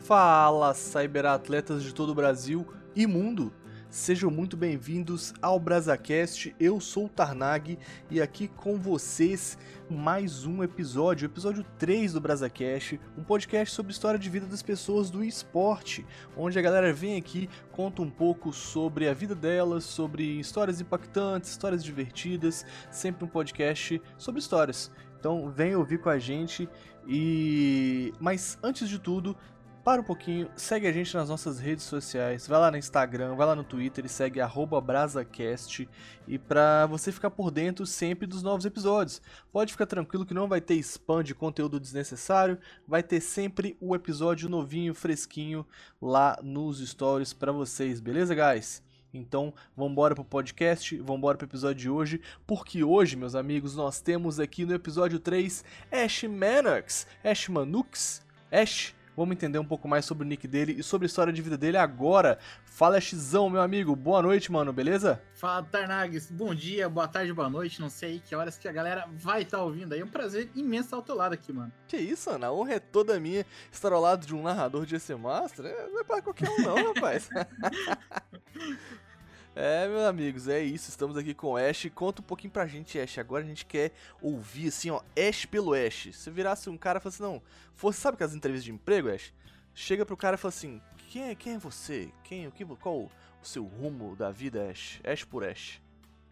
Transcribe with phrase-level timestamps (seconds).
[0.00, 3.52] Fala, cyberatletas de todo o Brasil e mundo!
[3.94, 6.52] Sejam muito bem-vindos ao BrazaCast.
[6.58, 7.78] Eu sou o Tarnag
[8.10, 9.56] e aqui com vocês
[9.88, 15.10] mais um episódio, episódio 3 do BrazaCast, um podcast sobre história de vida das pessoas
[15.10, 16.04] do esporte,
[16.36, 21.50] onde a galera vem aqui, conta um pouco sobre a vida delas, sobre histórias impactantes,
[21.50, 24.90] histórias divertidas, sempre um podcast sobre histórias.
[25.20, 26.68] Então vem ouvir com a gente
[27.06, 29.36] e mas antes de tudo,
[29.84, 33.46] para um pouquinho, segue a gente nas nossas redes sociais, vai lá no Instagram, vai
[33.46, 34.40] lá no Twitter e segue
[34.82, 35.86] BrazaCast
[36.26, 39.20] e para você ficar por dentro sempre dos novos episódios.
[39.52, 43.94] Pode ficar tranquilo que não vai ter spam de conteúdo desnecessário, vai ter sempre o
[43.94, 45.66] episódio novinho, fresquinho
[46.00, 48.82] lá nos stories para vocês, beleza, guys?
[49.12, 54.40] Então, vambora pro podcast, vambora pro episódio de hoje, porque hoje, meus amigos, nós temos
[54.40, 55.62] aqui no episódio 3
[55.92, 60.82] Ash Manox, Ash Manux, Ash Vamos entender um pouco mais sobre o nick dele e
[60.82, 62.38] sobre a história de vida dele agora.
[62.64, 63.94] Fala, Xzão, meu amigo.
[63.94, 65.22] Boa noite, mano, beleza?
[65.34, 66.30] Fala, Tarnags.
[66.30, 67.80] Bom dia, boa tarde, boa noite.
[67.80, 70.00] Não sei que horas que a galera vai estar tá ouvindo aí.
[70.00, 71.72] É um prazer imenso estar ao teu lado aqui, mano.
[71.86, 72.48] Que isso, Ana.
[72.48, 75.64] A honra é toda minha estar ao lado de um narrador de EC Master.
[75.92, 77.28] Não é pra qualquer um, não, rapaz.
[79.56, 80.90] É, meus amigos, é isso.
[80.90, 81.88] Estamos aqui com o Ash.
[81.94, 83.18] Conta um pouquinho pra gente, Ash.
[83.18, 86.08] Agora a gente quer ouvir, assim, ó, Ash pelo Ash.
[86.12, 87.40] Se virasse um cara e falasse, não,
[87.72, 89.32] fosse, sabe aquelas entrevistas de emprego, Ash?
[89.72, 92.12] Chega pro cara e fala assim, quem é, quem é você?
[92.24, 93.10] Quem, o que, qual o
[93.42, 95.00] seu rumo da vida, Ash?
[95.04, 95.80] Ash por Ash.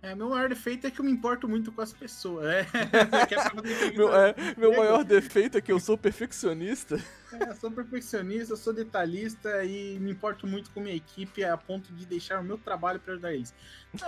[0.03, 2.45] É, meu maior defeito é que eu me importo muito com as pessoas.
[2.45, 2.67] É,
[3.97, 7.01] meu, é, meu maior defeito é que eu sou perfeccionista.
[7.33, 12.05] É, sou perfeccionista, sou detalhista e me importo muito com minha equipe a ponto de
[12.05, 13.55] deixar o meu trabalho para ajudar eles.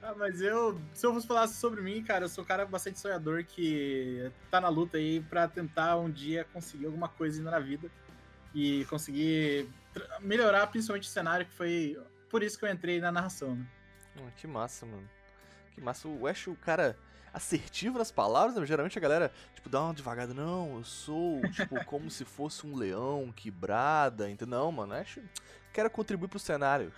[0.00, 2.98] ah, mas eu, se eu fosse falar sobre mim, cara, eu sou um cara bastante
[2.98, 7.90] sonhador que tá na luta aí para tentar um dia conseguir alguma coisa na vida
[8.54, 9.68] e conseguir
[10.20, 11.98] melhorar principalmente o cenário que foi
[12.32, 13.66] por isso que eu entrei na narração, né?
[14.36, 15.08] que massa, mano.
[15.74, 16.08] Que massa.
[16.08, 16.96] O Ash, o cara
[17.32, 18.64] assertivo nas palavras, né?
[18.64, 20.32] Geralmente a galera, tipo, dá uma devagada.
[20.32, 24.58] Não, eu sou, tipo, como se fosse um leão que brada, entendeu?
[24.58, 25.18] Não, mano, Ash,
[25.74, 26.90] quero contribuir pro cenário.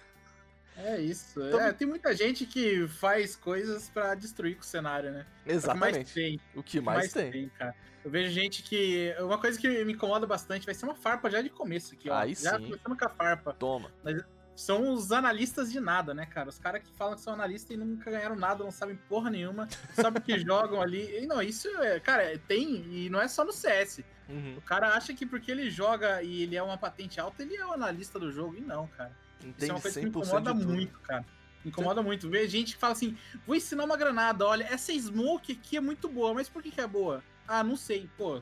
[0.77, 1.41] É isso.
[1.41, 5.27] Então, é, tem muita gente que faz coisas para destruir com o cenário, né?
[5.47, 5.99] Exatamente.
[5.99, 6.41] É o que mais tem.
[6.55, 7.31] O que mais, mais tem.
[7.31, 7.49] tem.
[7.51, 7.75] cara.
[8.05, 9.15] Eu vejo gente que.
[9.21, 12.15] Uma coisa que me incomoda bastante vai ser uma farpa já de começo aqui, ó.
[12.15, 12.65] Aí já sim.
[12.65, 13.53] começando com a farpa.
[13.55, 13.91] Toma.
[14.03, 14.23] Mas
[14.57, 16.49] são os analistas de nada, né, cara?
[16.49, 19.69] Os caras que falam que são analistas e nunca ganharam nada, não sabem porra nenhuma,
[19.93, 21.23] sabem que jogam ali.
[21.23, 24.03] E não, isso é, cara, tem, e não é só no CS.
[24.29, 24.57] Uhum.
[24.57, 27.67] O cara acha que porque ele joga e ele é uma patente alta, ele é
[27.67, 28.57] o analista do jogo.
[28.57, 29.13] E não, cara.
[29.41, 31.25] Entende isso é uma coisa que me incomoda muito, cara.
[31.65, 32.07] Me incomoda Sim.
[32.07, 32.31] muito.
[32.31, 33.17] Ver gente que fala assim:
[33.47, 36.81] vou ensinar uma granada, olha, essa smoke aqui é muito boa, mas por que, que
[36.81, 37.23] é boa?
[37.47, 38.41] Ah, não sei, pô.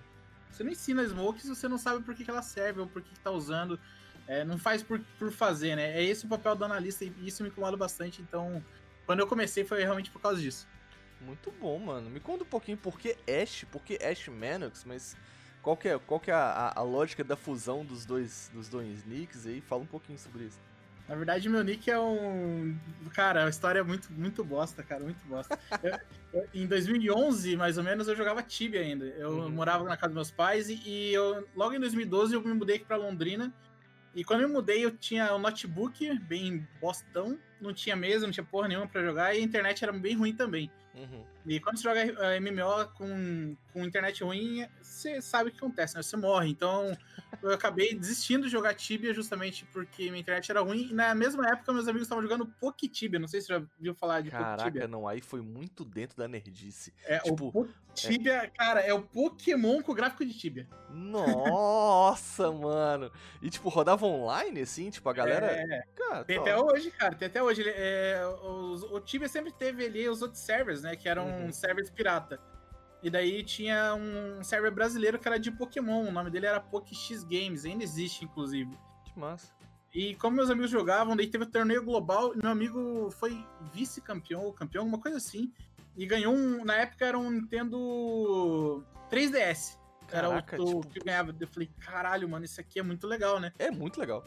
[0.50, 3.00] Você não ensina smoke se você não sabe por que, que ela serve ou por
[3.00, 3.80] que, que tá usando.
[4.27, 5.99] É, não faz por, por fazer, né?
[5.99, 8.22] É esse o papel do analista e isso me incomoda bastante.
[8.22, 8.65] Então,
[9.06, 10.66] quando eu comecei foi realmente por causa disso.
[11.21, 12.10] Muito bom, mano.
[12.10, 15.16] Me conta um pouquinho por que Ash, por que Ash Manox, mas
[15.62, 19.05] qual que é, qual que é a, a, lógica da fusão dos dois, dos dois
[19.06, 19.60] nicks aí?
[19.60, 20.59] Fala um pouquinho sobre isso.
[21.09, 22.77] Na verdade, meu nick é um.
[23.12, 25.59] Cara, a história é muito, muito bosta, cara, muito bosta.
[25.83, 25.99] eu,
[26.33, 29.04] eu, em 2011, mais ou menos, eu jogava Tibia ainda.
[29.04, 29.50] Eu uhum.
[29.50, 32.77] morava na casa dos meus pais e, e eu, logo em 2012 eu me mudei
[32.77, 33.53] aqui pra Londrina
[34.14, 38.32] e quando eu me mudei, eu tinha um notebook bem bostão, não tinha mesa, não
[38.32, 40.70] tinha porra nenhuma para jogar, e a internet era bem ruim também.
[40.94, 41.24] Uhum.
[41.47, 45.97] E quando você joga eh, MMO com, com internet ruim, você sabe o que acontece,
[45.97, 46.03] né?
[46.03, 46.48] Você morre.
[46.48, 46.97] Então,
[47.42, 50.88] eu acabei desistindo de jogar Tibia justamente porque minha internet era ruim.
[50.91, 52.53] E na mesma época, meus amigos estavam jogando
[52.88, 53.19] Tibia.
[53.19, 54.86] Não sei se você já viu falar de Caraca, Tibia.
[54.86, 56.92] não, aí foi muito dentro da nerdice.
[57.04, 58.47] É, tipo, o Tibia, é...
[58.47, 60.69] cara, é o Pokémon com gráfico de Tibia.
[60.91, 63.10] Nossa, mano.
[63.41, 64.91] E, tipo, rodava online, assim?
[64.91, 65.47] Tipo, a galera...
[65.47, 67.14] É, cara, tem até hoje, cara.
[67.14, 67.64] Tem até hoje.
[67.66, 70.94] É, o, o Tibia sempre teve ali os outros servers, né?
[70.94, 71.53] Que eram uhum.
[71.53, 72.41] servers pirata.
[73.03, 76.06] E daí tinha um server brasileiro que era de Pokémon.
[76.06, 77.65] O nome dele era PokéX Games.
[77.65, 78.71] Ainda existe, inclusive.
[79.04, 79.53] Que massa.
[79.92, 82.33] E como meus amigos jogavam, daí teve o torneio global.
[82.34, 85.53] Meu amigo foi vice-campeão ou campeão, alguma coisa assim.
[85.97, 86.65] E ganhou um.
[86.65, 89.78] Na época era um Nintendo 3DS.
[90.09, 90.89] Caraca, era o tipo...
[90.89, 91.34] que ganhava.
[91.39, 93.53] Eu falei, caralho, mano, isso aqui é muito legal, né?
[93.59, 94.24] É muito legal.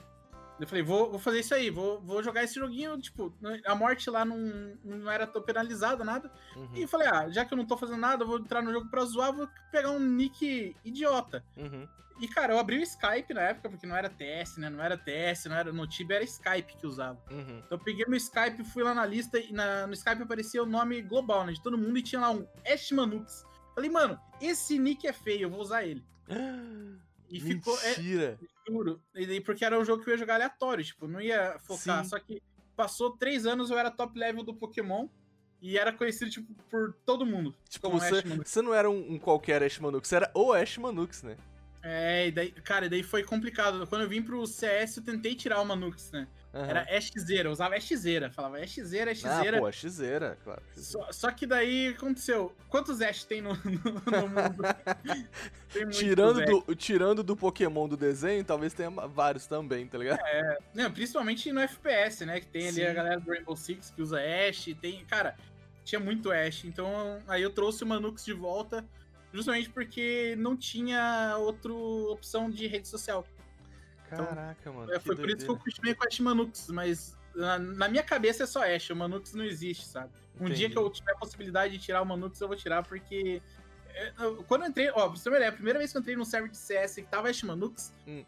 [0.59, 3.33] Eu falei, vou, vou fazer isso aí, vou, vou jogar esse joguinho, tipo,
[3.65, 4.37] a morte lá não,
[4.83, 6.31] não era tão penalizada, nada.
[6.55, 6.69] Uhum.
[6.73, 8.89] E falei, ah, já que eu não tô fazendo nada, eu vou entrar no jogo
[8.89, 11.43] pra zoar, vou pegar um nick idiota.
[11.57, 11.85] Uhum.
[12.19, 14.69] E, cara, eu abri o Skype na época, porque não era TS, né?
[14.69, 17.19] Não era TS, não era no Tibia, era Skype que usava.
[17.29, 17.61] Uhum.
[17.65, 20.65] Então eu peguei meu Skype, fui lá na lista, e na, no Skype aparecia o
[20.65, 21.51] nome global, né?
[21.51, 23.45] De todo mundo, e tinha lá um Ash Manux.
[23.73, 26.01] Falei, mano, esse nick é feio, eu vou usar ele.
[27.29, 27.77] E ficou.
[27.81, 28.39] É, Mentira.
[28.67, 29.01] juro.
[29.13, 32.03] E daí, porque era um jogo que eu ia jogar aleatório, tipo, não ia focar.
[32.03, 32.09] Sim.
[32.09, 32.41] Só que
[32.75, 35.07] passou três anos, eu era top level do Pokémon.
[35.61, 37.55] E era conhecido, tipo, por todo mundo.
[37.67, 41.23] Tipo, você, você não era um, um qualquer Ash Manux, você era o Ash Manux,
[41.23, 41.37] né?
[41.81, 43.87] É, e daí, cara, e daí foi complicado.
[43.87, 46.27] Quando eu vim pro CS, eu tentei tirar o Manux, né?
[46.55, 46.69] Aham.
[46.69, 46.87] Era
[47.43, 48.31] eu usava Ashzeira.
[48.31, 49.59] Falava Ashzeira, Ah, Ashzeira.
[49.59, 50.61] pô, a Xera, claro.
[50.77, 52.55] só, só que daí aconteceu.
[52.69, 54.63] Quantos Ash tem no, no, no mundo?
[55.73, 56.45] tem Tirando Ash.
[56.49, 60.19] do, tirando do Pokémon do desenho, talvez tenha vários também, tá ligado?
[60.73, 62.39] Não, principalmente no FPS, né?
[62.39, 62.85] Que tem ali Sim.
[62.85, 64.65] a galera do Rainbow Six que usa Ash.
[64.81, 65.35] Tem, cara,
[65.83, 66.63] tinha muito Ash.
[66.63, 68.85] Então aí eu trouxe o Manux de volta.
[69.33, 73.25] Justamente porque não tinha outra opção de rede social.
[74.11, 74.91] Então, Caraca, mano.
[74.93, 78.43] É, foi por isso que eu continuei com Ash Manux, mas na, na minha cabeça
[78.43, 80.09] é só Ash, o Manux não existe, sabe?
[80.39, 80.55] Um Entendi.
[80.59, 83.41] dia que eu tiver a possibilidade de tirar o Manux, eu vou tirar, porque.
[83.89, 86.15] é, eu- Quando eu entrei, ó, pra você ideia, a primeira vez que eu entrei
[86.15, 88.23] num server de CS que tava Ash Manux, Hum.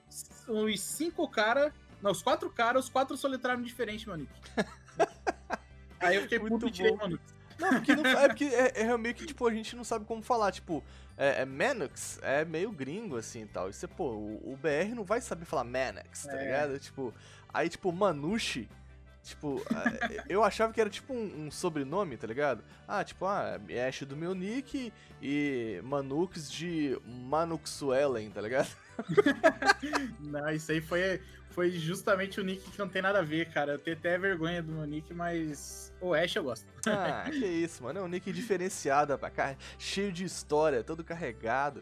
[0.48, 1.72] os cinco caras.
[2.02, 4.30] Não, os quatro caras, os quatro solitários diferentes, Manux.
[6.00, 7.22] Aí eu fiquei Muito puto e tirei o Manux.
[7.60, 10.22] Não, porque não, é porque é, é meio que, tipo, a gente não sabe como
[10.22, 10.52] falar.
[10.52, 10.84] Tipo,
[11.18, 13.70] é, é Manux é meio gringo, assim, e tal.
[13.70, 16.44] E você, pô, o, o BR não vai saber falar Manux, tá É.
[16.44, 16.80] ligado?
[16.80, 17.14] Tipo,
[17.54, 18.70] aí, tipo, Manushi...
[19.24, 22.64] Tipo, é, eu achava que era tipo um, um sobrenome, tá ligado?
[22.88, 28.70] Ah, tipo, ah, é Ash do meu nick e Manux de Manuxuelen, tá ligado?
[30.22, 31.22] Não, isso aí foi,
[31.58, 33.72] foi justamente o nick que não tem nada a ver, cara.
[33.72, 36.68] Eu tenho até vergonha do meu nick, mas o Ash eu gosto.
[36.88, 37.98] Ah, que isso, mano.
[37.98, 41.82] É um nick diferenciado, pra cá, cheio de história, todo carregado.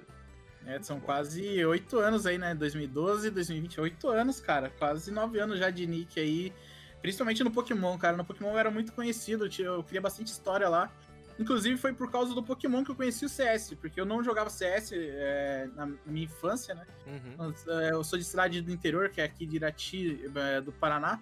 [0.65, 2.55] É, são quase oito anos aí, né?
[2.55, 4.71] 2012, 2020, oito anos, cara.
[4.79, 6.53] Quase nove anos já de nick aí.
[7.01, 8.15] Principalmente no Pokémon, cara.
[8.15, 10.89] No Pokémon eu era muito conhecido, eu queria bastante história lá.
[11.37, 14.49] Inclusive foi por causa do Pokémon que eu conheci o CS, porque eu não jogava
[14.49, 16.85] CS é, na minha infância, né?
[17.05, 17.53] Uhum.
[17.81, 21.19] É, Eu sou de cidade do interior, que é aqui de Irati, é, do Paraná.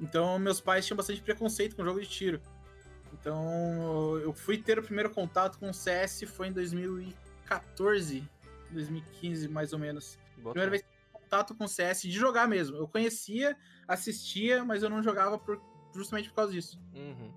[0.00, 2.40] Então meus pais tinham bastante preconceito com jogo de tiro.
[3.12, 8.26] Então eu fui ter o primeiro contato com o CS foi em 2014,
[8.70, 10.18] 2015 mais ou menos.
[10.38, 12.76] Bota Primeira vez que eu tive contato com o CS de jogar mesmo.
[12.78, 13.56] Eu conhecia,
[13.86, 15.60] assistia, mas eu não jogava por-
[15.94, 16.80] justamente por causa disso.
[16.94, 17.30] Uhum.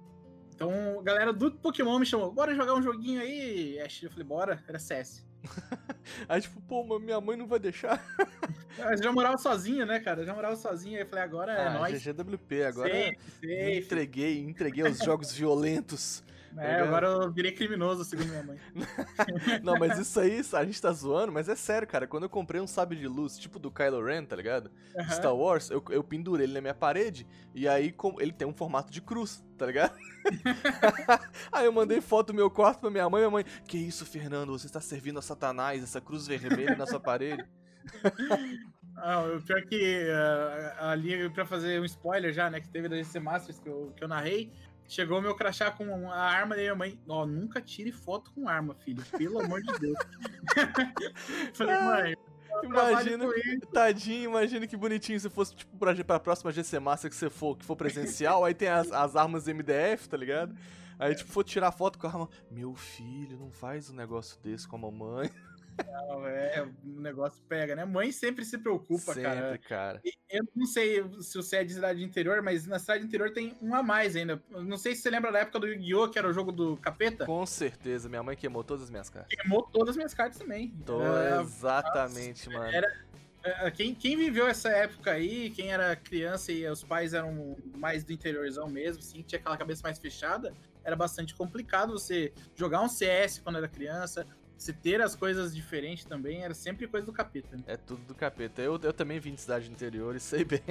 [0.55, 4.01] Então a galera do Pokémon me chamou, bora jogar um joguinho aí, Ash.
[4.01, 5.25] Eu falei, bora, era CS.
[6.27, 8.03] Aí, tipo, pô, mas minha mãe não vai deixar.
[8.77, 10.21] Eu já morava sozinho, né, cara?
[10.21, 12.03] Eu já morava sozinho, aí eu falei, agora é ah, nóis.
[12.03, 13.77] GGWP, agora me safe.
[13.77, 16.21] entreguei, entreguei aos jogos violentos.
[16.57, 18.57] É, agora eu virei criminoso, segundo minha mãe.
[19.63, 22.07] Não, mas isso aí, a gente tá zoando, mas é sério, cara.
[22.07, 24.71] Quando eu comprei um sabre de luz, tipo do Kylo Ren, tá ligado?
[24.97, 25.09] Aham.
[25.09, 28.53] Star Wars, eu, eu pendurei ele na minha parede, e aí com- ele tem um
[28.53, 29.95] formato de cruz, tá ligado?
[31.51, 34.51] aí eu mandei foto do meu quarto pra minha mãe, minha mãe, que isso, Fernando,
[34.51, 37.45] você está servindo a Satanás, essa cruz vermelha na sua parede?
[38.97, 42.95] Ah, o pior que ah, ali, pra fazer um spoiler já, né, que teve da
[42.95, 44.51] GC Masters que eu, que eu narrei,
[44.87, 46.99] chegou o meu crachá com a arma da minha mãe.
[47.07, 49.97] Ó, nunca tire foto com arma, filho, pelo amor de Deus.
[51.53, 52.15] Falei, mãe,
[52.63, 53.25] Imagina,
[53.73, 57.57] tadinho, imagina que bonitinho se fosse, tipo, pra, pra próxima GC Master que você for,
[57.57, 60.55] que for presencial, aí tem as, as armas MDF, tá ligado?
[60.97, 64.67] Aí, tipo, for tirar foto com a arma, meu filho, não faz um negócio desse
[64.67, 65.29] com a mamãe.
[65.83, 67.83] Não, é, o negócio pega, né?
[67.85, 69.57] Mãe sempre se preocupa, Sempre, cara.
[69.57, 70.01] cara.
[70.29, 73.73] Eu não sei se você é de cidade interior, mas na cidade interior tem um
[73.75, 74.41] a mais ainda.
[74.49, 77.25] Não sei se você lembra da época do Yu-Gi-Oh!, que era o jogo do capeta.
[77.25, 79.35] Com certeza, minha mãe queimou todas as minhas cartas.
[79.37, 80.69] Queimou todas as minhas cartas também.
[80.85, 82.65] Tô, É, exatamente, mano.
[82.71, 83.05] era-
[83.43, 88.03] é, quem, quem viveu essa época aí, quem era criança e os pais eram mais
[88.03, 90.51] do interiorzão mesmo, assim, tinha aquela cabeça mais fechada,
[90.83, 94.25] era bastante complicado você jogar um CS quando era criança,
[94.57, 97.57] você ter as coisas diferentes também, era sempre coisa do capeta.
[97.57, 97.63] né?
[97.67, 98.61] É tudo do capeta.
[98.61, 100.61] Eu, eu também vim de cidade interior e sei bem.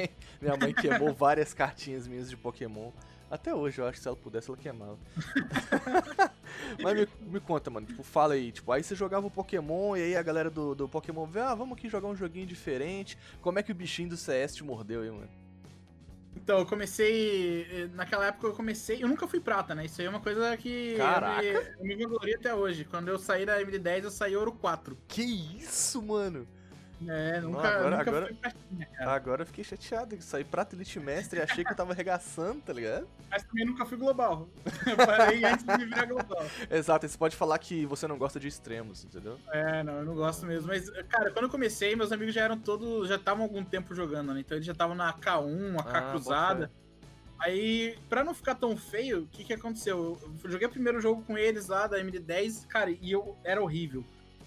[0.40, 2.90] Minha mãe queimou várias cartinhas minhas de Pokémon.
[3.30, 4.98] Até hoje, eu acho que se ela pudesse, ela queimava.
[6.80, 7.86] Mas me, me conta, mano.
[7.86, 8.52] Tipo, fala aí.
[8.52, 11.54] Tipo, aí você jogava o Pokémon e aí a galera do, do Pokémon vê, ah,
[11.54, 13.18] vamos aqui jogar um joguinho diferente.
[13.40, 15.43] Como é que o bichinho do CS te mordeu aí, mano?
[16.44, 17.62] Então, eu comecei.
[17.70, 19.02] eh, Naquela época eu comecei.
[19.02, 19.86] Eu nunca fui prata, né?
[19.86, 20.94] Isso aí é uma coisa que.
[20.96, 21.42] Caraca.
[21.42, 22.84] Eu me, eu me vanglorio até hoje.
[22.84, 24.96] Quando eu saí da MD10, eu saí ouro 4.
[25.08, 26.46] Que isso, mano?
[27.08, 28.88] É, Não, nunca, agora- nunca agora- pratinha.
[29.00, 30.16] Agora eu fiquei chateado.
[30.16, 33.06] que Saí prata Elite Mestre e achei que eu tava arregaçando, tá ligado?
[33.30, 34.48] Mas também nunca fui global.
[34.86, 36.44] Eu parei antes de virar global.
[36.70, 39.38] Exato, você pode falar que você não gosta de extremos, entendeu?
[39.52, 40.68] É, não, eu não gosto mesmo.
[40.68, 43.08] Mas, cara, quando eu comecei, meus amigos já eram todos.
[43.08, 44.40] Já estavam algum tempo jogando, né?
[44.40, 46.70] Então eles já estavam na K1, a K Ah, cruzada.
[47.38, 50.18] Aí, pra não ficar tão feio, o que que aconteceu?
[50.42, 54.04] Eu joguei o primeiro jogo com eles lá da MD10, cara, e eu era horrível.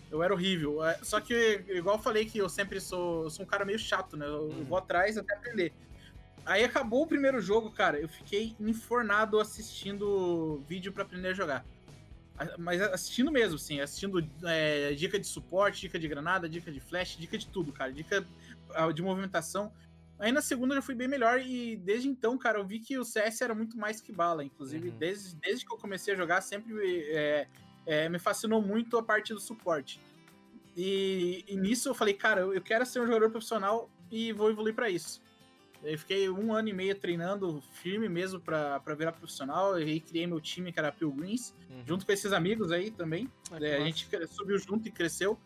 [0.10, 0.84] Eu era horrível.
[0.86, 3.78] É, só que, igual eu falei que eu sempre sou, eu sou um cara meio
[3.80, 4.26] chato, né?
[4.26, 4.64] Eu Uhum.
[4.66, 5.74] vou atrás até aprender.
[6.46, 8.00] Aí acabou o primeiro jogo, cara.
[8.00, 11.66] Eu fiquei infornado assistindo vídeo pra aprender a jogar.
[12.58, 13.82] Mas assistindo mesmo, sim.
[13.82, 17.92] Assistindo é, dica de suporte, dica de granada, dica de flash, dica de tudo, cara.
[17.92, 18.26] Dica
[18.94, 19.74] de movimentação.
[20.20, 22.98] Aí na segunda eu já fui bem melhor e desde então, cara, eu vi que
[22.98, 24.44] o CS era muito mais que bala.
[24.44, 24.98] Inclusive, Uhum.
[24.98, 27.48] desde, desde que eu comecei a jogar, sempre é,
[27.88, 30.00] é, me fascinou muito a parte do suporte.
[30.76, 34.76] E, e nisso eu falei, cara, eu quero ser um jogador profissional e vou evoluir
[34.76, 35.20] pra isso.
[35.84, 39.74] Eu fiquei um ano e meio treinando firme mesmo pra virar profissional.
[39.74, 41.84] Aí criei meu time, que era a Pilgrims, Uhum.
[41.86, 43.30] junto com esses amigos aí também.
[43.52, 45.40] Ah, É, a gente subiu junto e cresceu.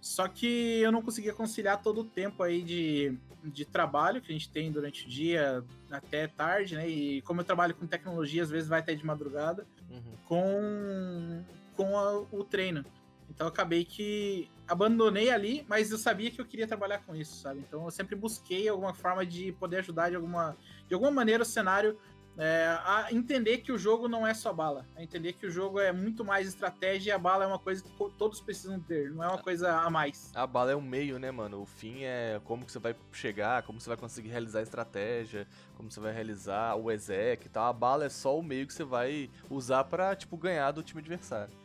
[0.00, 4.32] Só que eu não conseguia conciliar todo o tempo aí de, de trabalho que a
[4.32, 6.88] gente tem durante o dia até tarde, né?
[6.88, 10.16] E como eu trabalho com tecnologia, às vezes vai até de madrugada, Uhum.
[10.26, 11.44] com,
[11.80, 12.84] com a- o treino.
[13.30, 17.60] Então acabei que abandonei ali, mas eu sabia que eu queria trabalhar com isso, sabe?
[17.60, 20.56] Então eu sempre busquei alguma forma de poder ajudar de alguma,
[20.86, 21.98] de alguma maneira o cenário
[22.38, 25.78] é, a entender que o jogo não é só bala, a entender que o jogo
[25.80, 29.22] é muito mais estratégia e a bala é uma coisa que todos precisam ter, não
[29.24, 30.30] é uma coisa a mais.
[30.34, 31.60] A bala é o meio, né, mano?
[31.62, 35.46] O fim é como que você vai chegar, como você vai conseguir realizar a estratégia,
[35.76, 37.66] como você vai realizar o exec e tal.
[37.66, 41.00] A bala é só o meio que você vai usar pra, tipo, ganhar do time
[41.00, 41.59] adversário.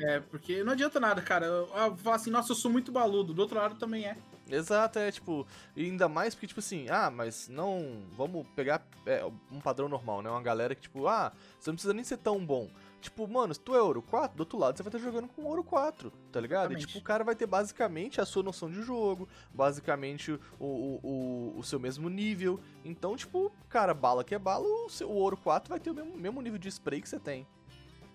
[0.00, 1.46] É, porque não adianta nada, cara.
[1.46, 4.16] Eu, eu falar assim, nossa, eu sou muito baludo, do outro lado também é.
[4.50, 8.02] Exato, é tipo, e ainda mais porque, tipo assim, ah, mas não.
[8.16, 10.30] Vamos pegar é, um padrão normal, né?
[10.30, 12.68] Uma galera que, tipo, ah, você não precisa nem ser tão bom.
[13.00, 15.44] Tipo, mano, se tu é ouro 4, do outro lado você vai estar jogando com
[15.44, 16.72] ouro 4, tá ligado?
[16.72, 16.86] E Exatamente.
[16.86, 21.58] tipo, o cara vai ter basicamente a sua noção de jogo, basicamente o, o, o,
[21.58, 22.60] o seu mesmo nível.
[22.84, 25.94] Então, tipo, cara, bala que é bala, o, seu, o ouro 4 vai ter o
[25.94, 27.46] mesmo, mesmo nível de spray que você tem.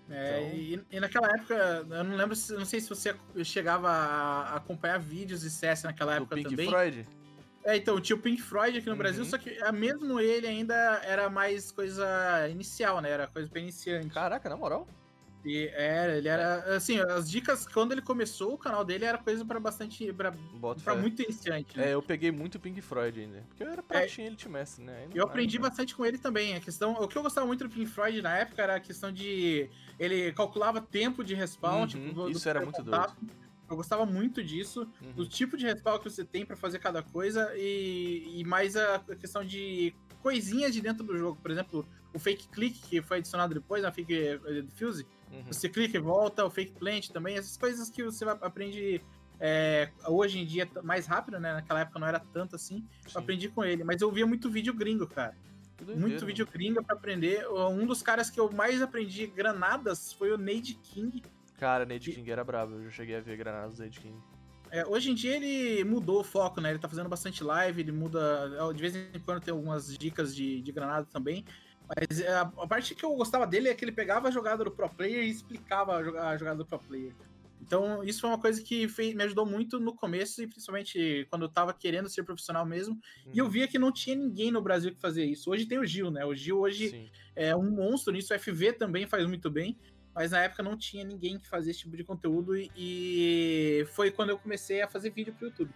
[0.08, 1.54] É, Então- e, e naquela época,
[1.90, 6.12] eu não lembro, se, não sei se você chegava a acompanhar vídeos de CS naquela
[6.12, 6.68] Do época Pink também.
[6.68, 7.08] Floyd?
[7.64, 8.98] É, então, tinha o Pink Floyd aqui no Uhum.
[8.98, 13.10] Brasil, só que ah, mesmo ele ainda era mais coisa inicial, né?
[13.10, 14.08] Era coisa pra iniciante.
[14.10, 14.86] Caraca, na moral.
[15.46, 16.76] E era, ele era.
[16.76, 20.12] Assim, as dicas, quando ele começou, o canal dele era coisa pra bastante.
[20.78, 21.00] fé.
[21.00, 21.78] muito iniciante.
[21.78, 21.90] né?
[21.90, 23.44] É, eu peguei muito Pink Floyd ainda.
[23.48, 24.98] Porque eu era pratinha Elite Mestre, né?
[25.02, 25.62] Aí não Eu aprendi né?
[25.68, 26.56] bastante com ele também.
[26.56, 29.12] A questão, o que eu gostava muito do Pink Floyd na época era a questão
[29.12, 33.16] de ele calculava tempo de respawn, Uhum, tipo, isso era muito contato.
[33.70, 35.12] Eu gostava muito disso, Uhum.
[35.12, 38.98] do tipo de respawn que você tem pra fazer cada coisa e, e mais a
[39.20, 41.38] questão de coisinhas de dentro do jogo.
[41.40, 45.42] Por exemplo, o fake click que foi adicionado depois, a fake eh, diffuse, Uhum.
[45.50, 49.02] você clica e volta, o fake plant também, essas coisas que você aprende
[49.38, 51.54] é, hoje em dia mais rápido, né?
[51.54, 52.86] Naquela época não era tanto assim.
[53.14, 55.36] Eu aprendi com ele, mas eu via muito vídeo gringo, cara.
[55.76, 57.46] Doideira, Muito vídeo gringo pra aprender.
[57.48, 61.22] Um dos caras que eu mais aprendi granadas foi o Nade King.
[61.58, 64.18] Cara, Nade King era brabo, eu já cheguei a ver granadas do Nade King.
[64.70, 66.70] É, hoje em dia ele mudou o foco, né?
[66.70, 68.72] Ele tá fazendo bastante live, ele muda.
[68.72, 71.44] De vez em quando tem algumas dicas de, de granada também.
[71.88, 74.64] Mas é, a, a parte que eu gostava dele é que ele pegava a jogada
[74.64, 77.14] do pro player e explicava a a jogada do pro player.
[77.60, 81.42] Então, isso foi uma coisa que fez- me ajudou muito no começo, e principalmente quando
[81.42, 83.00] eu tava querendo ser profissional mesmo.
[83.32, 83.50] E eu Uhum.
[83.50, 85.50] via que não tinha ninguém no Brasil que fazia isso.
[85.50, 86.24] Hoje tem o Gil, né?
[86.24, 87.10] O Gil hoje Sim.
[87.34, 88.32] é um monstro nisso.
[88.32, 89.76] O FV também faz muito bem.
[90.14, 92.56] Mas na época não tinha ninguém que fazia esse tipo de conteúdo.
[92.56, 95.70] E, e foi quando eu comecei a fazer vídeo pro YouTube.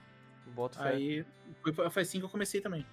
[0.55, 0.91] Boto fé.
[0.91, 1.25] Aí
[1.63, 2.87] foi, foi assim que eu comecei também.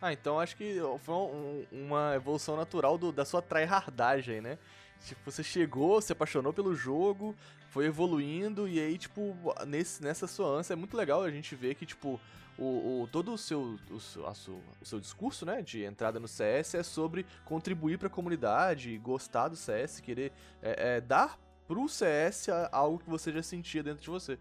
[0.00, 4.58] Ah, então acho que foi um- uma evolução natural do- da sua tryhardagem, né?
[5.04, 7.34] Tipo, você chegou, se apaixonou pelo jogo,
[7.70, 11.74] foi evoluindo, e aí, tipo, nesse, nessa sua ânsia é muito legal a gente ver
[11.74, 12.20] que, tipo,
[12.58, 14.32] o, o- todo o seu, o, a
[14.80, 19.56] o seu discurso, né, de entrada no CS é sobre contribuir pra comunidade, gostar do
[19.56, 24.10] CS, querer é, é, dar pro CS a- algo que você já sentia dentro de
[24.10, 24.38] você.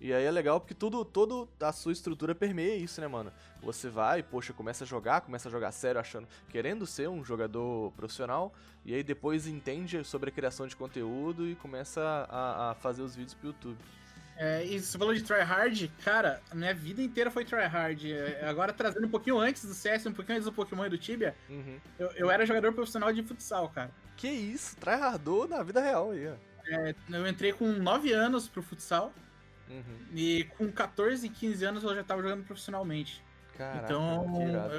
[0.00, 3.30] E aí é legal porque tudo, toda a sua estrutura permeia isso, né, mano?
[3.62, 7.92] Você vai, poxa, começa a jogar, começa a jogar sério, achando, querendo ser um jogador
[7.92, 8.54] profissional,
[8.84, 13.14] e aí depois entende sobre a criação de conteúdo e começa a, a fazer os
[13.14, 13.76] vídeos pro YouTube.
[14.38, 18.10] É, e você falou de tryhard, cara, a minha vida inteira foi tryhard.
[18.10, 20.96] É, Agora trazendo um pouquinho antes do CS, um pouquinho antes do Pokémon e do
[20.96, 21.78] Tibia, Uhum.
[21.98, 23.90] eu, eu era jogador profissional de futsal, cara.
[24.16, 26.36] Que isso, tryhardou na vida real aí, ó.
[27.10, 29.12] Eu entrei com 9 anos pro futsal
[29.70, 29.98] Uhum.
[30.12, 33.22] e com 14, 15 anos eu já tava jogando profissionalmente.
[33.56, 34.74] Caraca, então, irado.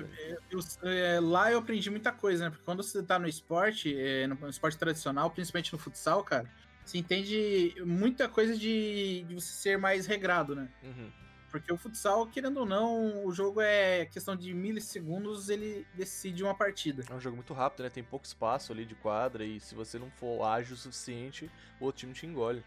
[0.50, 2.50] eu- eu- é, lá eu aprendi muita coisa, né?
[2.50, 6.50] Porque quando você tá no esporte, é, no esporte tradicional, principalmente no futsal, cara,
[6.84, 10.68] você entende muita coisa de, de você ser mais regrado, né?
[10.84, 11.12] Uhum.
[11.52, 16.56] Porque o futsal, querendo ou não, o jogo é questão de milissegundos, ele decide uma
[16.56, 17.04] partida.
[17.10, 17.90] É um jogo muito rápido, né?
[17.90, 21.86] Tem pouco espaço ali de quadra, e se você não for ágil o suficiente, o
[21.86, 22.64] outro time te engole.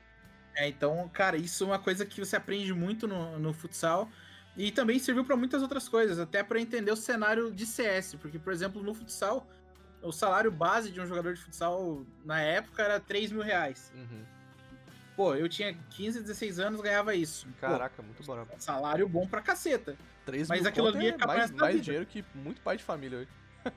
[0.55, 4.09] É, então, cara, isso é uma coisa que você aprende muito no, no futsal.
[4.57, 8.15] E também serviu para muitas outras coisas, até para entender o cenário de CS.
[8.21, 9.47] Porque, por exemplo, no futsal,
[10.01, 13.93] o salário base de um jogador de futsal na época era 3 mil reais.
[13.97, 14.23] Uhum.
[15.17, 17.47] Pô, eu tinha 15, 16 anos, ganhava isso.
[17.61, 18.45] Caraca, muito bom.
[18.45, 19.97] Pô, salário bom pra caceta.
[20.27, 21.85] 3 Mas mil aquilo ali ia é mais, da mais vida.
[21.85, 23.29] dinheiro que muito pai de família hoje.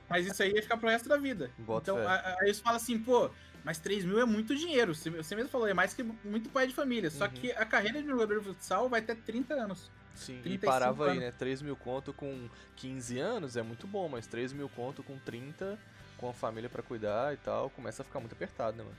[0.08, 1.50] Mas isso aí ia ficar pro resto da vida.
[1.58, 2.04] Bota então,
[2.40, 3.30] aí você fala assim, pô,
[3.64, 4.94] mas 3 mil é muito dinheiro.
[4.94, 7.10] Você, mesmo falou, é mais que muito pai de família.
[7.10, 7.30] Só Uhum.
[7.30, 9.90] que a carreira de jogador de futsal vai até 30 anos.
[10.14, 11.24] Sim, e 35 parava aí, anos.
[11.24, 11.30] né?
[11.32, 15.78] 3 mil conto com 15 anos é muito bom, mas 3 mil conto com 30,
[16.16, 18.96] com a família pra cuidar e tal, começa a ficar muito apertado, né, mano?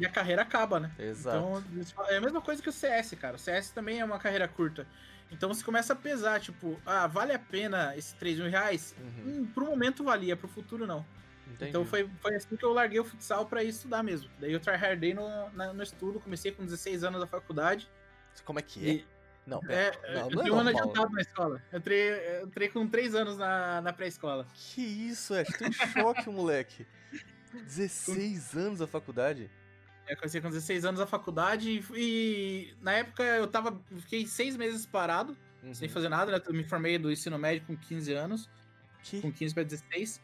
[0.00, 0.90] E a carreira acaba, né?
[0.98, 1.38] Exato.
[1.78, 3.36] Então, é a mesma coisa que o CS, cara.
[3.36, 4.86] O CS também é uma carreira curta.
[5.30, 8.94] Então você começa a pesar, tipo, ah, vale a pena esses 3 mil reais?
[8.98, 11.04] Uhum, Hum, pro momento valia, pro futuro não.
[11.50, 11.70] Entendi.
[11.70, 14.30] Então foi, foi assim que eu larguei o futsal pra ir estudar mesmo.
[14.40, 17.88] Daí eu tryhardei no, na- no estudo, comecei com 16 anos na faculdade.
[18.44, 18.92] Como é que é?
[18.94, 19.06] E,
[19.46, 20.20] Não, é, pera.
[20.20, 21.62] não, eu não é um ano adiantado na escola.
[21.72, 24.46] Eu entrei, eu entrei com 3 anos na, na pré-escola.
[24.54, 25.48] Que isso, Ash?
[25.58, 26.86] Tô em choque, moleque.
[27.66, 29.50] 16 anos a faculdade?
[30.08, 33.80] Eu comecei com 16 anos na faculdade e, e na época eu tava.
[34.00, 35.72] Fiquei seis meses parado, Uhum.
[35.72, 36.42] sem fazer nada, né?
[36.44, 38.50] Eu me formei do ensino médio com 15 anos.
[39.04, 39.20] Que?
[39.20, 40.20] com 15 para 16.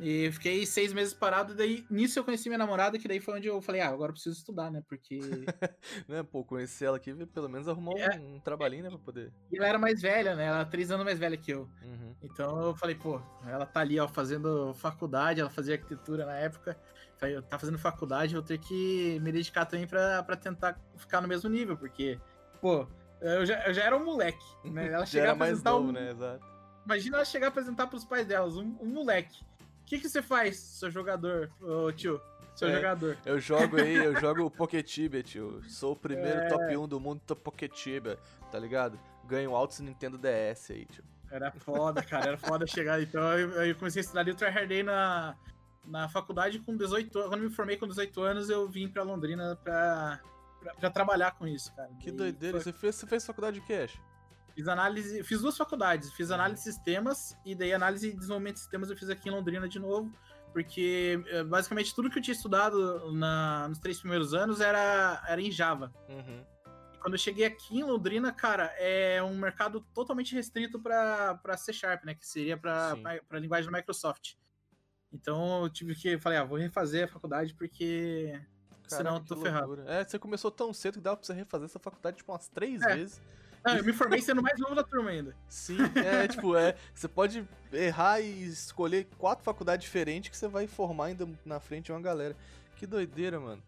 [0.00, 3.48] E fiquei seis meses parado, daí nisso eu conheci minha namorada, que daí foi onde
[3.48, 4.82] eu falei, ah, agora eu preciso estudar, né?
[4.88, 5.20] Porque.
[6.08, 8.18] Né, pô, conhecer ela aqui, pelo menos arrumar um, É.
[8.18, 9.32] um trabalhinho, né, pra poder...
[9.52, 10.46] e ela era mais velha, né?
[10.46, 11.68] Ela era três anos mais velha que eu.
[11.82, 12.14] Uhum.
[12.22, 16.76] Então eu falei, pô, ela tá ali, ó, fazendo faculdade, ela fazia arquitetura na época.
[17.18, 20.80] Falei, eu tá fazendo faculdade, eu vou ter que me dedicar também pra, pra tentar
[20.96, 22.18] ficar no mesmo nível, porque,
[22.60, 22.86] pô,
[23.20, 24.88] eu já, eu já era um moleque, né?
[24.88, 26.46] Ela Já chegar era a mais apresentar novo, um, né, exato.
[26.86, 29.44] Imagina ela chegar a apresentar pros pais delas, um, um moleque.
[29.90, 32.20] O que, que você faz, seu jogador, ô tio?
[32.54, 32.76] Seu É.
[32.76, 33.16] jogador.
[33.26, 35.60] Eu jogo aí, eu jogo Poketibia, tio.
[35.68, 36.46] Sou o primeiro É.
[36.48, 38.16] top 1 do mundo do Poketibia,
[38.52, 38.96] tá ligado?
[39.26, 41.02] Ganho altos Nintendo DS aí, tio.
[41.28, 43.02] Era foda, cara, era foda chegar.
[43.02, 45.36] Então eu, eu comecei a estudar ali, eu tryhardei na,
[45.84, 47.28] na faculdade com 18 anos.
[47.30, 50.20] Quando me formei com 18 anos, eu vim pra Londrina pra,
[50.60, 51.90] pra, pra trabalhar com isso, cara.
[52.00, 52.60] Que E doideira.
[52.60, 54.00] foi- Você fez, você fez faculdade de que, Ash?
[54.60, 58.60] Fiz análise, fiz duas faculdades, fiz análise de sistemas e daí análise e desenvolvimento de
[58.60, 60.14] sistemas eu fiz aqui em Londrina de novo,
[60.52, 65.40] porque eh, basicamente tudo que eu tinha estudado na- nos três primeiros anos era, era
[65.40, 65.90] em Java.
[66.10, 66.44] Uhum.
[66.94, 71.72] E quando eu cheguei aqui em Londrina, cara, é um mercado totalmente restrito para C
[71.72, 72.14] Sharp, né?
[72.14, 72.92] Que seria para
[73.30, 74.34] a linguagem da Microsoft.
[75.10, 78.38] Então eu tive que, falei, ah, vou refazer a faculdade porque
[78.86, 79.88] senão eu Caraca, tô ferrado.
[79.88, 82.82] É, você começou tão cedo que dava pra você refazer essa faculdade, tipo, umas três
[82.82, 82.94] É.
[82.94, 83.22] vezes.
[83.62, 85.36] Ah, eu me formei sendo mais novo da turma ainda.
[85.48, 86.74] Sim, é, tipo, é.
[86.94, 91.92] Você pode errar e escolher quatro faculdades diferentes que você vai formar ainda na frente
[91.92, 92.34] uma galera.
[92.76, 93.62] Que doideira, mano.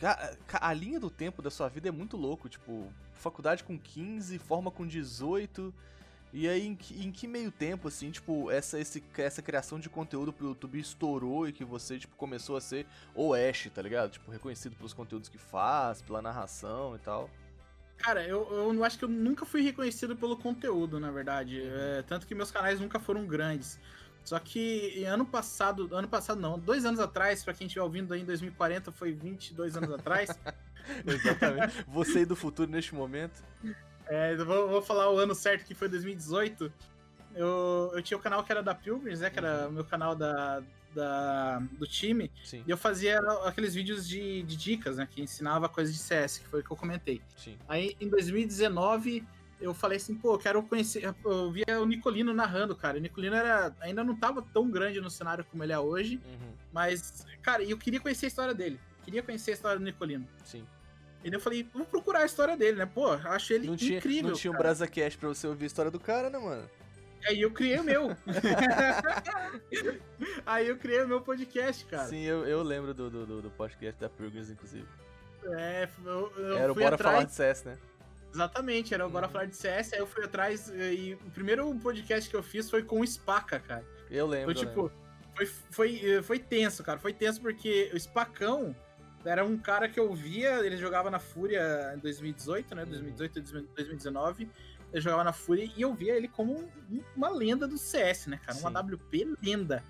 [0.00, 4.38] Ca- A linha do tempo da sua vida é muito louco, tipo, faculdade com 15,
[4.38, 5.74] forma com 18.
[6.32, 9.88] E aí, em que, em que meio tempo, assim, tipo, essa, esse, essa criação de
[9.88, 14.10] conteúdo pro YouTube estourou e que você, tipo, começou a ser o Ash, tá ligado?
[14.12, 17.28] Tipo, reconhecido pelos conteúdos que faz, pela narração e tal.
[17.98, 21.60] Cara, eu, eu não acho que eu nunca fui reconhecido pelo conteúdo, na verdade.
[21.62, 23.78] É, tanto que meus canais nunca foram grandes.
[24.24, 28.20] Só que ano passado, ano passado não, dois anos atrás, pra quem estiver ouvindo aí
[28.20, 30.30] em 2040, foi 22 anos atrás.
[31.04, 31.84] Exatamente.
[31.88, 33.42] você aí do futuro neste momento.
[34.06, 36.72] É, vou, vou falar o ano certo que foi 2018.
[37.34, 39.30] Eu, eu tinha o canal que era da Pilgrims, né?
[39.30, 40.62] Que era o meu canal da,
[40.98, 42.30] da, do time.
[42.44, 45.08] Sim, E eu fazia aqueles vídeos de, de dicas, né?
[45.10, 47.22] Que ensinava coisas de CS, que foi o que eu comentei.
[47.36, 47.56] sim.
[47.68, 49.24] Aí em 2019
[49.60, 51.02] eu falei assim, pô, eu quero conhecer.
[51.24, 52.96] Eu via o Nicolino narrando, cara.
[52.98, 56.52] O Nicolino era, ainda não tava tão grande no cenário como ele é hoje, Uhum,
[56.72, 58.78] mas, cara, eu queria conhecer a história dele.
[59.04, 60.26] Queria conhecer a história do Nicolino.
[60.44, 60.64] sim.
[61.24, 62.86] E eu falei, vou procurar a história dele, né?
[62.86, 64.30] Pô, acho ele Não tinha, incrível.
[64.30, 64.62] não tinha um cara.
[64.68, 66.70] BrazaCast pra você ouvir a história do cara, né, mano?
[67.26, 68.16] Aí eu criei o meu.
[70.46, 72.06] Aí eu criei o meu podcast, cara.
[72.08, 74.86] Sim, eu, eu lembro do, do, do- podcast da Pilgrims, inclusive.
[75.44, 77.14] É, eu, eu Era o Bora atrás.
[77.14, 77.78] Falar de CS, né?
[78.32, 79.32] Exatamente, era o Bora Uhum.
[79.32, 82.82] Falar de CS, aí eu fui atrás e o primeiro podcast que eu fiz foi
[82.82, 83.84] com o Spaca, cara.
[84.10, 84.54] Eu lembro.
[84.54, 84.92] Foi eu tipo, lembro.
[85.34, 86.98] foi, foi, foi tenso, cara.
[86.98, 88.74] Foi tenso porque o Spacão
[89.24, 92.82] era um cara que eu via, ele jogava na Fúria em 2018, né?
[92.84, 92.88] Uhum.
[92.90, 94.50] 2018 e 2019.
[94.92, 96.52] Ele jogava na Fúria e eu via ele como
[96.90, 98.58] um- uma lenda do CS, né, cara?
[98.58, 98.74] Uma Sim.
[98.96, 99.84] WP lenda.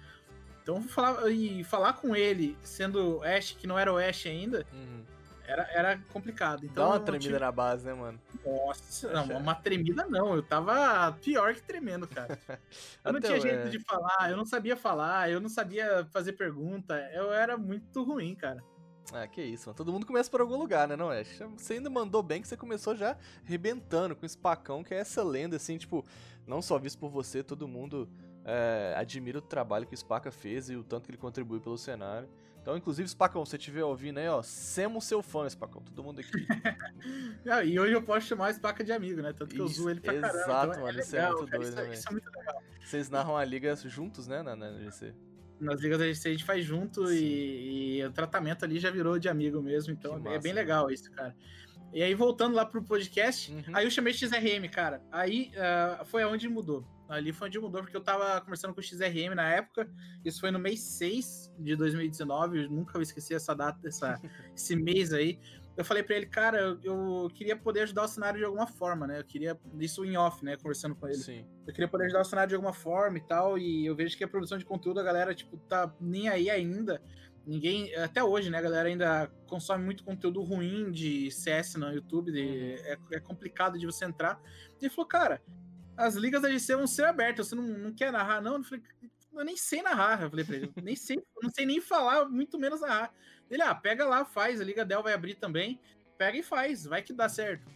[0.63, 5.03] Então falar, e falar com ele sendo Ash, que não era o Ash ainda, Uhum.
[5.47, 6.65] era, era complicado.
[6.67, 8.21] Então, Dá uma eu tremida tive- na base, né, mano?
[8.45, 10.35] Nossa, não, uma tremida não.
[10.35, 12.39] Eu tava pior que tremendo, cara.
[13.05, 13.69] Eu não tinha jeito é.
[13.71, 16.95] de falar, eu não sabia falar, eu não sabia fazer pergunta.
[17.15, 18.63] Eu era muito ruim, cara.
[19.13, 19.77] Ah, que isso, mano.
[19.77, 21.25] Todo mundo começa por algum lugar, né, não é?
[21.25, 25.23] Você ainda mandou bem que você começou já rebentando com esse pacão, que é essa
[25.23, 26.05] lenda, assim, tipo,
[26.47, 28.09] não só visto por você, todo mundo
[28.45, 31.79] é, admira o trabalho que o Spaca fez e o tanto que ele contribui pelo
[31.79, 32.29] cenário.
[32.61, 36.21] Então, inclusive, Spacão, se você estiver ouvindo aí, ó, semos seu fã, Spacão, todo mundo
[36.21, 36.31] aqui.
[37.51, 39.33] ah, e hoje eu posso chamar o Spaca de amigo, né?
[39.33, 40.51] Tanto que eu uso ele pra exato, caramba.
[40.51, 41.95] Exato, então mano, é isso legal, é muito cara, doido, isso, né?
[41.95, 42.63] Isso é muito legal.
[42.85, 45.15] Vocês narram a liga juntos, né, na, na GC?
[45.61, 49.19] Nas ligas da GC a gente faz junto e, e, o tratamento ali já virou
[49.19, 51.35] de amigo mesmo, então é bem legal isso, cara.
[51.93, 53.63] E aí, voltando lá pro podcast, uhum.
[53.73, 55.03] aí eu chamei XRM, cara.
[55.11, 56.87] Aí uh, foi aonde mudou.
[57.09, 59.91] Ali foi onde mudou, porque eu tava conversando com o XRM na época.
[60.23, 62.65] Isso foi no mês 6 de 2019.
[62.65, 64.21] Eu nunca vou esquecer essa data, essa,
[64.55, 65.41] esse mês aí.
[65.79, 69.07] Eu falei para ele, cara, eu, eu, queria poder ajudar o cenário de alguma forma,
[69.07, 69.21] né?
[69.21, 69.57] Eu queria.
[69.79, 70.57] Isso em off, né?
[70.57, 71.19] Conversando com ele.
[71.19, 71.47] Sim.
[71.65, 73.57] Eu queria poder ajudar o cenário de alguma forma e tal.
[73.57, 77.01] E eu vejo que a produção de conteúdo, a galera, tipo, tá nem aí ainda.
[77.47, 77.95] Ninguém.
[77.95, 78.59] Até hoje, né?
[78.59, 82.33] A galera ainda consome muito conteúdo ruim de CS no YouTube.
[82.33, 82.85] De, uhum.
[82.85, 84.43] é, é complicado de você entrar.
[84.81, 85.41] E ele falou, cara,
[85.97, 88.57] as ligas da GC vão ser abertas, você não, não quer narrar, não?
[88.57, 88.83] Eu falei,
[89.33, 92.59] eu nem sei narrar, eu falei pra ele, nem sei, não sei nem falar, muito
[92.59, 93.13] menos narrar.
[93.51, 95.81] Ele, ah, pega lá, faz, a Liga Dell vai abrir também,
[96.17, 97.67] pega e faz, vai que dá certo.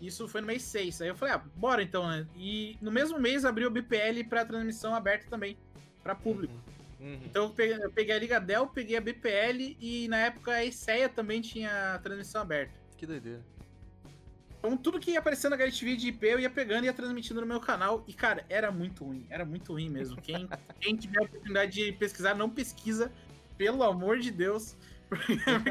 [0.00, 1.02] Isso foi no mês 6.
[1.02, 2.26] Aí eu falei, ah, bora então, né?
[2.36, 5.58] E no mesmo mês abriu o BPL para transmissão aberta também,
[6.02, 6.54] para público.
[7.00, 7.20] Uhum, uhum.
[7.24, 10.64] Então eu peguei, eu peguei, a Liga Dell, peguei a BPL e na época a
[10.64, 12.74] ICEA também tinha transmissão aberta.
[12.96, 13.42] Que doideira.
[14.58, 17.40] Então, tudo que ia aparecendo na HTV de IP, eu ia pegando e ia transmitindo
[17.40, 18.04] no meu canal.
[18.08, 19.24] E, cara, era muito ruim.
[19.30, 20.20] Era muito ruim mesmo.
[20.20, 20.48] Quem,
[20.80, 23.12] quem tiver a oportunidade de pesquisar, não pesquisa.
[23.56, 24.76] Pelo amor de Deus.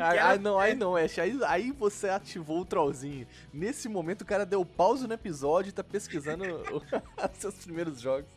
[0.02, 1.20] Ah, não, aí não, Ash.
[1.20, 3.28] Aí, aí você ativou o trollzinho.
[3.54, 6.44] Nesse momento, o cara deu pause no episódio e tá pesquisando
[7.34, 8.30] os seus primeiros jogos.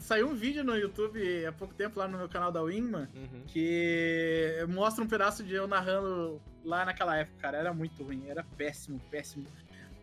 [0.00, 3.42] Saiu um vídeo no YouTube há pouco tempo lá no meu canal da Wingman uhum.
[3.46, 7.58] que mostra um pedaço de eu narrando lá naquela época, cara.
[7.58, 9.46] Era muito ruim, era péssimo, péssimo.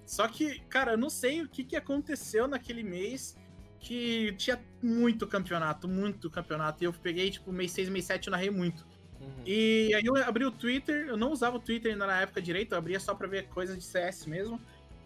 [0.06, 3.36] Só que, cara, eu não sei o que, que aconteceu naquele mês
[3.80, 6.84] que tinha muito campeonato, muito campeonato.
[6.84, 8.86] E eu peguei, tipo, mês 6, mês 7, eu narrei muito.
[9.22, 9.44] Uhum.
[9.46, 12.74] E aí eu abri o Twitter, eu não usava o Twitter ainda na época direito,
[12.74, 14.60] eu abria só pra ver coisas de CS mesmo.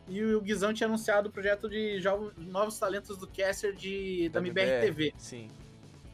[0.08, 4.40] E o Guizão tinha anunciado o projeto de jogos, novos talentos do Caster de, da,
[4.40, 5.14] da MBR TV.
[5.18, 5.50] Sim.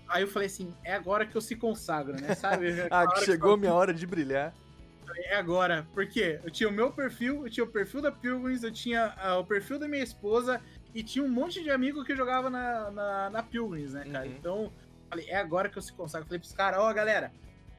[0.08, 2.34] Aí eu falei assim, é agora que eu se consagro, né?
[2.36, 2.68] Sabe?
[2.90, 4.54] ah, que chegou minha hora de brilhar.
[5.26, 8.72] É agora, porque eu tinha o meu perfil, eu tinha o perfil da Pilgrims, eu
[8.72, 10.62] tinha uh, o perfil da minha esposa
[10.96, 14.26] e tinha um monte de amigo que jogava na, na, na Pilgrims, né, cara?
[14.26, 14.32] Uhum.
[14.32, 14.74] Então,
[15.10, 16.28] falei, é agora que eu se consagro.
[16.28, 17.32] Falei pros caras, ó, oh, galera,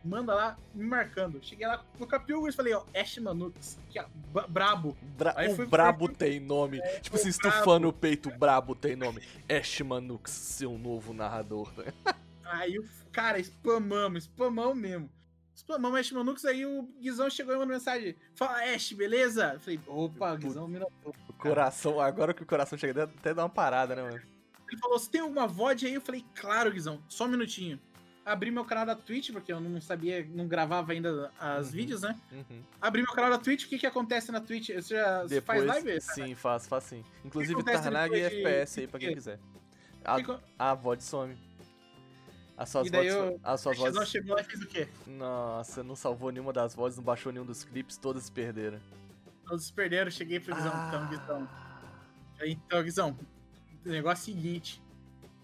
[0.05, 1.43] manda lá me marcando.
[1.43, 4.07] Cheguei lá com o Capilgris e falei, ó, Ash Manux, que é
[4.49, 4.97] brabo.
[5.17, 6.79] Bra Aí o fui, Brabo fui, tem nome.
[6.79, 9.23] É, tipo assim, estufando o peito, Brabo tem nome.
[9.49, 11.73] Ash Manux, seu novo narrador.
[12.45, 12.79] Aí,
[13.13, 15.11] cara, spamamos, spamamos mesmo.
[15.55, 18.17] Spamamos Ash Manux, aí o Guizão chegou e mandou mensagem.
[18.35, 19.53] Fala, Ash, beleza?
[19.55, 21.15] Eu falei, opa, Guizão me notou.
[21.29, 24.23] O coração, agora que o coração chega, até dá uma parada, né, mano?
[24.69, 25.95] Ele falou, você tem alguma VOD aí?
[25.95, 27.79] Eu falei, claro, Guizão, só um minutinho
[28.25, 32.03] abri meu canal da Twitch, porque eu não sabia, não gravava ainda as uhum, vídeos,
[32.03, 32.19] né?
[32.33, 32.63] Uhum.
[32.81, 34.71] Abri meu canal da Twitch, o que que acontece na Twitch?
[34.71, 36.01] Você já Depois, faz live?
[36.01, 37.05] Sim, faço, faço sim.
[37.25, 39.39] Inclusive Tarnag e FPS aí pra quem quiser.
[40.05, 40.37] A, que...
[40.59, 41.37] a VOD some.
[42.57, 43.13] As suas vozes.
[43.13, 43.41] Eu...
[43.43, 43.95] As suas vozes.
[43.95, 44.89] Não chegou e fez o quê?
[45.07, 48.79] Nossa, não salvou nenhuma das vozes, não baixou nenhum dos clipes, todas se perderam.
[49.47, 50.89] Todos se perderam, cheguei pro Guizão, então, ah.
[50.89, 51.49] então, Guizão.
[52.45, 53.19] Então, Guizão,
[53.85, 54.82] o negócio é o seguinte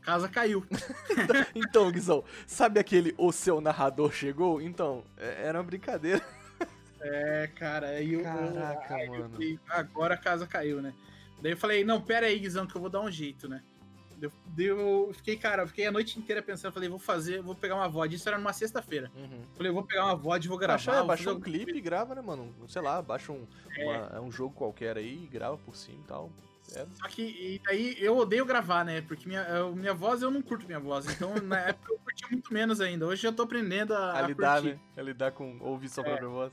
[0.09, 0.65] casa caiu.
[1.55, 4.59] então, Guizão, sabe aquele O Seu Narrador Chegou?
[4.59, 6.25] Então, é, era uma brincadeira.
[6.99, 8.23] É, cara, aí eu.
[8.23, 9.43] Caraca, aí mano.
[9.43, 10.95] Eu, agora a casa caiu, né?
[11.43, 13.63] Daí eu falei, não, pera aí, Guizão, que eu vou dar um jeito, né?
[14.21, 17.77] Eu, eu fiquei, cara, eu fiquei a noite inteira pensando, falei, vou fazer, vou pegar
[17.77, 18.17] uma VOD.
[18.17, 19.13] Isso era numa sexta-feira.
[19.15, 19.43] Uhum.
[19.55, 20.85] Falei, vou pegar uma VOD, vou gravar.
[20.85, 22.53] Baixa, baixa um clipe e grava, né, mano?
[22.67, 23.85] Sei lá, baixa um, é.
[23.85, 26.33] Uma, um jogo qualquer aí e grava por cima e tal.
[26.75, 26.87] É.
[26.95, 29.01] Só que e aí eu odeio gravar, né?
[29.01, 31.07] Porque minha, eu, minha voz, eu não curto minha voz.
[31.07, 33.07] Então, na época eu curti muito menos ainda.
[33.07, 34.77] Hoje eu tô aprendendo a, a, a lidar, curtir.
[34.77, 34.81] né?
[34.97, 36.07] A lidar com ouvir sua é.
[36.07, 36.53] própria voz.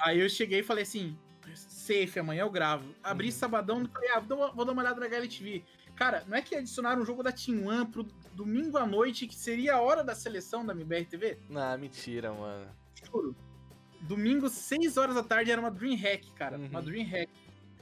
[0.00, 1.16] Aí eu cheguei e falei assim,
[1.54, 2.94] safe, amanhã eu gravo.
[3.02, 3.32] Abri uhum.
[3.32, 5.64] sabadão e falei, ah, vou, dar uma olhada na HLTV.
[5.94, 8.04] Cara, não é que adicionaram um jogo da Team One pro
[8.34, 11.38] domingo à noite, que seria a hora da seleção da MBR TV?
[11.54, 12.66] Ah, mentira, mano.
[13.02, 13.34] Juro.
[14.02, 16.58] Domingo, 6 horas da tarde, era uma Dreamhack, cara.
[16.58, 16.66] Uhum.
[16.66, 17.30] Uma Dreamhack.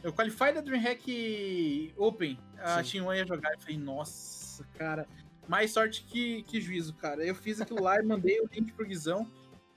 [0.05, 3.55] Eu qualified da DreamHack Open, a Team ia jogar.
[3.55, 5.09] e falei, nossa, cara,
[5.49, 7.25] mais sorte que, que juízo, cara.
[7.25, 9.27] Eu fiz aquilo lá e mandei o link pro Guizão.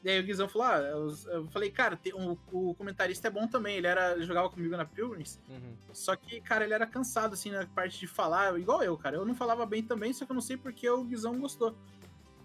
[0.04, 3.32] E aí o Guizão falou: ah, eu, eu falei, cara, tem, um, o comentarista é
[3.32, 3.78] bom também.
[3.78, 5.40] Ele era, ele jogava comigo na Pilgrims.
[5.48, 5.76] Uhum.
[5.94, 9.16] Só que, cara, ele era cansado, assim, na parte de falar, igual eu, cara.
[9.16, 11.74] Eu não falava bem também, só que eu não sei porque o Guizão gostou.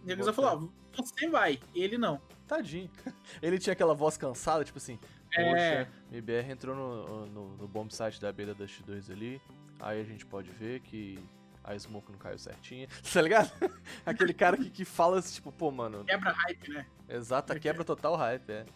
[0.07, 2.21] E o Guizão falou: ó, você vai, ele não.
[2.47, 2.91] Tadinho.
[3.41, 4.99] Ele tinha aquela voz cansada, tipo assim,
[5.35, 5.85] É.
[5.85, 9.41] poxa, MBR entrou no, no, no bomb site da Beta Dust 2 ali,
[9.81, 11.19] aí a gente pode ver que
[11.65, 13.51] a Smoke não caiu certinha, tá ligado?
[14.05, 16.87] Aquele cara que, que fala assim, tipo, pô, mano, Quebra hype, né?
[17.09, 18.67] exata quebra total hype, é.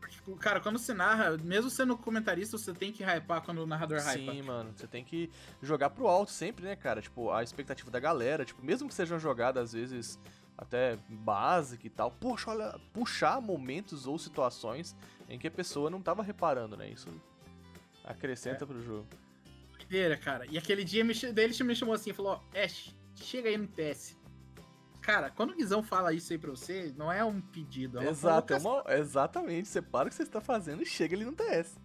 [0.00, 3.98] Porque, Cara, quando você narra, mesmo sendo comentarista, você tem que hypar quando o narrador
[3.98, 4.32] hypa.
[4.32, 5.30] Sim, mano, você tem que
[5.62, 7.00] jogar pro alto sempre, né, cara?
[7.00, 10.18] Tipo, a expectativa da galera, tipo, mesmo que seja uma jogada, às vezes,
[10.58, 14.96] até básica e tal, poxa, olha, puxar momentos ou situações
[15.30, 16.90] em que a pessoa não tava reparando, né?
[16.90, 17.08] Isso
[18.04, 19.06] acrescenta pro jogo.
[19.78, 20.44] Doideira, cara.
[20.50, 23.56] E aquele dia me, daí ele me chamou assim e falou: Ó, Ash, chega aí
[23.56, 24.18] no TS.
[25.00, 28.00] Cara, quando o Guizão fala isso aí pra você, não é um pedido.
[28.00, 29.68] É Exato, é uma, exatamente.
[29.68, 31.78] Você para o que você está fazendo e chega ali no TS.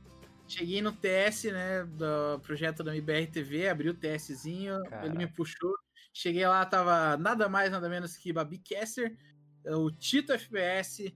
[0.47, 5.07] Cheguei no TS, né, do projeto da MBR TV, abri o TSzinho, Caraca.
[5.07, 5.73] ele me puxou.
[6.13, 9.17] Cheguei lá, tava nada mais, nada menos que Babi Caster,
[9.65, 11.13] o Tito FPS,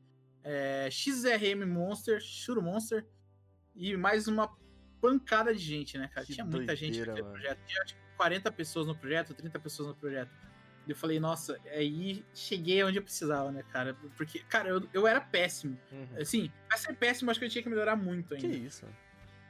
[0.50, 3.06] é, XRM Monster, Shuro Monster
[3.76, 4.52] e mais uma
[5.00, 6.26] pancada de gente, né, cara?
[6.26, 7.40] Que Tinha muita gente doideira, naquele mano.
[7.40, 7.60] projeto.
[7.68, 10.32] Tinha acho que 40 pessoas no projeto, 30 pessoas no projeto.
[10.88, 13.96] Eu falei, nossa, aí cheguei onde eu precisava, né, cara?
[14.18, 15.78] Porque, cara, eu, eu era péssimo.
[15.92, 16.08] Uhum.
[16.20, 18.48] Assim, pra ser péssimo, acho que eu tinha que melhorar muito ainda.
[18.48, 18.88] Que isso?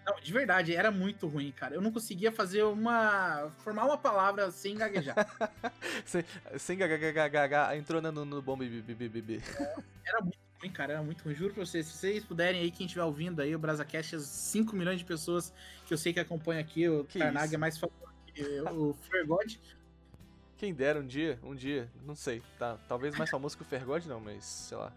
[0.05, 1.75] Não, de verdade, era muito ruim, cara.
[1.75, 3.53] Eu não conseguia fazer uma.
[3.59, 5.15] formar uma palavra sem gaguejar.
[6.03, 6.25] Sem,
[6.57, 9.41] sem gagagagagá, entrou no, no bom BBBBB.
[10.03, 10.93] Era muito ruim, cara.
[10.93, 11.35] Era muito ruim.
[11.35, 11.85] Juro pra vocês.
[11.85, 15.53] Se vocês puderem aí, quem estiver ouvindo aí, o BrazaCast, as 5 milhões de pessoas
[15.85, 17.55] que eu sei que acompanham aqui, o Que Tarnag isso.
[17.55, 17.99] é mais famoso
[18.33, 19.59] que o Fergod.
[20.57, 22.77] Quem dera um dia, um dia, não sei, tá?
[22.87, 24.91] Talvez mais famoso que o Fergode não, mas sei lá.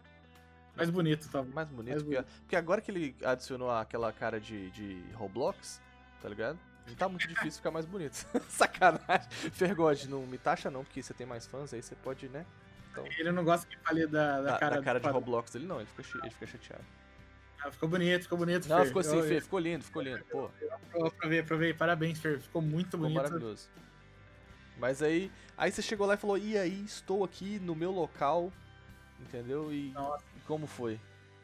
[0.75, 1.42] Mais bonito, tá?
[1.42, 5.81] Mais bonito, Mais porque, porque agora que ele adicionou aquela cara de, de Roblox,
[6.20, 6.59] tá ligado?
[6.88, 8.27] Não tá muito difícil ficar mais bonito.
[8.48, 9.31] Sacanagem.
[9.53, 12.44] Fergode, não me taxa não, porque você tem mais fãs, aí você pode, né?
[12.93, 15.09] Então, Ele não gosta que fale da, da da, cara, da cara de.
[15.09, 16.85] Roblox dele não, ele fica, ele fica chateado.
[17.65, 18.87] Ah, ficou bonito, ficou bonito, Não, Fer.
[18.87, 20.51] ficou assim, Eu- Fê, ficou lindo, ficou lindo, pô.
[20.93, 21.73] eu Aprovei, aprovei.
[21.75, 22.41] Parabéns, Fer.
[22.41, 23.17] Ficou muito Ficou bonito.
[23.17, 23.69] maravilhoso.
[24.79, 28.53] Mas aí, aí você chegou lá e falou, e aí, estou aqui no meu local,
[29.21, 29.73] entendeu?
[29.73, 29.91] E,
[30.37, 31.01] e como foi?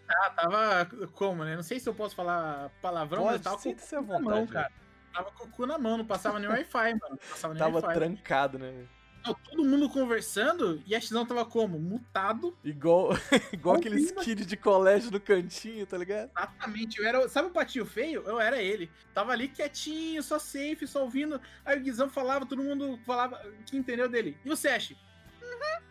[0.08, 1.54] Ah, tava como, né?
[1.54, 4.40] Não sei se eu posso falar palavrão, mas Pode, tava com o cu na mão,
[4.40, 4.46] né?
[4.52, 4.72] cara.
[5.12, 7.00] Tava com o cu na mão, não passava nem Wi-Fi, mano.
[7.10, 7.94] Não passava nem Tava Wi-Fi.
[7.94, 8.86] trancado, né?
[9.34, 11.78] Todo mundo conversando e a Xão tava como?
[11.78, 12.56] Mutado.
[12.64, 13.10] Igual,
[13.52, 16.30] igual aqueles kids de colégio no cantinho, tá ligado?
[16.36, 17.00] Exatamente.
[17.00, 18.22] Eu era, sabe o patinho feio?
[18.26, 18.90] Eu era ele.
[19.14, 21.40] Tava ali quietinho, só safe, só ouvindo.
[21.64, 24.36] Aí o Guizão falava, todo mundo falava que entendeu dele.
[24.44, 24.94] E o Sesh?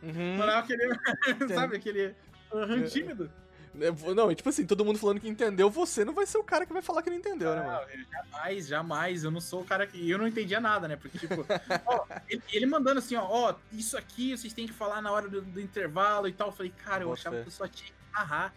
[0.01, 0.37] Uhum.
[0.37, 0.87] Mandava aquele.
[1.53, 2.01] sabe aquele.
[2.01, 2.81] É.
[2.87, 3.31] tímido.
[3.79, 6.43] É, Não, e tipo assim, todo mundo falando que entendeu, você não vai ser o
[6.43, 7.79] cara que vai falar que não entendeu, né, mano?
[7.81, 9.23] Não, jamais, jamais.
[9.23, 10.09] Eu não sou o cara que.
[10.09, 10.95] Eu não entendia nada, né?
[10.95, 11.45] Porque, tipo,
[11.85, 15.27] ó, ele, ele mandando assim, ó, ó, isso aqui vocês têm que falar na hora
[15.27, 16.47] do, do intervalo e tal.
[16.49, 18.53] Eu falei, cara, eu Bota achava que eu só tinha que narrar.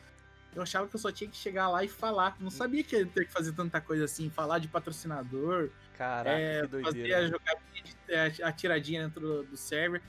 [0.54, 2.37] Eu achava que eu só tinha que chegar lá e falar.
[2.40, 6.62] Não sabia que ia ter que fazer tanta coisa assim, falar de patrocinador, Caraca, é,
[6.62, 7.18] que fazer doideira.
[7.18, 7.33] a mano.
[7.33, 10.02] jogadinha, de- é, a tiradinha dentro do, do server.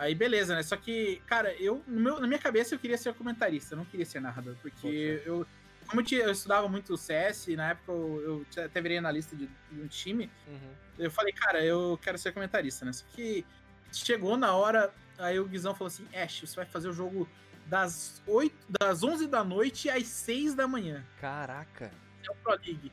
[0.00, 0.62] Aí beleza, né?
[0.62, 3.84] Só que, cara, eu no meu- na minha cabeça eu queria ser comentarista, eu não
[3.84, 5.46] queria ser narrador, porque Bota eu,
[5.86, 9.36] como eu, tinha- eu estudava muito CS, e na época eu, eu até virei analista
[9.36, 10.72] de, de um time, Uhum.
[10.98, 12.94] eu falei, cara, eu quero ser comentarista, né?
[12.94, 13.44] Só que
[13.92, 17.28] chegou na hora, aí o Guizão falou assim: Ash, você vai fazer o jogo
[17.66, 21.04] das, 8, das 11 da noite às 6 da manhã.
[21.20, 21.90] Caraca.
[22.26, 22.90] É o Pro League.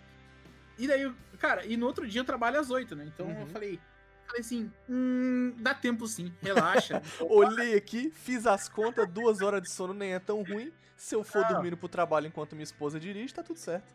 [0.78, 3.06] E daí, cara, e no outro dia eu trabalho às 8, né?
[3.08, 3.42] Então Uhum.
[3.42, 3.80] eu falei,
[4.28, 7.02] falei assim: hum, dá tempo sim, relaxa.
[7.22, 10.72] Olhei aqui, fiz as contas, duas horas de sono nem é tão ruim.
[10.96, 11.50] Se eu for Não.
[11.54, 13.94] dormindo pro trabalho enquanto minha esposa dirige, tá tudo certo.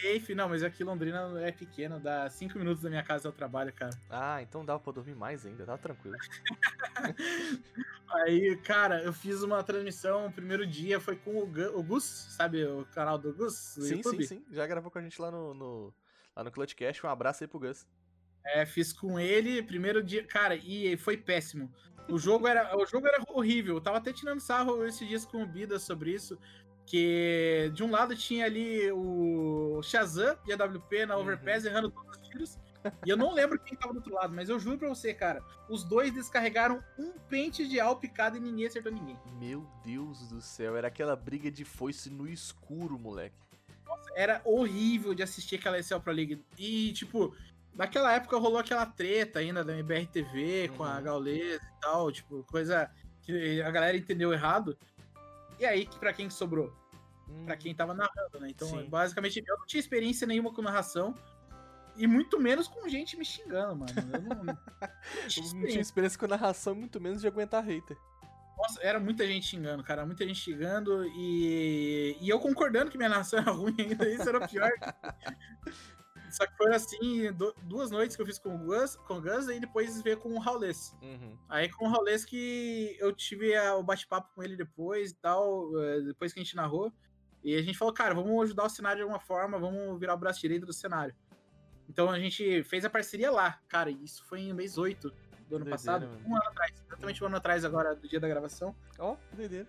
[0.00, 3.72] Safe, não, mas aqui Londrina é pequeno, dá 5 minutos da minha casa ao trabalho,
[3.72, 3.92] cara.
[4.08, 6.16] Ah, então dava pra dormir mais ainda, tá tranquilo.
[8.10, 12.04] Aí, cara, eu fiz uma transmissão, o primeiro dia foi com o, Gu- o Gus,
[12.04, 13.74] sabe o canal do Gus?
[13.76, 14.26] Do sim, YouTube?
[14.26, 14.44] sim, sim.
[14.50, 15.94] Já gravou com a gente lá no, no,
[16.36, 17.04] lá no Clutchcast.
[17.06, 17.86] Um abraço aí pro Gus.
[18.44, 21.72] É, fiz com ele, primeiro dia, cara, e foi péssimo.
[22.08, 23.76] O jogo era, o jogo era horrível.
[23.76, 26.38] Eu tava até tirando sarro esses dias com o Bida sobre isso.
[26.84, 31.22] Que de um lado tinha ali o Shazam e a WP na Uhum.
[31.22, 32.58] Overpass errando todos os tiros.
[33.06, 35.40] E eu não lembro quem tava do outro lado, mas eu juro pra você, cara,
[35.68, 39.16] os dois descarregaram um pente de Alp cada e ninguém acertou ninguém.
[39.38, 43.36] Meu Deus do céu, era aquela briga de foice no escuro, moleque.
[44.16, 46.42] Era horrível de assistir aquela ECL Pro League.
[46.58, 47.34] E, tipo,
[47.74, 51.02] naquela época rolou aquela treta ainda da MBR TV com a Uhum.
[51.02, 52.90] Gaules e tal, tipo, coisa
[53.22, 54.76] que a galera entendeu errado.
[55.58, 56.72] E aí, que pra quem que sobrou?
[57.46, 58.48] Pra quem tava narrando, né?
[58.50, 58.84] Então, Sim.
[58.88, 61.14] basicamente, eu não tinha experiência nenhuma com narração.
[61.96, 63.92] E muito menos com gente me xingando, mano.
[64.12, 64.54] Eu não, não
[64.84, 65.80] tinha Eu não tinha experiência.
[65.80, 67.96] experiência com narração, muito menos de aguentar hater.
[68.56, 70.04] Nossa, era muita gente xingando, cara.
[70.06, 74.08] Muita gente xingando e, e eu concordando que minha narração era ruim ainda.
[74.08, 74.70] Isso era o pior.
[76.32, 77.30] Só que foi assim,
[77.64, 80.30] duas noites que eu fiz com o Gus, com o Gus e depois veio com
[80.30, 80.96] o Raulês.
[81.02, 81.36] Uhum.
[81.48, 86.00] Aí com o Raulês que eu tive o bate-papo com ele depois e tal, eh,
[86.00, 86.90] depois que a gente narrou.
[87.44, 90.18] E a gente falou, cara, vamos ajudar o cenário de alguma forma, vamos virar o
[90.18, 91.14] braço direito do cenário.
[91.88, 93.60] Então a gente fez a parceria lá.
[93.68, 96.06] Cara, isso foi em mês 8 do ano doideira, passado.
[96.06, 96.22] Mano.
[96.26, 96.72] Um ano atrás.
[96.86, 98.74] Exatamente um ano atrás agora, do dia da gravação.
[98.98, 99.68] Ó, oh, doideira.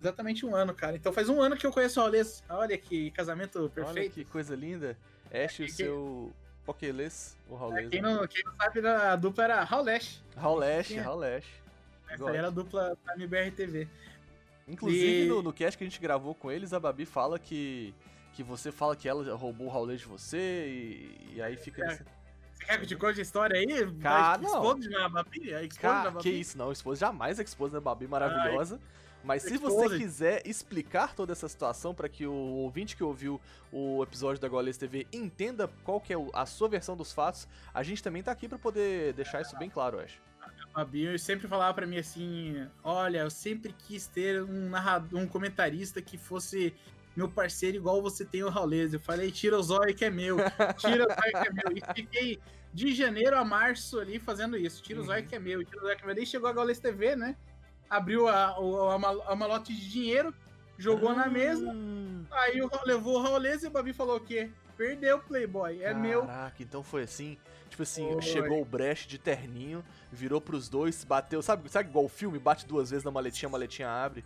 [0.00, 0.96] Exatamente um ano, cara.
[0.96, 2.42] Então faz um ano que eu conheço o Raulês.
[2.48, 3.98] Olha que casamento perfeito.
[3.98, 4.98] Olha que coisa linda.
[5.32, 6.32] Ash, o seu
[6.64, 7.76] Pokéles, o.
[7.76, 10.22] É, quem, não, quem não sabe, a dupla era Raulesh.
[10.36, 11.46] Raulesh, Raulesh.
[12.08, 13.88] Essa aí era a dupla da MBR TV.
[14.68, 15.28] Inclusive, e...
[15.28, 17.94] no, no cast que a gente gravou com eles, a Babi fala que,
[18.32, 21.84] que você fala que ela roubou o Raulês de você e, e aí fica...
[21.84, 21.88] É.
[21.88, 22.04] Nesse...
[22.52, 23.92] Você quer que eu te conte a história aí?
[24.00, 24.48] Cara, não.
[24.48, 25.54] Expose na Babi?
[25.54, 26.22] A Cara, Babi?
[26.22, 26.72] Que isso, não.
[26.72, 28.80] Expose jamais a expose da Babi maravilhosa.
[29.26, 33.40] Mas se você quiser explicar toda essa situação para que o ouvinte que ouviu
[33.72, 37.82] o episódio da Goles TV entenda qual que é a sua versão dos fatos, a
[37.82, 40.22] gente também tá aqui para poder deixar isso bem claro, eu acho.
[40.72, 45.26] A Bio sempre falava para mim assim: olha, eu sempre quis ter um narrador, um
[45.26, 46.72] comentarista que fosse
[47.16, 48.94] meu parceiro igual você tem o Raulês.
[48.94, 50.36] Eu falei, tira o zóio que é meu,
[50.78, 51.76] tira o zóio que é meu.
[51.76, 52.38] E fiquei
[52.72, 54.80] de janeiro a março ali fazendo isso.
[54.84, 55.28] Tira o zóio uhum.
[55.28, 56.14] que é meu, tira o zóio que é meu.
[56.14, 57.34] Daí chegou a Gaules TV, né?
[57.88, 60.34] Abriu a, a, a malote de dinheiro,
[60.78, 61.70] jogou na mesa,
[62.30, 62.42] ah.
[62.42, 64.50] aí levou o Raulês e o Babi falou o quê?
[64.76, 66.26] Perdeu o Playboy, é Caraca, meu.
[66.26, 67.38] Caraca, então foi assim.
[67.70, 68.22] Tipo assim, Oi.
[68.22, 71.42] chegou o Brecht de terninho, virou pros dois, bateu.
[71.42, 72.38] Sabe, sabe igual o filme?
[72.38, 74.24] Bate duas vezes na maletinha, a maletinha abre.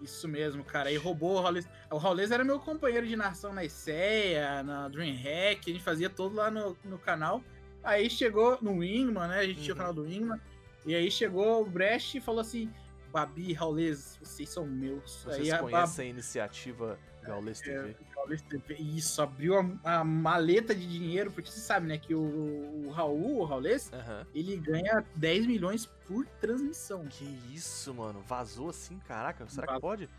[0.00, 0.88] Isso mesmo, cara.
[0.88, 1.68] Aí roubou o Raulês.
[1.90, 6.34] O Raulês era meu companheiro de narração na ICEA, na Dreamhack, a gente fazia todo
[6.34, 7.42] lá no, no canal.
[7.82, 9.38] Aí chegou no Wingman, né?
[9.38, 9.62] A gente uhum.
[9.62, 9.80] tinha o uhum.
[9.80, 10.40] canal do Wingman.
[10.86, 12.72] E aí chegou o Brecht e falou assim:
[13.12, 15.24] Babi Raulês, vocês são meus.
[15.24, 17.90] Vocês aí conhecem a, a iniciativa Gaules TV?
[17.90, 18.74] É, Gaules TV.
[18.74, 23.40] Isso, abriu a, a, maleta de dinheiro, porque você sabe, né, que o, o Raul,
[23.40, 24.24] o Raulês, uhum.
[24.34, 27.04] ele ganha 10 milhões por transmissão.
[27.06, 28.22] Que isso, mano.
[28.26, 29.48] Vazou assim, caraca.
[29.48, 29.80] Será Vazou.
[29.80, 30.10] que pode?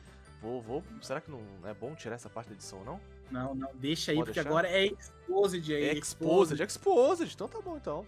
[0.41, 0.84] Vou, vou.
[1.01, 2.99] Será que não é bom tirar essa parte da edição, não?
[3.32, 4.49] Não, não, deixa aí, Pode porque deixar?
[4.49, 5.84] agora é Exposed aí.
[5.84, 8.06] É Exposed, Exposed, então tá bom então.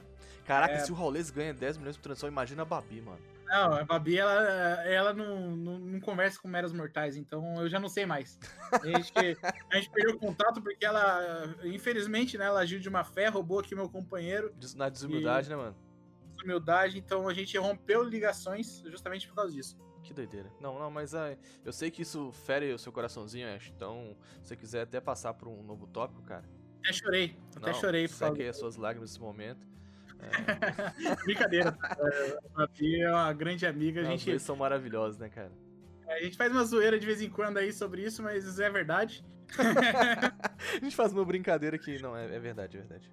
[0.50, 0.80] Caraca, é...
[0.80, 3.22] se o Raulês ganha 10 milhões por transição, imagina a Babi, mano.
[3.46, 4.34] Não, a Babi, ela,
[4.84, 8.40] ela não, não, não, conversa com meros mortais, então eu já não sei mais.
[8.72, 9.14] A gente,
[9.72, 13.60] a gente perdeu o contato porque ela, infelizmente, né, ela agiu de uma fé, roubou
[13.60, 14.52] aqui meu companheiro.
[14.76, 15.50] Na desumildade, e...
[15.52, 15.76] né, mano?
[16.36, 19.78] Desumildade, então a gente rompeu ligações justamente por causa disso.
[20.02, 20.52] Que doideira.
[20.60, 23.72] Não, não, mas uh, eu sei que isso fere o seu coraçãozinho, Ash.
[23.76, 26.50] Então, se você quiser até passar por um novo tópico, cara.
[26.80, 28.08] Até chorei, até não, chorei.
[28.08, 29.70] Seque as suas lágrimas nesse momento.
[31.05, 31.15] É...
[31.23, 31.77] Brincadeira.
[32.55, 34.01] A Bia é uma grande amiga.
[34.01, 34.39] A gente...
[34.39, 35.51] são maravilhosos, né, cara?
[36.08, 38.62] É, a gente faz uma zoeira de vez em quando aí sobre isso, mas isso
[38.62, 39.23] é verdade.
[39.58, 43.12] a gente faz uma brincadeira que não, é, é verdade, é verdade.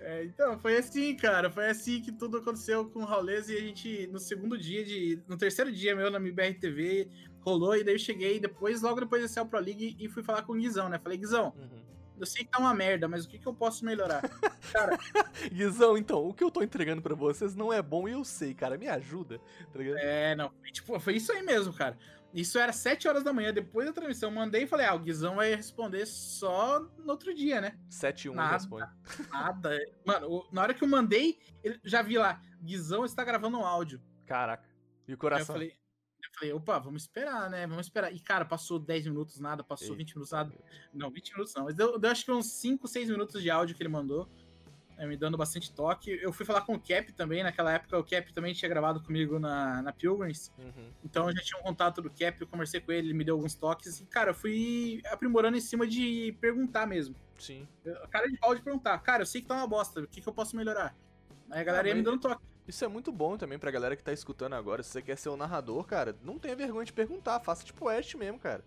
[0.00, 1.50] É, então, foi assim, cara.
[1.50, 5.22] Foi assim que tudo aconteceu com o Raulês e a gente, no segundo dia de.
[5.28, 7.08] No terceiro dia meu na MBR TV,
[7.40, 10.42] rolou, e daí eu cheguei depois, logo depois da Cell Pro League, e fui falar
[10.42, 10.98] com o Guizão, né?
[10.98, 11.90] Falei, Guizão, uhum
[12.20, 14.22] eu sei que tá uma merda, mas o que, que eu posso melhorar?
[14.72, 14.98] Cara.
[15.50, 18.54] Guizão, então, o que eu tô entregando para vocês não é bom e eu sei,
[18.54, 18.78] cara.
[18.78, 19.40] Me ajuda.
[19.72, 20.52] Tá é, não.
[20.70, 21.96] Tipo, foi isso aí mesmo, cara.
[22.32, 24.30] Isso era 7 horas da manhã, depois da transmissão.
[24.30, 27.76] Mandei e falei, ah, o Guizão vai responder só no outro dia, né?
[27.88, 28.88] 7 e 1 nada, responde.
[29.32, 29.78] Nada.
[30.04, 31.38] Mano, na hora que eu mandei,
[31.82, 34.00] já vi lá, Guizão está gravando um áudio.
[34.26, 34.68] Caraca.
[35.08, 35.56] E o coração?
[35.56, 35.79] Eu falei,
[36.40, 37.66] falei, opa, vamos esperar, né?
[37.66, 38.12] Vamos esperar.
[38.12, 39.98] E, cara, passou 10 minutos, nada, passou Eita.
[39.98, 40.52] 20 minutos, nada.
[40.92, 41.64] Não, 20 minutos não.
[41.64, 44.28] Mas deu, deu acho que uns 5, 6 minutos de áudio que ele mandou.
[44.96, 46.10] É, me dando bastante toque.
[46.10, 49.38] Eu fui falar com o Cap também, naquela época o Cap também tinha gravado comigo
[49.38, 50.52] na, na Pilgrims.
[50.58, 50.92] Uhum.
[51.02, 53.34] Então eu já tinha um contato do Cap, eu conversei com ele, ele me deu
[53.34, 53.98] alguns toques.
[53.98, 57.16] E, cara, eu fui aprimorando em cima de perguntar mesmo.
[57.38, 57.66] Sim.
[58.10, 60.28] cara de pau de perguntar, cara, eu sei que tá uma bosta, o que, que
[60.28, 60.94] eu posso melhorar?
[61.50, 62.42] Aí a galera ah, ia me dando toque.
[62.70, 64.80] Isso é muito bom também pra galera que tá escutando agora.
[64.80, 67.40] Se você quer ser o um narrador, cara, não tenha vergonha de perguntar.
[67.40, 68.62] Faça tipo West mesmo, cara.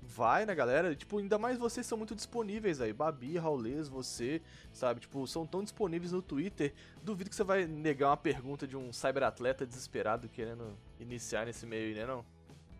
[0.00, 2.92] Vai na galera, tipo, ainda mais vocês são muito disponíveis aí.
[2.92, 4.40] Babi, Raulês, você,
[4.72, 5.00] sabe?
[5.00, 6.72] Tipo, são tão disponíveis no Twitter.
[7.02, 11.88] Duvido que você vai negar uma pergunta de um cyberatleta desesperado querendo iniciar nesse meio
[11.88, 12.24] aí, né não?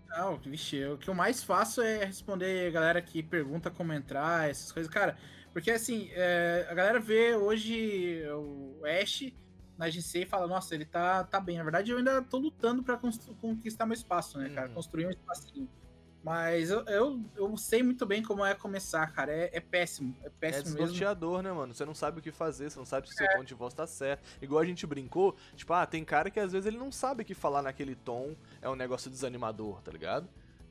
[0.08, 4.48] Não, vixe, o que eu mais faço é responder a galera que pergunta como entrar,
[4.48, 4.90] essas coisas.
[4.90, 5.18] Cara,
[5.52, 9.32] porque assim, é, a galera vê hoje o Ash
[9.78, 11.56] na GC e fala, nossa, ele tá, tá bem.
[11.56, 12.98] Na verdade, eu ainda tô lutando para
[13.40, 14.68] conquistar meu espaço, né, cara?
[14.68, 14.74] Uhum.
[14.74, 15.68] Construir um espacinho.
[16.22, 19.32] Mas eu, eu, eu, sei muito bem como é começar, cara.
[19.32, 20.16] É, é péssimo.
[20.24, 21.72] É péssimo é desnorteador, né, mano?
[21.72, 23.36] Você não sabe o que fazer, você não sabe se o seu é.
[23.36, 24.22] ponto de voz tá certo.
[24.42, 27.34] Igual a gente brincou, tipo, ah, tem cara que às vezes ele não sabe que
[27.34, 30.28] falar naquele tom é um negócio desanimador, tá ligado?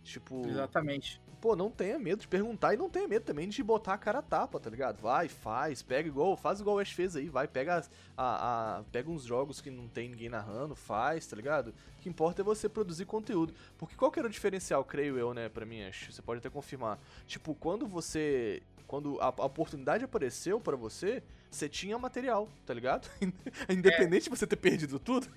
[0.08, 0.48] Tipo.
[0.48, 1.22] Exatamente.
[1.40, 4.20] Pô, não tenha medo de perguntar e não tenha medo também de botar a cara
[4.20, 5.00] a tapa, tá ligado?
[5.00, 7.84] Vai, faz, pega igual, faz igual o Ash fez aí, vai, pega,
[8.18, 11.68] a, a, pega uns jogos que não tem ninguém narrando, faz, tá ligado?
[11.68, 13.54] O que importa é você produzir conteúdo.
[13.78, 16.08] Porque qual que era o diferencial, creio eu, né, pra mim, Ash?
[16.10, 17.00] Você pode até confirmar.
[17.28, 18.64] Tipo, quando você.
[18.88, 23.10] Quando a, a oportunidade apareceu para você, você tinha material, tá ligado?
[23.70, 24.24] Independente é.
[24.24, 25.28] de você ter perdido tudo.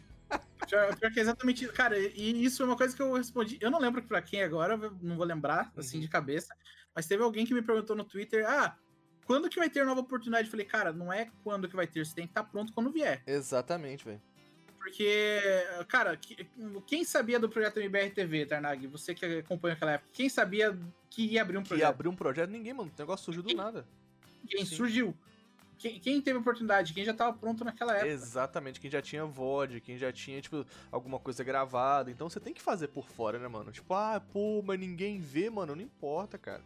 [0.68, 1.66] Pior que é exatamente.
[1.68, 3.59] Cara, e isso é uma coisa que eu respondi.
[3.61, 6.03] Eu não lembro pra quem agora, não vou lembrar, assim, uhum.
[6.03, 6.55] de cabeça.
[6.95, 8.76] Mas teve alguém que me perguntou no Twitter: ah,
[9.24, 10.47] quando que vai ter nova oportunidade?
[10.47, 12.72] Eu falei, cara, não é quando que vai ter, você tem que estar tá pronto
[12.72, 13.22] quando vier.
[13.26, 14.22] Exatamente, velho.
[14.78, 15.39] Porque,
[15.89, 16.18] cara,
[16.87, 18.87] quem sabia do projeto MBR TV, Tarnag?
[18.87, 20.76] Você que acompanha aquela época, quem sabia
[21.11, 21.78] que ia abrir um projeto?
[21.78, 22.51] Que ia abrir um projeto?
[22.51, 22.91] Ninguém, mano.
[22.91, 23.87] O negócio surgiu do nada.
[24.49, 24.74] Quem Sim.
[24.74, 25.16] surgiu?
[25.81, 26.93] Quem, quem, teve oportunidade?
[26.93, 28.07] Quem já tava pronto naquela época.
[28.07, 32.11] Exatamente, quem já tinha VOD, quem já tinha, tipo, alguma coisa gravada.
[32.11, 33.72] Então você tem que fazer por fora, né, mano?
[33.72, 36.62] Tipo, ah, pô, mas ninguém vê, mano, não importa, cara.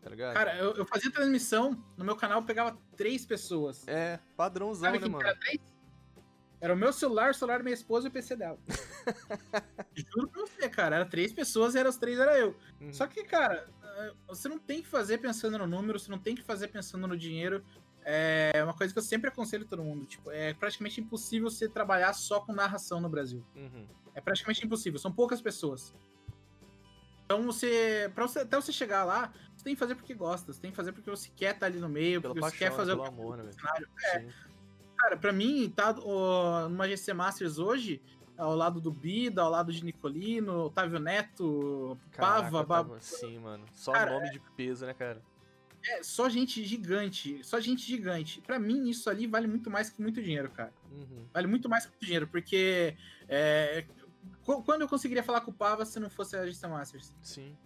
[0.00, 0.32] Tá ligado?
[0.32, 3.86] Cara, eu, eu fazia transmissão, no meu canal eu pegava três pessoas.
[3.86, 5.26] É, padrãozão, Sabe né, mano?
[5.26, 5.60] Era, três?
[6.58, 8.58] era o meu celular, o celular da minha esposa e o PC dela.
[9.94, 10.96] Juro pra você, cara.
[10.96, 12.56] Era três pessoas e eram os três era eu.
[12.80, 12.94] Uhum.
[12.94, 13.68] Só que, cara,
[14.26, 17.16] você não tem que fazer pensando no número, você não tem que fazer pensando no
[17.16, 17.62] dinheiro
[18.04, 20.04] é uma coisa que eu sempre aconselho todo mundo.
[20.04, 23.44] Tipo, é praticamente impossível você trabalhar só com narração no Brasil.
[23.56, 23.86] Uhum.
[24.14, 24.98] É praticamente impossível.
[24.98, 25.94] São poucas pessoas.
[27.24, 30.60] Então você, pra você, até você chegar lá, você tem que fazer porque gosta, você
[30.60, 32.92] tem que fazer porque você quer estar ali no meio, porque paixão, você quer fazer
[32.94, 33.88] o amor, né, cenário.
[34.12, 34.26] É.
[34.98, 38.00] Cara, pra mim, tá ó, numa GC Masters hoje,
[38.36, 42.96] ao lado do Bida, ao lado de Nicolino, Otávio Neto, Caraca, Pava, Bab...
[43.00, 43.64] Sim, mano.
[43.72, 45.22] Só cara, nome de peso, né, cara?
[45.86, 48.40] É, só gente gigante, só gente gigante.
[48.40, 50.72] Para mim, isso ali vale muito mais que muito dinheiro, cara.
[50.90, 51.26] Uhum.
[51.32, 52.96] Vale muito mais que muito dinheiro, porque
[53.28, 53.84] é,
[54.42, 57.14] quando eu conseguiria falar com o Pava se não fosse a Gestão Masters?
[57.22, 57.56] Sim.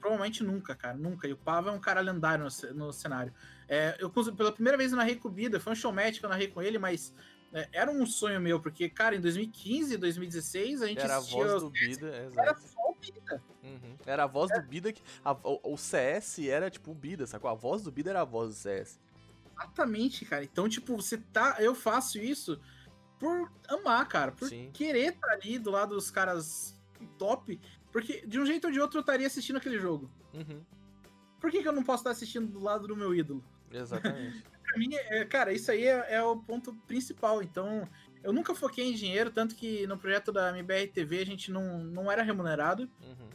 [0.00, 1.28] Provavelmente nunca, cara, nunca.
[1.28, 3.32] E o Pava é um cara lendário no, no cenário.
[3.68, 6.30] É, eu, pela primeira vez eu narrei com o Bida, foi um showmatch que eu
[6.30, 7.14] narrei com ele, mas
[7.54, 11.62] é, era um sonho meu, porque, cara, em 2015, 2016, a gente Era a voz
[11.62, 12.62] do Bida, exato.
[13.12, 13.42] Bida.
[13.62, 13.96] Uhum.
[14.06, 14.60] Era a voz é.
[14.60, 15.02] do Bida que.
[15.24, 17.50] A, o, o, CS era tipo o Bida, sacou?
[17.50, 18.98] A voz do Bida era a voz do CS.
[19.52, 20.44] Exatamente, cara.
[20.44, 21.56] Então, tipo, você tá.
[21.58, 22.60] Eu faço isso
[23.18, 24.32] por amar, cara.
[24.32, 24.70] Por Sim.
[24.72, 26.78] querer estar tá ali do lado dos caras
[27.18, 27.60] top.
[27.92, 30.10] Porque de um jeito ou de outro eu estaria assistindo aquele jogo.
[30.32, 30.62] Uhum.
[31.40, 33.44] Por que, que eu não posso estar assistindo do lado do meu ídolo?
[33.70, 34.42] Exatamente.
[34.64, 37.42] pra mim, é, cara, isso aí é, é, o ponto principal.
[37.42, 37.88] Então,
[38.24, 41.78] eu nunca foquei em dinheiro, tanto que no projeto da MBR TV a gente não,
[41.84, 42.90] não era remunerado.
[43.02, 43.28] Uhum.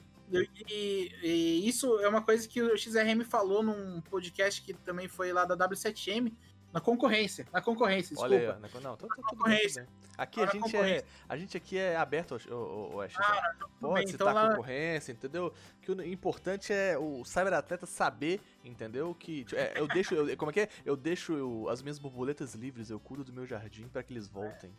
[0.67, 5.31] E, e, isso é uma coisa que o XRM falou num podcast que também foi
[5.31, 6.33] lá da W7M,
[6.73, 8.35] na concorrência, na concorrência, desculpa.
[8.35, 9.87] Olha aí, na, não, tô, tô, concorrência.
[10.19, 14.07] Aqui a gente, é, a gente aqui é aberto, o, o, Ash, ah, Pode bem,
[14.07, 14.49] citar então lá...
[14.49, 15.53] concorrência, entendeu?
[15.81, 19.15] Que o importante é o cyberatleta saber, entendeu?
[19.15, 20.69] Que é, eu deixo, eu, como é que é?
[20.85, 24.27] Eu deixo eu, as minhas borboletas livres, eu cuido do meu jardim para que eles
[24.27, 24.75] voltem.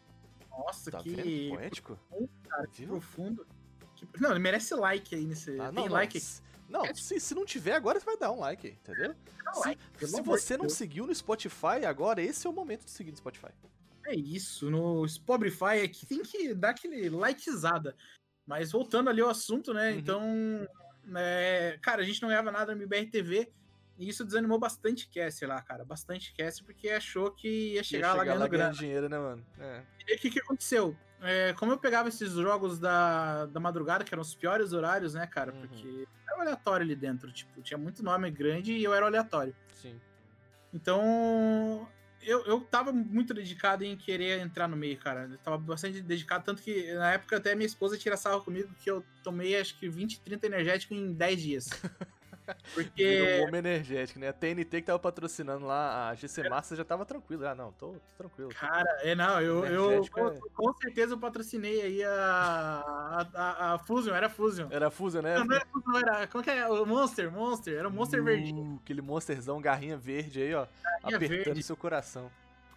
[0.50, 1.56] Nossa, tá que vendo?
[1.56, 1.96] poético.
[1.96, 3.46] Profundo, cara, que profundo.
[4.18, 5.58] Não, ele merece like aí nesse.
[5.58, 6.24] Ah, não, Tem like aí.
[6.68, 9.14] Não, se, se não tiver agora, você vai dar um like, entendeu?
[9.54, 10.74] se, like, se você não Deus.
[10.74, 13.48] seguiu no Spotify agora, esse é o momento de seguir no Spotify.
[14.10, 17.94] É isso, no Spotify aqui tem que dar aquele likezada.
[18.44, 19.92] Mas voltando ali ao assunto, né?
[19.92, 19.98] Uhum.
[19.98, 20.68] Então,
[21.16, 23.52] é, cara, a gente não ganhava nada no MBR TV.
[23.96, 25.84] E isso desanimou bastante cast lá, cara.
[25.84, 28.72] Bastante cast, porque achou que ia chegar, ia chegar lá ganhando lá grana.
[28.72, 29.46] dinheiro, né, mano?
[29.58, 29.82] É.
[30.08, 30.96] E aí, o que, que aconteceu?
[31.20, 35.26] É, como eu pegava esses jogos da, da madrugada, que eram os piores horários, né,
[35.26, 35.52] cara?
[35.52, 35.60] Uhum.
[35.60, 39.54] Porque era aleatório ali dentro, tipo, tinha muito nome grande e eu era aleatório.
[39.74, 40.00] Sim.
[40.72, 41.86] Então,
[42.22, 45.28] eu, eu tava muito dedicado em querer entrar no meio, cara.
[45.30, 48.90] Eu tava bastante dedicado, tanto que na época até minha esposa tira sarro comigo que
[48.90, 51.68] eu tomei acho que 20, 30 energéticos em 10 dias.
[52.74, 53.04] Porque.
[53.04, 54.28] Virou bomba energético, né?
[54.28, 57.46] A TNT que tava patrocinando lá, a GC Massa já tava tranquilo.
[57.46, 58.50] Ah, não, tô, tô tranquilo.
[58.50, 60.38] Cara, é, não, eu, eu com, é...
[60.54, 64.68] com, certeza eu patrocinei aí a, a, a, a, Fusion, era Fusion.
[64.70, 65.38] Era Fusion, né?
[65.38, 66.26] Não, não era Fusion, era.
[66.26, 66.66] Como que é?
[66.66, 68.80] O Monster, Monster, era o Monster uh, verdinho.
[68.82, 70.66] Aquele Monsterzão, garrinha verde aí, ó.
[71.02, 71.62] Garrinha apertando verde.
[71.62, 72.30] seu coração.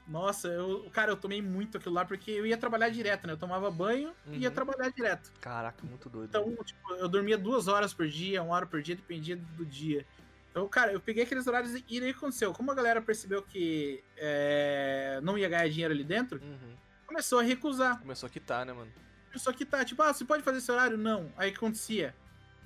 [0.07, 3.33] Nossa, eu, cara, eu tomei muito aquilo lá porque eu ia trabalhar direto, né?
[3.33, 4.33] Eu tomava banho uhum.
[4.33, 4.55] e ia uhum.
[4.55, 5.31] trabalhar direto.
[5.39, 6.29] Caraca, muito doido.
[6.29, 10.05] Então, tipo, eu dormia duas horas por dia, uma hora por dia, dependia do dia.
[10.51, 12.53] Então, cara, eu peguei aqueles horários e aí aconteceu.
[12.53, 16.75] Como a galera percebeu que é, não ia ganhar dinheiro ali dentro, uhum.
[17.07, 17.99] começou a recusar.
[17.99, 18.91] Começou a quitar, né, mano?
[19.27, 19.83] Começou a quitar.
[19.85, 20.97] Tipo, ah, você pode fazer esse horário?
[20.97, 21.31] Não.
[21.37, 22.13] Aí acontecia?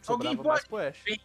[0.02, 1.00] Sobrava Alguém pode?
[1.06, 1.22] Vem.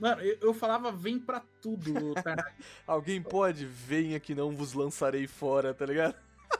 [0.00, 2.14] Mano, eu, eu falava vem pra tudo.
[2.86, 3.66] Alguém pode?
[3.66, 6.14] Venha que não vos lançarei fora, tá ligado?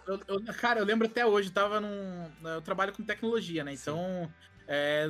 [0.06, 2.30] Eu- eu- cara, eu lembro até hoje, tava num.
[2.44, 3.72] Eu trabalho com tecnologia, né?
[3.72, 4.30] Então.
[4.72, 5.08] É,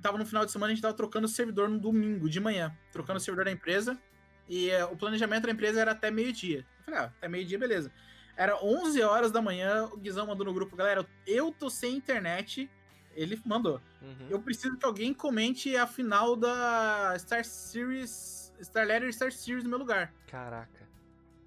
[0.00, 2.74] tava no final de semana, a gente tava trocando o servidor no domingo, de manhã.
[2.90, 3.98] Trocando o servidor da empresa.
[4.48, 6.60] E é, o planejamento da empresa era até meio-dia.
[6.78, 7.92] Eu falei, ah, até meio-dia, beleza.
[8.36, 12.70] Era 11 horas da manhã, o Guizão mandou no grupo, galera, eu tô sem internet.
[13.14, 13.80] Ele mandou.
[14.00, 14.26] Uhum.
[14.30, 18.52] Eu preciso que alguém comente a final da Star Series.
[18.62, 20.12] Star Letter e Star Series no meu lugar.
[20.28, 20.82] Caraca.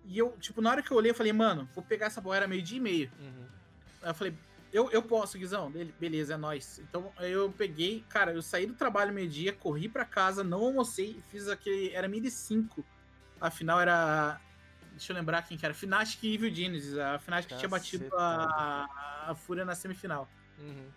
[0.06, 2.36] E eu, tipo, na hora que eu olhei, eu falei, mano, vou pegar essa bola,
[2.36, 3.12] era meio-dia e meio.
[3.20, 3.46] Uhum.
[4.04, 4.36] Aí eu falei,
[4.76, 5.72] eu, eu posso, Guizão?
[5.74, 6.80] Ele, beleza, é nóis.
[6.80, 11.48] Então eu peguei, cara, eu saí do trabalho meio-dia, corri pra casa, não almocei, fiz
[11.48, 11.92] aquele.
[11.92, 12.84] Era meio de 5.
[13.40, 14.40] Afinal era.
[14.92, 15.74] Deixa eu lembrar quem que era.
[15.74, 16.98] Fnatic e Evil Genesis.
[16.98, 20.30] A Fnatic tinha batido a, a Fúria na semifinal.
[20.60, 20.90] Uhum.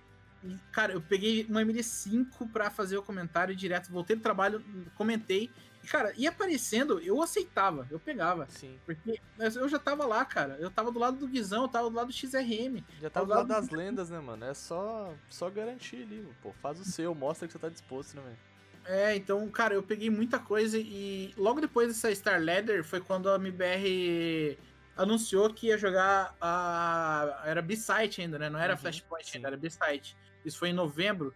[0.72, 4.64] Cara, eu peguei uma MD5 pra fazer o comentário direto, voltei do trabalho,
[4.95, 5.51] comentei.
[5.82, 8.47] E, cara, ia aparecendo, eu aceitava, eu pegava.
[8.49, 8.78] Sim.
[8.84, 10.57] Porque eu já tava lá, cara.
[10.61, 12.84] Eu tava do lado do Guizão, eu tava do lado do XRM.
[13.01, 14.45] Já Ao do lado lado das lendas, né, mano?
[14.45, 16.53] É só, só garantir ali, pô.
[16.53, 18.36] Faz o seu, mostra que você tá disposto, né, velho?
[18.84, 23.28] É, então, cara, eu peguei muita coisa e logo depois dessa Star Ladder foi quando
[23.28, 24.59] a MBR
[24.97, 27.43] anunciou que ia jogar a.
[27.45, 28.49] Era B-Site ainda, né?
[28.49, 29.39] Não era Uhum, Flashpoint sim.
[29.39, 30.16] ainda, era B-Site.
[30.45, 31.34] Isso foi em novembro.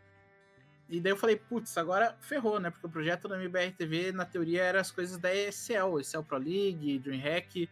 [0.89, 2.71] E daí eu falei, putz, agora ferrou, né?
[2.71, 6.37] Porque o projeto da MBR TV, na teoria, era as coisas da ESL, ESL Pro
[6.37, 7.69] League, DreamHack.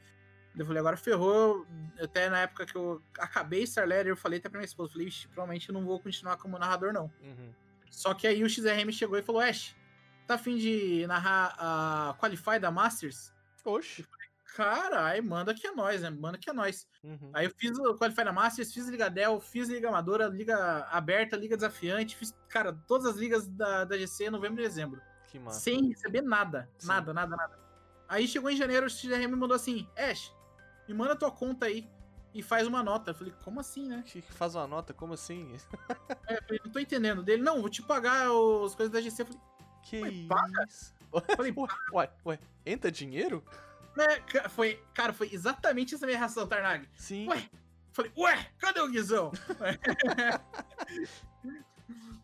[0.56, 1.66] Eu falei, agora ferrou.
[2.00, 5.08] Até na época que eu acabei Star Ladder, eu falei até pra minha esposa, falei,
[5.08, 7.12] "Ixi, provavelmente eu não vou continuar como narrador, não.
[7.22, 7.52] Uhum.
[7.90, 9.76] Só que aí o XRM chegou e falou: Ash,
[10.26, 13.32] tá afim de narrar a Qualify da Masters?
[13.64, 14.06] Oxi.
[14.56, 16.10] Cara, aí manda que é nós, né?
[16.10, 16.86] Manda que é nós.
[17.04, 17.30] Uhum.
[17.32, 21.36] Aí eu fiz o Qualify da Masters, fiz Liga Dell, fiz Liga Amadora, Liga Aberta,
[21.36, 25.00] Liga Desafiante, fiz, cara, todas as ligas da, da GC em novembro e dezembro.
[25.28, 25.60] Que massa.
[25.60, 26.68] Sem receber nada.
[26.78, 26.88] Sim.
[26.88, 27.58] Nada, nada, nada.
[28.08, 30.34] Aí chegou em janeiro, o XRM mandou assim: Ash,
[30.88, 31.88] me manda tua conta aí
[32.34, 33.12] e faz uma nota.
[33.12, 34.02] Eu falei, como assim, né?
[34.04, 34.92] Que faz uma nota?
[34.92, 35.54] Como assim?
[36.26, 37.22] Aí eu falei, não tô entendendo.
[37.22, 39.22] Dele, não, vou te pagar as coisas da GC.
[39.22, 39.40] Eu falei,
[39.82, 40.64] Que paga?
[40.68, 40.92] isso?
[41.36, 43.44] Falei, ué, ué, ué, entra dinheiro?
[43.98, 46.88] É, ca- foi, cara, foi exatamente essa minha reação, Tarnag.
[46.96, 47.28] Sim.
[47.28, 47.48] Ué?
[47.92, 49.32] Falei, ué, cadê o Guizão?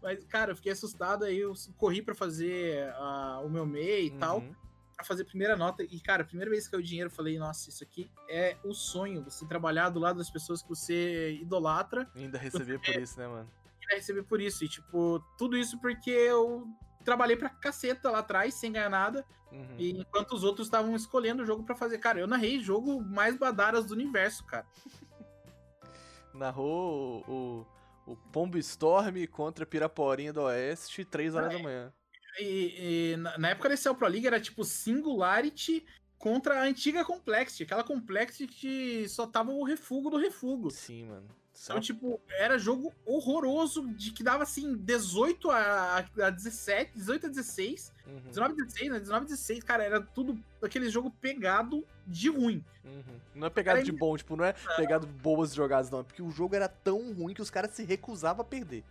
[0.03, 4.11] Mas, cara, eu fiquei assustado aí, eu corri pra fazer ah, o meu MEI e
[4.13, 4.55] tal, Uhum.
[4.95, 5.83] pra fazer a primeira nota.
[5.83, 8.73] E, cara, a primeira vez que caiu dinheiro, eu falei, nossa, isso aqui é o
[8.73, 13.19] sonho, você trabalhar do lado das pessoas que você idolatra E Ainda receber por isso,
[13.19, 13.51] né, mano?
[13.89, 14.65] vai receber por isso.
[14.65, 16.67] E, tipo, tudo isso porque eu
[17.07, 19.77] trabalhei pra caceta lá atrás, sem ganhar nada, Uhum.
[19.79, 21.97] e enquanto os outros estavam escolhendo o jogo pra fazer.
[21.99, 24.67] Cara, eu narrei jogo mais badaras do universo, cara.
[26.35, 27.67] Narrou o,
[28.07, 31.57] o, o Pombo Storm contra Piraporinha do Oeste, 3 horas É.
[31.57, 31.93] da manhã.
[32.39, 35.87] E, e na na época desse Pro League era tipo Singularity
[36.19, 37.63] contra a antiga Complexity.
[37.63, 40.71] Aquela Complexity que só tava o refugo do refugo.
[40.71, 41.29] Sim, mano.
[41.63, 47.29] Então, tipo, era jogo horroroso, de que dava assim 18 a, a 17, 18 a
[47.29, 49.01] 16, Uhum, 19 a 16, né?
[49.01, 52.65] 19 a 16, cara, era tudo aquele jogo pegado de ruim.
[52.85, 53.03] uhum.
[53.35, 56.01] Não é pegado Era de bom, tipo, não é pegado boas jogadas, não.
[56.01, 58.85] É porque o jogo era tão ruim que os caras se recusavam a perder.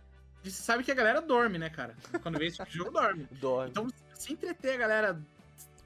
[0.44, 1.96] E você sabe que a galera dorme, né, cara?
[2.22, 3.26] Quando vê esse tipo de jogo, dorme.
[3.40, 3.70] Dorme.
[3.70, 5.20] Então, se entreter a galera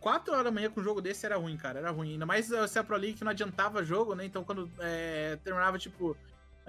[0.01, 1.79] 4 horas da manhã com um jogo desse era ruim, cara.
[1.79, 2.13] Era ruim.
[2.13, 4.25] Ainda mais se a Pro League que não adiantava jogo, né?
[4.25, 6.17] Então, quando é, terminava, tipo.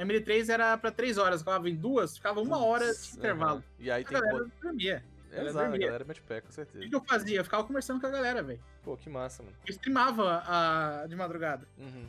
[0.02, 3.58] A MD3 era pra 3 horas, ficava em duas, ficava uma hora de intervalo.
[3.58, 3.64] aham.
[3.80, 5.04] E aí A tem galera dormia.
[5.32, 6.80] ela Exato, a galera mete pé, com O certeza.
[6.84, 7.40] que, que eu fazia?
[7.40, 8.60] Eu ficava conversando com a galera, velho.
[8.84, 9.56] Pô, que massa, mano.
[9.66, 11.68] Eu streamava a, de madrugada.
[11.78, 12.06] Uhum.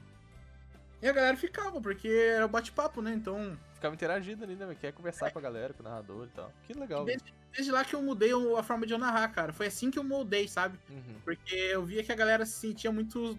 [1.03, 3.13] E a galera ficava, porque era o bate-papo, né?
[3.13, 4.77] Então, Ficava interagindo ali, né?
[4.81, 6.53] Quer conversar com a galera, com o narrador e tal.
[6.65, 9.53] Que legal, desde, desde lá que eu mudei o- a forma de eu narrar, cara.
[9.53, 10.79] Foi assim que eu moldei, sabe?
[10.89, 11.17] Uhum.
[11.25, 13.37] Porque eu via que a galera se sentia muito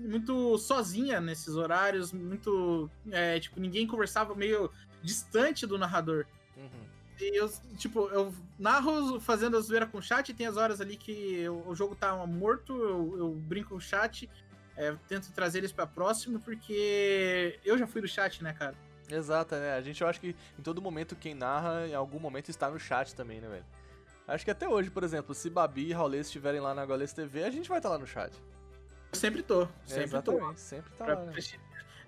[0.00, 2.90] muito sozinha nesses horários, muito.
[3.10, 4.70] é, tipo, ninguém conversava meio
[5.02, 6.26] distante do narrador.
[6.56, 6.90] Uhum.
[7.20, 10.96] E eu, tipo, eu narro fazendo a zoeira com o chat, tem as horas ali
[10.96, 14.28] que eu- o jogo tá morto, eu, eu brinco com o chat,
[14.76, 18.74] é, tento trazer eles pra próximo, porque eu já fui do chat, né, cara?
[19.10, 19.74] Exato, né?
[19.74, 22.78] A gente, eu acho que em todo momento quem narra, em algum momento está no
[22.78, 23.64] chat também, né, velho?
[24.26, 27.42] Acho que até hoje, por exemplo, se Babi e Raulês estiverem lá na Gaules TV,
[27.42, 28.32] a gente vai estar lá no chat.
[29.12, 30.52] Sempre tô, sempre tô.
[30.56, 31.24] sempre tá Pra lá.
[31.26, 31.32] né?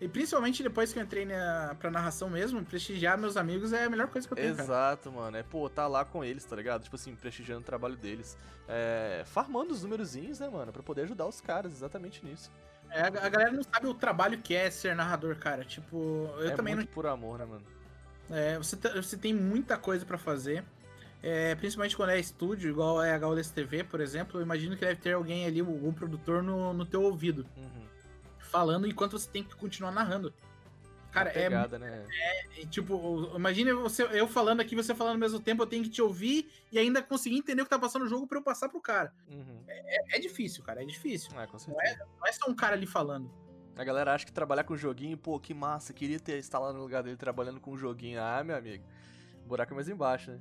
[0.00, 3.90] E principalmente depois que eu entrei na, pra narração mesmo, prestigiar meus amigos é a
[3.90, 4.64] melhor coisa que eu tenho, cara.
[4.64, 5.36] Exato, mano.
[5.36, 6.82] É, pô, tá lá com eles, tá ligado?
[6.82, 8.36] Tipo assim, prestigiando o trabalho deles.
[8.68, 10.72] É, farmando os númerozinhos, né, mano?
[10.72, 12.50] Pra poder ajudar os caras, exatamente nisso.
[12.90, 15.64] É, a, a galera não sabe o trabalho que é ser narrador, cara.
[15.64, 17.62] Tipo, eu é também muito por amor, né, mano?
[18.28, 18.36] não.
[18.36, 20.64] É, você, te- você tem muita coisa pra fazer.
[21.22, 24.84] É, principalmente quando é estúdio, igual é a Gaules TV, por exemplo, eu imagino que
[24.84, 27.86] deve ter alguém ali, um produtor no, no teu ouvido, Uhum.
[28.38, 30.34] falando enquanto você tem que continuar narrando.
[31.12, 32.06] Cara, é, pegada, né?
[32.56, 35.90] é, tipo, imagina você, eu falando aqui, você falando ao mesmo tempo, eu tenho que
[35.90, 38.70] te ouvir e ainda conseguir entender o que tá passando no jogo pra eu passar
[38.70, 39.12] pro cara.
[39.30, 39.62] Uhum.
[39.68, 41.38] É, é difícil, cara, é difícil.
[41.38, 42.06] É, com certeza.
[42.18, 43.30] Não é só um cara ali falando.
[43.76, 47.02] A galera acha que trabalhar com joguinho, pô, que massa, queria ter instalado no lugar
[47.02, 48.18] dele trabalhando com joguinho.
[48.18, 48.82] Ah, meu amigo,
[49.44, 50.40] o buraco é mais embaixo, né?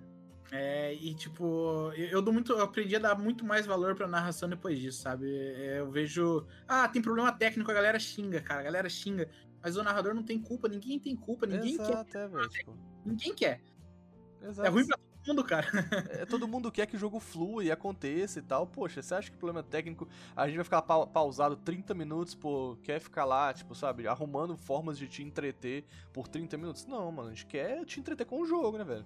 [0.54, 4.06] É, e tipo, eu, eu dou muito, eu aprendi a dar muito mais valor pra
[4.06, 5.34] narração depois disso, sabe?
[5.34, 9.30] É, eu vejo, ah, tem problema técnico, a galera xinga, cara, a galera xinga,
[9.64, 12.49] mas o narrador não tem culpa, ninguém tem culpa, ninguém quer, Exato, é, velho.
[12.49, 13.62] Tipo, ninguém quer.
[14.41, 14.68] exato.
[14.68, 15.68] É ruim pra todo mundo, cara.
[16.10, 18.68] É, todo mundo quer que o jogo flua e aconteça e tal.
[18.68, 22.36] Poxa, você acha que o problema técnico a gente vai ficar pa- pausado 30 minutos,
[22.36, 26.86] pô, quer ficar lá, tipo, sabe, arrumando formas de te entreter por 30 minutos?
[26.86, 29.06] Não, mano, a gente quer te entreter com o jogo, né, velho?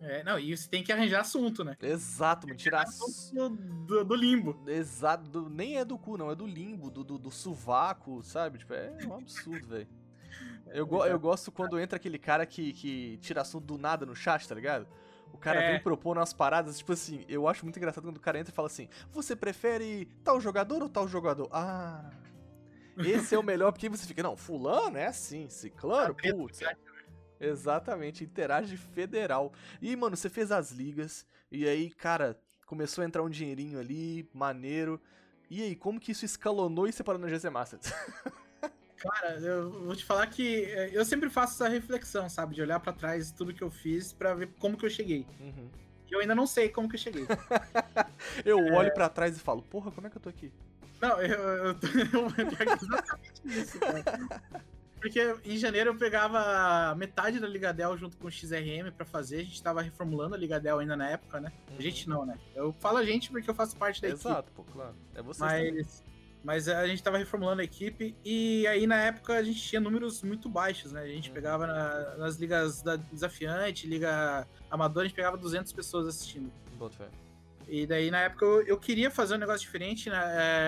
[0.00, 1.76] É, não, e você tem que arranjar assunto, né?
[1.82, 2.82] Exato, mano, tirar.
[2.82, 4.62] Assunto do, do limbo.
[4.66, 8.58] Exato, do- nem é do cu, não, é do limbo, do, do, do sovaco, sabe?
[8.58, 9.88] Tipo, é um absurdo, velho.
[10.70, 14.14] Eu, go- eu gosto quando entra aquele cara que, que tira assunto do nada no
[14.14, 14.86] chat, tá ligado?
[15.32, 15.72] O cara É.
[15.72, 18.54] vem propondo umas paradas, tipo assim, eu acho muito engraçado quando o cara entra e
[18.54, 21.48] fala assim: Você prefere tal jogador ou tal jogador?
[21.50, 22.10] Ah.
[22.98, 26.58] Esse é o melhor, porque você fica, não, fulano é assim, ciclano, Tá putz.
[26.58, 26.76] chat,
[27.40, 29.52] Exatamente, interage federal.
[29.80, 34.28] E, mano, você fez as ligas, e aí, cara, começou a entrar um dinheirinho ali,
[34.34, 35.00] maneiro.
[35.50, 37.92] E aí, como que isso escalonou e separou na GC Masters?
[38.98, 42.56] Cara, eu vou te falar que é, eu sempre faço essa reflexão, sabe?
[42.56, 45.24] De olhar pra trás tudo que eu fiz pra ver como que eu cheguei.
[45.38, 45.70] Uhum.
[46.10, 47.24] Eu ainda não sei como que eu cheguei.
[48.44, 48.72] Eu É.
[48.72, 50.52] olho pra trás e falo, porra, como é que eu tô aqui?
[51.00, 54.02] Não, eu, eu, eu é exatamente isso, cara.
[55.00, 59.36] Porque em janeiro eu pegava metade da Ligadel junto com o XRM pra fazer.
[59.40, 61.52] A gente tava reformulando a Ligadel ainda na época, né?
[61.78, 62.36] A gente não, né?
[62.54, 64.26] Eu falo a gente porque eu faço parte da equipe.
[64.26, 64.94] Exato, pô, claro.
[65.14, 65.74] É você também.
[65.76, 66.04] Mas,
[66.42, 70.22] mas a gente tava reformulando a equipe e aí na época a gente tinha números
[70.22, 71.02] muito baixos, né?
[71.02, 71.34] A gente Uhum.
[71.34, 76.50] pegava na- nas ligas da desafiante, liga amadora, a gente pegava 200 pessoas assistindo.
[76.78, 77.08] Boto fé.
[77.68, 80.18] E daí na época eu, eu queria fazer um negócio diferente, né?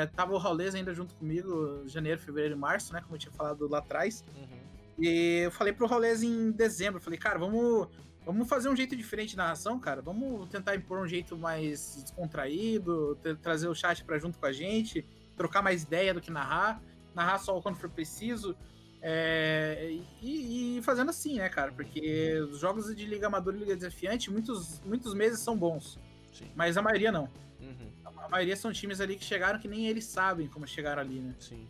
[0.02, 3.00] É, tava o Raulês ainda junto comigo, janeiro, fevereiro e março, né?
[3.00, 4.22] Como eu tinha falado lá atrás.
[4.36, 4.60] Uhum.
[4.98, 7.88] E eu falei pro Raulês em dezembro, falei, cara, vamos,
[8.26, 10.02] vamos fazer um jeito diferente de narração, cara.
[10.02, 14.52] Vamos tentar impor um jeito mais descontraído, tra- trazer o chat pra junto com a
[14.52, 15.02] gente,
[15.36, 16.82] trocar mais ideia do que narrar,
[17.14, 18.54] narrar só quando for preciso.
[19.02, 21.72] é, e, e fazendo assim, né, cara?
[21.72, 25.98] Porque os jogos de Liga Amadora e Liga Desafiante, muitos, muitos meses são bons,
[26.32, 26.50] Sim.
[26.54, 27.28] mas a maioria não.
[27.60, 27.90] Uhum.
[28.22, 31.34] A maioria são times ali que chegaram que nem eles sabem como chegaram ali, né?
[31.38, 31.66] Sim.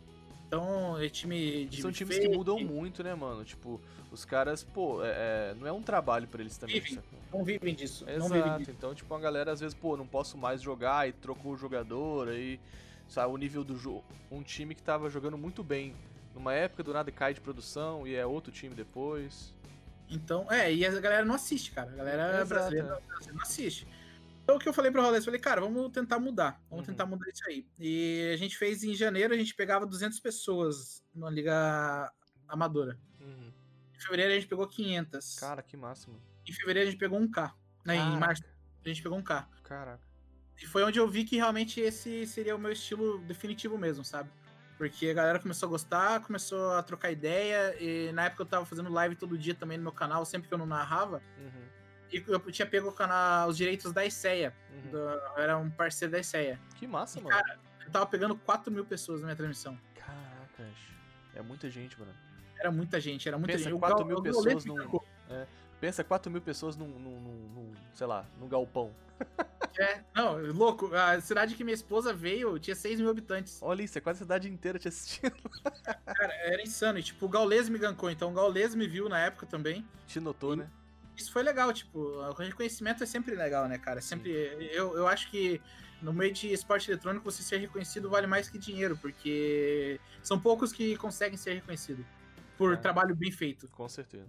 [0.47, 1.81] Então, é time E de.
[1.81, 3.43] são times que mudam muito, né, mano?
[3.45, 3.79] Tipo,
[4.11, 5.09] os caras, pô, é,
[5.51, 6.79] é- não é um trabalho pra eles também.
[6.81, 6.99] Vivem.
[7.31, 8.05] Não vivem disso.
[8.05, 8.71] Não vivem Exato, disso.
[8.71, 12.27] então, tipo, a galera às vezes, pô, não posso mais jogar e trocou o jogador,
[12.27, 12.59] aí,
[13.07, 14.03] sabe, o nível do jogo.
[14.29, 15.95] Um time que tava jogando muito bem
[16.35, 19.53] numa época, do nada cai de produção e é outro time depois.
[20.09, 21.89] Então, é, e a galera não assiste, cara.
[21.89, 23.01] A galera Exato, brasileira
[23.33, 23.87] não assiste.
[24.51, 26.61] Então o que eu falei pro Rolês, falei, cara, vamos tentar mudar.
[26.69, 26.93] Vamos Uhum.
[26.93, 27.65] tentar mudar isso aí.
[27.79, 32.11] E a gente fez em janeiro, a gente pegava 200 pessoas numa liga
[32.49, 32.99] amadora.
[33.21, 33.49] Uhum.
[33.95, 35.39] Em fevereiro a gente pegou 500.
[35.39, 35.95] Cara, que mano.
[36.45, 37.53] Em fevereiro a gente pegou 1K.
[37.85, 38.43] Né, em março
[38.83, 39.47] a gente pegou 1K.
[39.63, 40.03] Caraca.
[40.61, 44.29] E foi onde eu vi que realmente esse seria o meu estilo definitivo mesmo, sabe?
[44.77, 48.65] Porque a galera começou a gostar, começou a trocar ideia, e na época eu tava
[48.65, 51.60] fazendo live todo dia também no meu canal, sempre que eu não narrava, Uhum.
[52.11, 52.93] E eu tinha pego
[53.47, 54.91] os direitos da ICEA, Uhum.
[54.91, 56.59] do- era um parceiro da ICEA.
[56.75, 57.35] Que massa, E, mano.
[57.85, 59.77] Eu tava pegando 4 mil pessoas na minha transmissão.
[59.95, 60.77] Caracas.
[61.35, 62.13] É muita gente, mano.
[62.59, 63.73] Era muita gente, era muita Pensa, gente.
[63.73, 65.05] O 4 Gal- mil pessoas num- ficou.
[65.79, 68.93] Pensa 4 mil pessoas num, num, num- sei lá, num galpão.
[69.79, 70.93] É, não, louco.
[70.93, 73.59] A cidade que minha esposa veio tinha 6 mil habitantes.
[73.63, 75.33] Olha isso, é quase a cidade inteira te assistindo.
[76.05, 76.99] Cara, era insano.
[76.99, 79.83] E, tipo, o Gaules me gankou, então o Gaules me viu na época também.
[80.07, 80.69] Te notou, né?
[81.21, 84.01] Isso foi legal, tipo, o reconhecimento é sempre legal, né, cara?
[84.01, 84.31] Sempre.
[84.73, 85.61] Eu, eu acho que
[86.01, 90.71] no meio de esporte eletrônico você ser reconhecido vale mais que dinheiro, porque são poucos
[90.73, 92.03] que conseguem ser reconhecidos
[92.57, 92.75] por É.
[92.77, 93.67] trabalho bem feito.
[93.69, 94.27] Com certeza.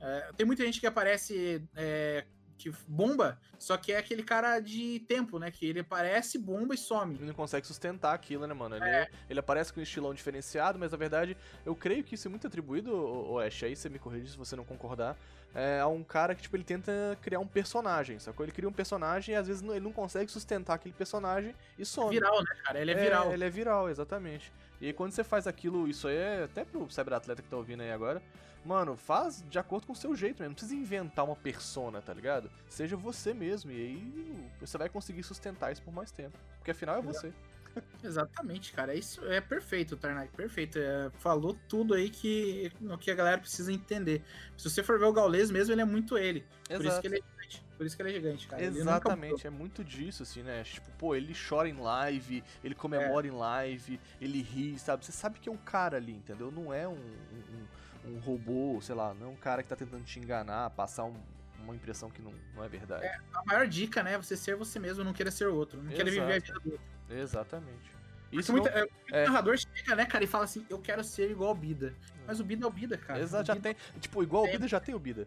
[0.00, 2.24] É, tem muita gente que aparece é,
[2.58, 5.50] que bomba, só que é aquele cara de tempo, né?
[5.50, 7.14] Que ele aparece, bomba e some.
[7.14, 8.76] Ele não consegue sustentar aquilo, né, mano?
[8.76, 9.08] Ele, É.
[9.30, 12.46] ele aparece com um estilão diferenciado, mas na verdade, eu creio que isso é muito
[12.46, 15.16] atribuído, o Ash, aí você me corrige se você não concordar,
[15.54, 18.44] é, a um cara que, tipo, ele tenta criar um personagem, sacou?
[18.44, 21.84] Ele cria um personagem e às vezes não- ele não consegue sustentar aquele personagem e
[21.84, 22.10] some.
[22.10, 22.80] Viral, né, cara?
[22.80, 23.32] Ele é viral.
[23.32, 24.52] Ele é viral, exatamente.
[24.80, 27.82] E aí quando você faz aquilo, isso aí é até pro cyberatleta que tá ouvindo
[27.82, 28.22] aí agora,
[28.64, 30.50] mano, faz de acordo com o seu jeito mesmo.
[30.50, 32.50] Não precisa inventar uma persona, tá ligado?
[32.68, 33.70] Seja você mesmo.
[33.70, 36.38] E aí você vai conseguir sustentar isso por mais tempo.
[36.58, 37.32] Porque afinal é você.
[38.02, 38.94] Exatamente, cara.
[38.94, 40.78] Isso é perfeito, Tarnak, perfeito.
[40.78, 44.22] É, falou tudo aí que, o que a galera precisa entender.
[44.56, 46.44] Se você for ver o Gaules mesmo, ele é muito ele.
[46.68, 46.82] Exato.
[46.82, 47.64] Por isso que ele é gigante.
[47.76, 48.62] Por isso que ele é gigante, cara.
[48.62, 50.62] Exatamente, é muito disso, assim, né?
[50.64, 53.30] Tipo, pô, ele chora em live, ele comemora é.
[53.30, 55.04] em live, ele ri, sabe?
[55.04, 56.50] Você sabe que é um cara ali, entendeu?
[56.50, 60.04] Não é um, um, um robô, sei lá, não é um cara que tá tentando
[60.04, 61.16] te enganar, passar um,
[61.62, 63.04] uma impressão que não, não é verdade.
[63.04, 64.18] É, a maior dica, né?
[64.18, 66.99] Você ser você mesmo, não querer ser outro, não querer viver a vida do outro.
[67.10, 67.90] Exatamente.
[68.32, 68.86] Isso muita, não...
[69.10, 71.92] é, o narrador chega, né, cara, e fala assim, eu quero ser igual o Bida.
[72.26, 73.20] Mas o Bida é o Bida, cara.
[73.20, 73.74] Exato, já tem.
[73.98, 75.26] Tipo, igual o Bida já tem o Bida.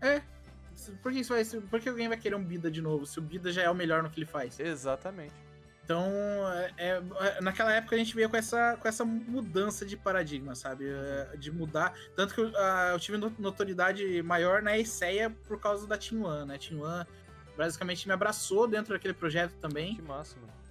[0.00, 0.20] É.
[1.02, 3.22] Por que, isso vai, por que alguém vai querer um Bida de novo, se o
[3.22, 4.60] Bida já é o melhor no que ele faz?
[4.60, 5.32] Exatamente.
[5.84, 6.10] Então,
[6.78, 10.86] é, é, naquela época a gente veio com essa, com essa mudança de paradigma, sabe?
[10.88, 11.94] É, de mudar.
[12.16, 16.58] Tanto que eu, eu tive notoriedade maior na ESEA por causa da Team One, né?
[16.58, 17.06] Team One
[17.56, 19.94] basicamente me abraçou dentro daquele projeto também.
[19.94, 20.24] Que mano.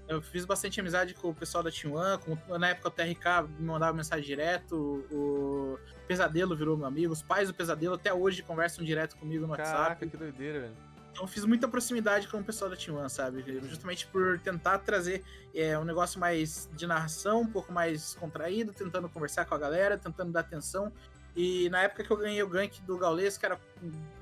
[0.08, 3.48] Eu fiz bastante amizade com o pessoal da Team One, com, na época o TRK
[3.58, 8.44] me mandava mensagem direto, o, Pesadelo virou meu amigo, os pais do Pesadelo até hoje
[8.44, 10.10] conversam direto comigo no Caraca, WhatsApp.
[10.10, 10.74] que doideira, velho.
[11.14, 13.44] Então fiz muita proximidade com o pessoal da Team One, sabe?
[13.70, 15.24] Justamente por tentar trazer
[15.54, 19.98] é, um negócio mais de narração, um pouco mais contraído, tentando conversar com a galera,
[19.98, 20.92] tentando dar atenção.
[21.36, 23.60] E na época que eu ganhei o gank do Gaules, que era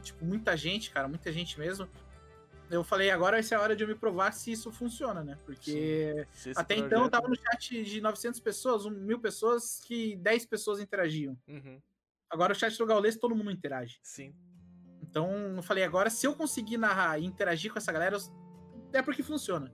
[0.04, 1.88] tipo muita gente, cara, muita gente mesmo
[2.72, 5.38] eu falei, agora vai ser a hora de eu me provar se isso funciona, né?
[5.46, 6.86] Porque até projeto...
[6.86, 11.38] então eu tava no chat de 900 pessoas, mil pessoas, que 10 pessoas interagiam.
[11.48, 11.82] Uhum.
[12.30, 14.00] Agora o chat do Gaules todo mundo interage.
[14.02, 14.34] Sim.
[15.02, 18.18] Então eu falei, agora se eu conseguir narrar e interagir com essa galera,
[18.94, 19.74] é porque funciona.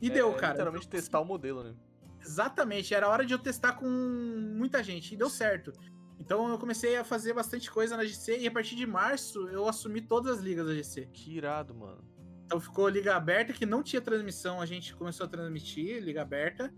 [0.00, 0.52] E é, deu, cara.
[0.52, 1.74] Literalmente então, testar o modelo, né?
[2.20, 5.72] Exatamente, era hora de eu testar com muita gente e deu certo.
[6.18, 9.68] Então eu comecei a fazer bastante coisa na GC e a partir de março eu
[9.68, 11.08] assumi todas as ligas da GC.
[11.12, 12.04] Que irado, mano.
[12.44, 16.72] Então ficou liga aberta, que não tinha transmissão, a gente começou a transmitir liga aberta.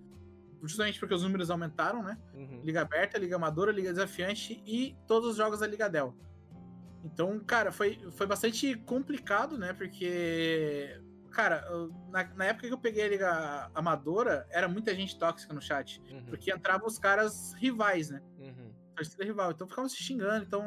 [0.63, 2.19] Justamente porque os números aumentaram, né?
[2.35, 2.61] Uhum.
[2.63, 6.15] Liga aberta, liga amadora, liga desafiante e todos os jogos da Liga Dell.
[7.03, 9.73] Então, cara, foi, foi bastante complicado, né?
[9.73, 11.65] Porque, cara,
[12.11, 15.99] na, na, época que eu peguei a Liga Amadora, era muita gente tóxica no chat.
[16.11, 16.27] Uhum.
[16.27, 18.21] Porque entravam os caras rivais, né?
[18.39, 18.70] Uhum
[19.01, 19.51] torcida rival.
[19.51, 20.45] Então ficava se xingando.
[20.45, 20.65] Então,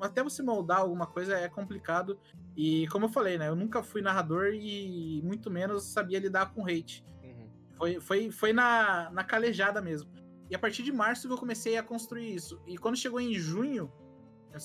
[0.00, 2.18] até você moldar alguma coisa é complicado.
[2.56, 3.48] E como eu falei, né?
[3.48, 7.04] Eu nunca fui narrador e muito menos sabia lidar com hate.
[7.22, 7.50] Uhum.
[7.76, 10.10] Foi, foi, foi na, na calejada mesmo.
[10.48, 12.60] E a partir de março eu comecei a construir isso.
[12.66, 13.92] E quando chegou em junho,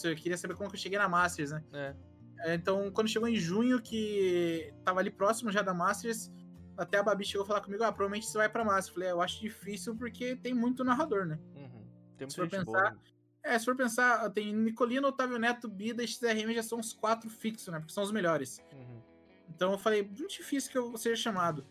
[0.04, 1.64] eu queria saber como que eu cheguei na Masters, né?
[1.74, 1.96] É.
[2.42, 2.54] é.
[2.54, 6.32] Então, quando chegou em junho, que tava ali próximo já da Masters,
[6.78, 8.88] até a Babi chegou a falar comigo, ah, provavelmente você vai pra Masters.
[8.88, 11.40] Eu falei, é, eu acho difícil porque tem muito narrador, né?
[12.22, 12.98] Tem se for pensar, boa.
[13.44, 17.30] É, se for pensar, tem Nicolino, Otávio Neto, Bida e XRM já são os quatro
[17.30, 17.80] fixos, né?
[17.80, 18.60] Porque são os melhores.
[18.72, 19.02] Uhum.
[19.50, 21.66] Então eu falei, muito difícil que eu seja chamado.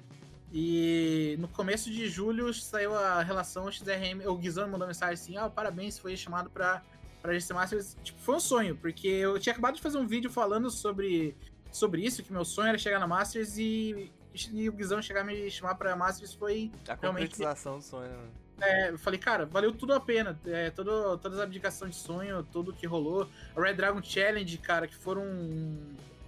[0.52, 5.48] E no começo de julho saiu a relação XRM, o Guizão mandou mensagem assim: ah,
[5.48, 6.82] parabéns, foi chamado pra,
[7.22, 7.96] pra GC Masters.
[8.02, 11.36] Tipo, foi um sonho, porque eu tinha acabado de fazer um vídeo falando sobre,
[11.70, 14.12] sobre isso, que meu sonho era chegar na Masters e,
[14.52, 16.72] e o Guizão chegar a me chamar pra Masters foi.
[16.88, 18.28] A concretização do sonho, né?
[18.60, 20.38] É, eu falei, cara, valeu tudo a pena.
[20.46, 23.28] É, todo, todas as abdicações de sonho, tudo que rolou.
[23.56, 25.24] A Red Dragon Challenge, cara, que foram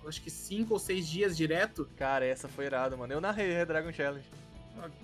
[0.06, 1.88] acho que cinco ou seis dias direto.
[1.96, 3.12] Cara, essa foi irada, mano.
[3.12, 4.26] Eu narrei Red Dragon Challenge.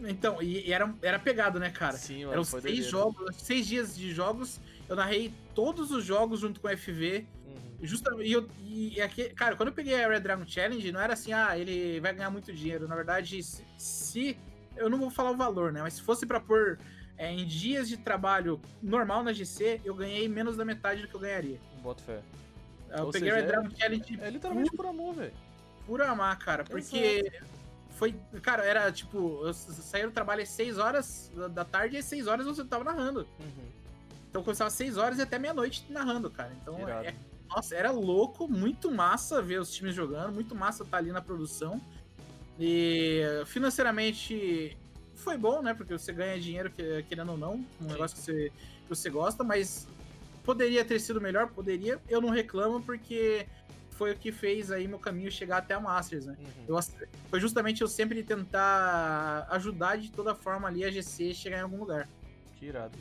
[0.01, 1.97] Então, e, era, era pegado, né, cara?
[1.97, 2.33] Sim, mano.
[2.33, 2.89] Eram seis doideira.
[2.89, 4.61] jogos, seis dias de jogos.
[4.89, 7.27] Eu narrei todos os jogos junto com o FV.
[7.47, 7.57] Uhum.
[7.83, 11.13] Justamente, e, eu, e aqui, cara, quando eu peguei a Red Dragon Challenge, não era
[11.13, 12.89] assim, ah, ele vai ganhar muito dinheiro.
[12.89, 14.39] Na verdade, se, se
[14.77, 15.83] eu não vou falar o valor, né?
[15.83, 16.79] Mas se fosse para pôr
[17.19, 21.15] é, em dias de trabalho normal na GC, eu ganhei menos da metade do que
[21.15, 21.61] eu ganharia.
[21.83, 22.23] Boto fé.
[22.91, 24.21] Eu Ou peguei seja, o Dragon é, Challenge.
[24.21, 25.33] É literalmente por, por amor, velho.
[25.85, 26.65] Por amar, cara.
[26.65, 26.97] Porque
[27.27, 27.47] Exato.
[27.91, 28.15] foi.
[28.41, 29.45] Cara, era tipo.
[29.45, 32.85] Eu saí do trabalho às 6 horas da tarde e às 6 horas eu tava
[32.85, 33.27] narrando.
[33.41, 33.69] Uhum.
[34.31, 36.53] Então eu começava às 6 horas e até meia-noite narrando, cara.
[36.63, 37.15] Então é,
[37.49, 41.21] Nossa, era louco, muito massa ver os times jogando, muito massa estar tá ali na
[41.21, 41.81] produção.
[42.61, 44.77] E financeiramente
[45.19, 45.75] foi bom, né?
[45.75, 46.71] Porque você ganha dinheiro,
[47.09, 47.87] querendo ou não, um Sim.
[47.87, 48.53] negócio que você,
[48.83, 49.87] que você gosta, mas
[50.45, 52.01] poderia ter sido melhor, poderia.
[52.09, 53.47] Eu não reclamo porque
[53.91, 56.37] foi o que fez aí meu caminho chegar até a Masters, né?
[56.39, 56.77] Uhum.
[56.77, 56.79] Eu,
[57.29, 61.81] foi justamente eu sempre tentar ajudar de toda forma ali a GC chegar em algum
[61.81, 62.09] lugar.
[62.57, 62.97] Que irado.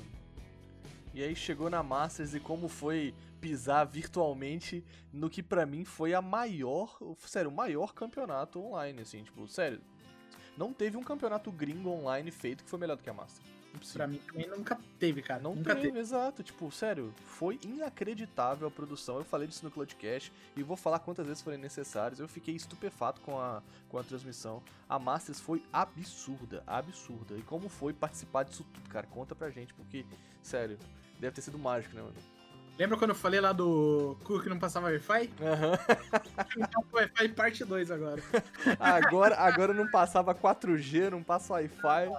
[1.14, 6.14] E aí chegou na Masters e como foi pisar virtualmente no que para mim foi
[6.14, 9.80] a maior, sério, o maior campeonato online, assim, tipo, sério,
[10.58, 13.46] não teve um campeonato gringo online feito que foi melhor do que a Master.
[13.94, 15.40] Pra mim também nunca teve, cara.
[15.42, 16.00] Não nunca teve, teve.
[16.00, 16.42] exato.
[16.42, 19.18] Tipo, sério, foi inacreditável a produção.
[19.18, 22.20] Eu falei disso no Cloudcast e vou falar quantas vezes forem necessárias.
[22.20, 24.64] Eu fiquei estupefato com a, com a transmissão.
[24.90, 27.36] A Masters foi absurda, absurda.
[27.38, 29.06] E como foi participar disso tudo, cara?
[29.08, 30.06] Conta pra gente, porque,
[30.42, 30.80] sério,
[31.20, 32.16] deve ter sido mágico, né, mano?
[32.78, 35.32] Lembra quando eu falei lá do cu que não passava Wi-Fi?
[35.42, 35.80] Aham.
[36.58, 38.22] Então, Wi-Fi parte 2 agora.
[38.80, 42.12] Agora, agora não passava 4G, não passa Wi-Fi.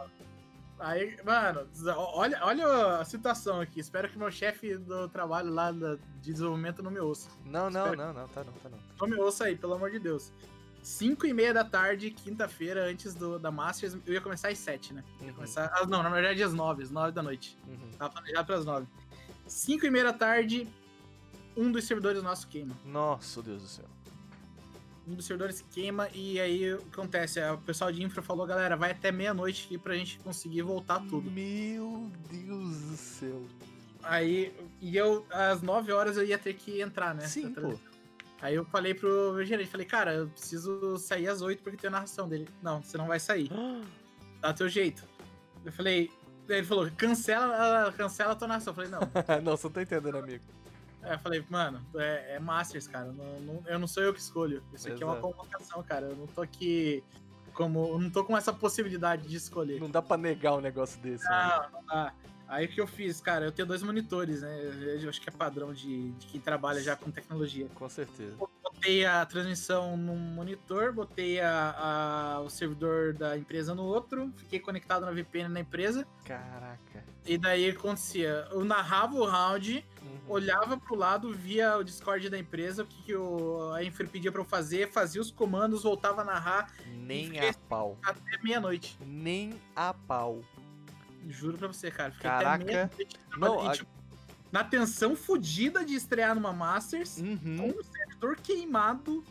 [0.80, 2.66] Aí, mano, olha, olha
[3.00, 3.80] a situação aqui.
[3.80, 5.98] Espero que meu chefe do trabalho lá de
[6.32, 7.28] desenvolvimento não me ouça.
[7.44, 8.78] Não, não, Espero- não, não, tá não, tá não.
[9.00, 10.32] Não me ouça aí, pelo amor de Deus.
[10.82, 14.94] 5 e meia da tarde, quinta-feira, antes do, da Masters, eu ia começar às 7,
[14.94, 15.04] né?
[15.20, 17.58] Ia Uhum, começar, ah, não, na verdade às 9, às 9 da noite.
[17.66, 17.90] uhum.
[17.98, 18.86] Tava planejado para as 9.
[19.48, 20.68] 5 e meia da tarde,
[21.56, 22.76] um dos servidores nosso queima.
[22.84, 23.84] Nossa, Deus do céu.
[25.06, 27.40] Um dos servidores queima e aí o que acontece?
[27.50, 31.30] O pessoal de infra falou, galera, vai até meia-noite aqui pra gente conseguir voltar tudo.
[31.30, 33.42] Meu Deus do céu.
[34.02, 37.26] Aí, e eu, às 9 horas eu ia ter que entrar, né?
[37.26, 37.78] Sim, Pra- pô.
[38.40, 41.90] Aí eu falei pro meu gerente, falei, cara, eu preciso sair às 8 porque tem
[41.90, 42.46] narração dele.
[42.62, 43.50] Não, você não vai sair.
[44.40, 45.04] Dá teu jeito.
[45.64, 46.08] Eu falei,
[46.48, 48.70] ele falou, cancela, cancela a tua narração.
[48.72, 49.00] Eu falei, não.
[49.42, 50.44] não, você não tá entendendo, amigo.
[51.02, 53.12] Eu falei, mano, é, é Masters, cara.
[53.12, 54.62] Não, não- eu não sou eu que escolho.
[54.74, 55.28] Isso aqui é uma Exato.
[55.32, 56.06] convocação, cara.
[56.06, 57.02] Eu não tô aqui
[57.54, 57.88] como.
[57.88, 59.80] Eu não tô com essa possibilidade de escolher.
[59.80, 61.24] Não dá pra negar um negócio desse.
[61.24, 61.30] né?
[61.72, 62.12] Não, não dá.
[62.48, 64.98] Aí o que eu fiz, cara, eu tenho dois monitores, né?
[65.02, 67.68] Eu acho que é padrão de, de quem trabalha já com tecnologia.
[67.74, 68.34] Com certeza.
[68.78, 74.60] Botei a transmissão num monitor, botei a, a- o servidor da empresa no outro, fiquei
[74.60, 77.04] conectado na VPN na empresa, Caraca.
[77.26, 80.18] e daí acontecia, eu narrava o round, Uhum.
[80.28, 84.30] olhava pro lado, via o Discord da empresa, o que, que o, a Infra pedia
[84.30, 87.98] pra eu fazer, fazia os comandos, voltava a narrar Nem a pau.
[88.04, 88.96] até meia-noite.
[89.04, 90.40] Nem a pau.
[91.26, 92.12] Juro pra você, cara.
[92.12, 92.90] Fiquei Caraca.
[93.36, 93.90] Não, E, a- tipo,
[94.52, 97.72] na tensão fodida de estrear numa Masters, Uhum.
[97.72, 97.82] com
[98.18, 99.24] servidor queimado.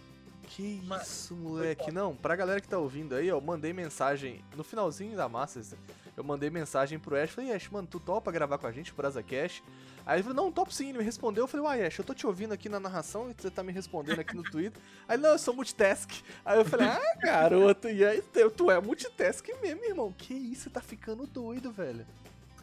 [0.44, 1.92] Que isso, moleque.
[1.92, 5.76] Não, pra galera que tá ouvindo aí, ó, eu mandei mensagem no finalzinho da Masters.
[6.16, 7.32] Eu mandei mensagem pro Ash.
[7.32, 9.62] Falei, Ash, mano, tu topa gravar com a gente, pro Azacast?
[10.06, 10.90] Aí ele falou, não, topo sim.
[10.90, 11.44] Ele me respondeu.
[11.44, 13.74] Eu falei, uai, Ash, eu tô te ouvindo aqui na narração e você tá me
[13.74, 14.82] respondendo aqui no Twitter.
[15.08, 16.10] Aí, não, eu sou multitask.
[16.46, 18.24] Aí eu falei, ah, garoto, e aí
[18.56, 20.14] tu é multitask mesmo, irmão.
[20.18, 22.06] Que isso, você tá ficando doido, velho.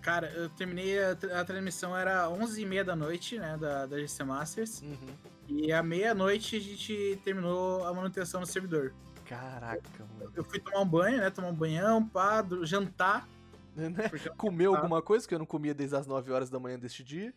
[0.05, 4.82] Cara, eu terminei a, a transmissão, era 11h30 da noite, né, da, da GC Masters.
[4.82, 5.14] Uhum.
[5.48, 8.92] E à meia-noite a gente terminou a manutenção no servidor.
[9.24, 10.30] Caraca, mano.
[10.36, 13.26] Eu fui tomar um banho, né, tomar um banhão, pá, jantar.
[13.74, 13.94] Né?
[14.26, 17.02] Eu- Comeu alguma coisa que eu não comia desde as 9 horas da manhã deste
[17.02, 17.32] dia?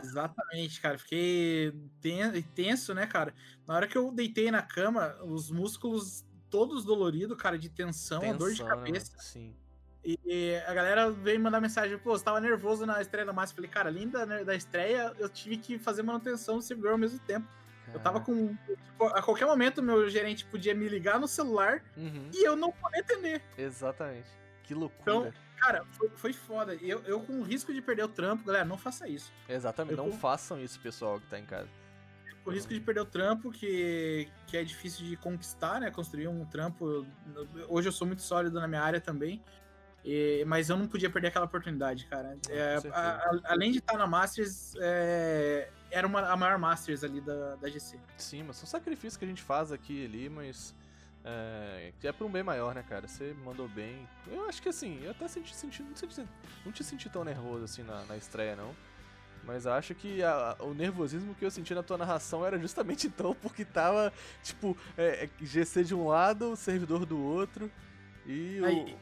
[0.00, 0.96] Exatamente, cara.
[0.96, 3.34] Fiquei ten- tenso, né, cara?
[3.66, 8.52] Na hora que eu deitei na cama, os músculos todos doloridos, cara, de tensão, dor
[8.52, 9.12] de Tensão, né, cabeça.
[9.18, 9.52] Sim.
[10.04, 13.32] E a galera veio mandar mensagem, pô, você tava nervoso na estreia da.
[13.32, 16.92] Eu falei, cara, além da, né, da estreia, eu tive que fazer manutenção do servidor
[16.92, 17.46] ao mesmo tempo.
[17.92, 18.48] Eu tava com.
[18.66, 22.30] tipo, a qualquer momento, meu gerente podia me ligar no celular Uhum.
[22.34, 23.42] e eu não poder atender.
[23.56, 24.28] Exatamente.
[24.64, 25.00] Que loucura.
[25.02, 26.74] Então, Cara, foi, foi foda.
[26.74, 29.32] Eu, eu com o risco de perder o trampo, galera, não faça isso.
[29.48, 29.96] Exatamente.
[29.96, 31.68] eu Não com- façam isso, pessoal que tá em casa.
[32.42, 35.90] Com o risco de perder o trampo, que, que é difícil de conquistar, né?
[35.90, 37.06] Construir um trampo.
[37.68, 39.42] Hoje eu sou muito sólido na minha área também.
[40.04, 42.36] E- mas eu não podia perder aquela oportunidade, cara.
[42.48, 42.94] É, certeza.
[42.94, 47.56] a- a- além de estar na Masters, é, era uma, a maior Masters ali da,
[47.56, 47.98] da GC.
[48.18, 50.74] Sim, mas são sacrifícios que a gente faz aqui e ali, mas.
[51.26, 53.08] É, que é pra um bem maior, né, cara?
[53.08, 54.06] Você mandou bem.
[54.30, 56.22] Eu acho que assim, eu até senti, senti, não, senti,
[56.66, 58.76] não te senti tão nervoso assim na, na estreia, não.
[59.42, 63.34] Mas acho que a- o nervosismo que eu senti na tua narração era justamente então,
[63.40, 67.70] porque tava, tipo, é, é, GC de um lado, o servidor do outro.
[68.26, 68.64] E o.
[68.66, 68.96] Aí,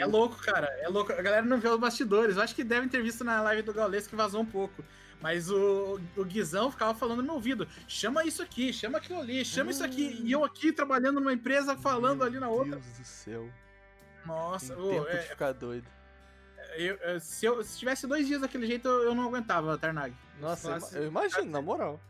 [0.00, 0.66] é louco, cara.
[0.80, 1.12] É louco.
[1.12, 2.36] A galera não vê os bastidores.
[2.36, 4.84] Eu acho que devem ter visto na live do Gaules que vazou um pouco.
[5.20, 9.44] Mas o, o Guizão ficava falando no meu ouvido: chama isso aqui, chama aquilo ali,
[9.44, 10.20] chama isso aqui.
[10.24, 12.72] E eu aqui trabalhando numa empresa falando Meu ali na outra.
[12.76, 13.48] Deus do céu.
[14.26, 15.86] Nossa, Tem tempo é, de ficar doido.
[16.76, 20.14] eu- eu- se, eu, se tivesse dois dias daquele jeito, eu, eu não aguentava, Tarnag.
[20.40, 22.00] Nossa, eu, Nossa, eu imagino, na moral.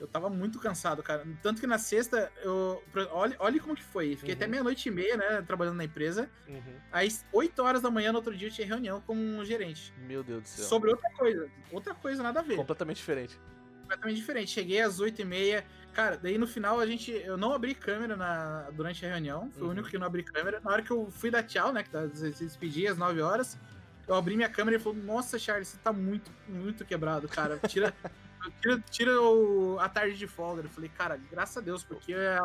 [0.00, 1.26] Eu tava muito cansado, cara.
[1.42, 2.82] Tanto que na sexta, eu.
[3.10, 4.14] Olha, olha como que foi.
[4.16, 4.38] Fiquei Uhum.
[4.38, 5.42] até meia-noite e meia, né?
[5.42, 6.30] Trabalhando na empresa.
[6.48, 6.74] Uhum.
[6.92, 9.92] Às 8 horas da manhã, no outro dia, eu tinha reunião com um gerente.
[10.06, 10.64] Meu Deus do céu.
[10.66, 11.50] Sobre outra coisa.
[11.72, 12.56] Outra coisa, nada a ver.
[12.56, 13.38] Completamente diferente.
[13.82, 14.50] completamente diferente.
[14.50, 15.64] Cheguei às 8 e meia.
[15.94, 17.10] Cara, daí no final a gente.
[17.10, 19.50] Eu não abri câmera na, durante a reunião.
[19.50, 19.68] Fui Uhum.
[19.68, 20.60] o único que não abri câmera.
[20.62, 21.82] Na hora que eu fui dar tchau, né?
[21.82, 23.58] Que tá- se despedir às 9 horas.
[24.06, 27.58] Eu abri minha câmera e falou: Nossa, Charles, você tá muito, muito quebrado, cara.
[27.66, 27.92] Tira.
[28.60, 30.62] Tira, tira o- a tarde de folga.
[30.62, 32.38] Eu falei, cara, graças a Deus, porque é,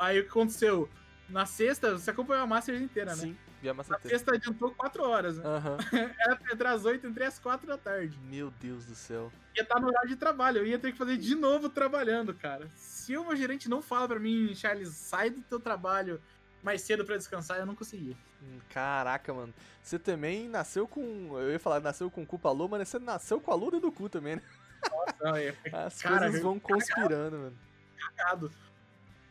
[0.00, 0.88] aí o que aconteceu?
[1.28, 3.22] Na sexta, você acompanhou a Masters inteira, né?
[3.22, 5.44] Sim, vi a Na Master sexta adiantou 4 horas, né?
[5.46, 5.76] Aham.
[6.20, 8.18] Era pra entrar às 8, entrei às 4 da tarde.
[8.24, 9.32] Meu Deus do céu.
[9.56, 12.68] Ia estar no horário de trabalho, eu ia ter que fazer de novo trabalhando, cara.
[12.76, 16.20] Se o meu gerente não fala pra mim, Charles, sai do teu trabalho
[16.62, 18.16] mais cedo pra descansar, eu não conseguia.
[18.42, 19.54] Hum, Caraca, mano.
[19.82, 21.00] Você também nasceu com.
[21.38, 24.08] Eu ia falar, nasceu com culpa Lua, mas você nasceu com a lua do cu
[24.10, 24.42] também, né?
[25.24, 27.58] É As Cara, coisas vão conspirando, mano.
[28.16, 28.52] cagado.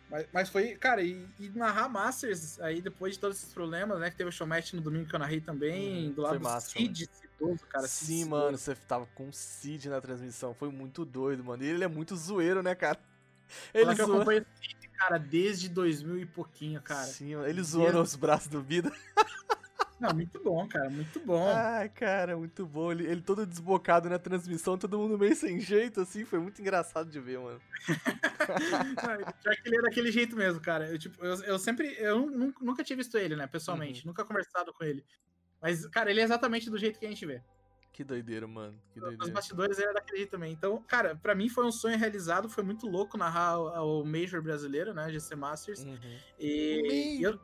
[0.09, 4.11] Mas, mas foi, cara, e, e narrar Masters, aí depois de todos esses problemas, né?
[4.11, 6.43] Que teve o showmatch no domingo que eu narrei também, Uhum, do lado foi do
[6.43, 7.87] massa, Cid, cara.
[7.87, 8.29] Cid Sim, Cidoso.
[8.29, 10.53] mano, você tava com o Cid na transmissão.
[10.53, 11.63] Foi muito doido, mano.
[11.63, 12.99] E ele é muito zoeiro, né, cara?
[13.73, 14.15] Ele que eu zoa.
[14.17, 17.05] acompanho o Cid, cara, desde 2000 e pouquinho, cara.
[17.07, 17.33] Sim.
[17.43, 18.91] Ele zoando os braços do Vida.
[20.03, 21.47] Não, muito bom, cara, muito bom.
[21.47, 22.91] Ai, cara, muito bom.
[22.91, 26.25] Ele, ele todo desbocado na transmissão, todo mundo meio sem jeito, assim.
[26.25, 27.61] Foi muito engraçado de ver, mano.
[29.43, 30.87] Já que ele é daquele jeito mesmo, cara.
[30.89, 31.95] Eu, tipo, eu, eu sempre.
[31.99, 34.01] Eu nun- nunca tinha visto ele, né, pessoalmente.
[34.01, 34.07] Uhum.
[34.07, 35.03] Nunca conversado com ele.
[35.61, 37.41] Mas, cara, ele é exatamente do jeito que a gente vê.
[37.93, 38.77] Que doideira, mano.
[38.91, 39.33] Que Nos doideira.
[39.33, 40.51] bastidores ele é daquele jeito também.
[40.51, 42.49] Então, cara, pra mim foi um sonho realizado.
[42.49, 45.09] Foi muito louco narrar o, o Major brasileiro, né?
[45.11, 45.83] GC Masters.
[45.83, 45.97] Uhum.
[46.39, 47.19] E.
[47.19, 47.39] e eu,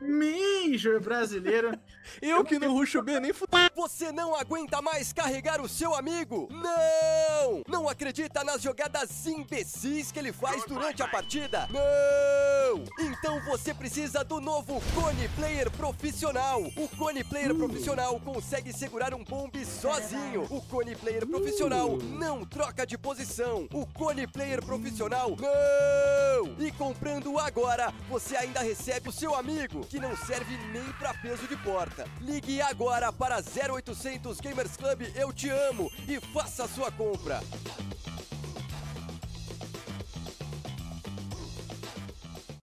[0.00, 1.78] Major brasileiro.
[2.20, 3.46] Eu que não ruxo B nem fu...
[3.74, 6.48] Você não aguenta mais carregar o seu amigo?
[6.50, 7.62] Não!
[7.68, 11.68] Não acredita nas jogadas imbecis que ele faz durante a partida?
[11.70, 12.84] Não!
[12.98, 16.62] Então você precisa do novo Cone Player Profissional.
[16.76, 20.46] O Cone Player Profissional consegue segurar um bombe sozinho.
[20.50, 23.68] O Cone Player Profissional não troca de posição.
[23.72, 26.56] O Cone Player Profissional não!
[26.58, 31.48] E comprando agora, você ainda recebe o seu amigo, que não serve nem pra peso
[31.48, 32.06] de porta.
[32.20, 37.40] Ligue agora para 0800 Gamers Club Eu Te Amo e faça a sua compra.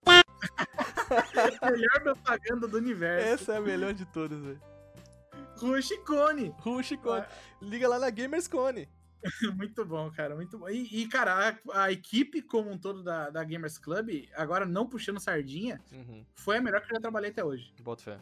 [1.70, 3.28] melhor propaganda do universo.
[3.28, 4.62] Essa é a melhor de todas, velho.
[5.58, 6.56] Rush Cone.
[6.60, 7.26] Rush Cone.
[7.62, 8.88] Liga lá na Gamers Cone.
[9.56, 10.70] Muito bom, cara, muito bom.
[10.70, 14.88] E, e, cara, a, a equipe como um todo da, da Gamers Club, agora não
[14.88, 16.24] puxando sardinha, Uhum.
[16.36, 17.74] foi a melhor que eu já trabalhei até hoje.
[17.82, 18.20] Bota fé.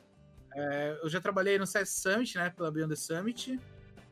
[0.56, 3.60] É, eu já trabalhei no CS Summit, né, pela Beyond the Summit.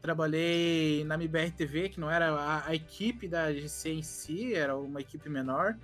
[0.02, 4.76] Trabalhei na MBR TV, que não era a, a equipe da GC em si, era
[4.76, 5.78] uma equipe menor.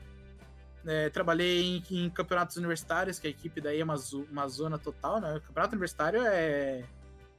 [0.86, 4.78] É, trabalhei em, em campeonatos universitários, que a equipe daí é uma, zo- uma zona
[4.78, 5.36] total, né?
[5.38, 6.86] O campeonato universitário é, é,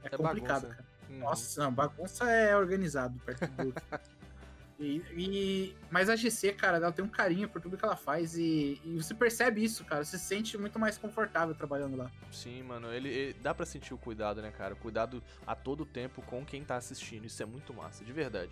[0.04, 0.74] É complicado, bagunça.
[0.82, 0.89] cara.
[1.10, 1.18] Uhum.
[1.18, 3.74] Nossa, não, bagunça é organizado perto do.
[4.78, 8.36] e, e- mas a GC, cara, ela tem um carinho por tudo que ela faz
[8.38, 10.04] e, e você percebe isso, cara.
[10.04, 12.10] Você se sente muito mais confortável trabalhando lá.
[12.30, 14.74] Sim, mano, ele, ele- dá pra sentir o cuidado, né, cara?
[14.74, 17.24] O cuidado a todo tempo com quem tá assistindo.
[17.26, 18.50] Isso é muito massa, de verdade.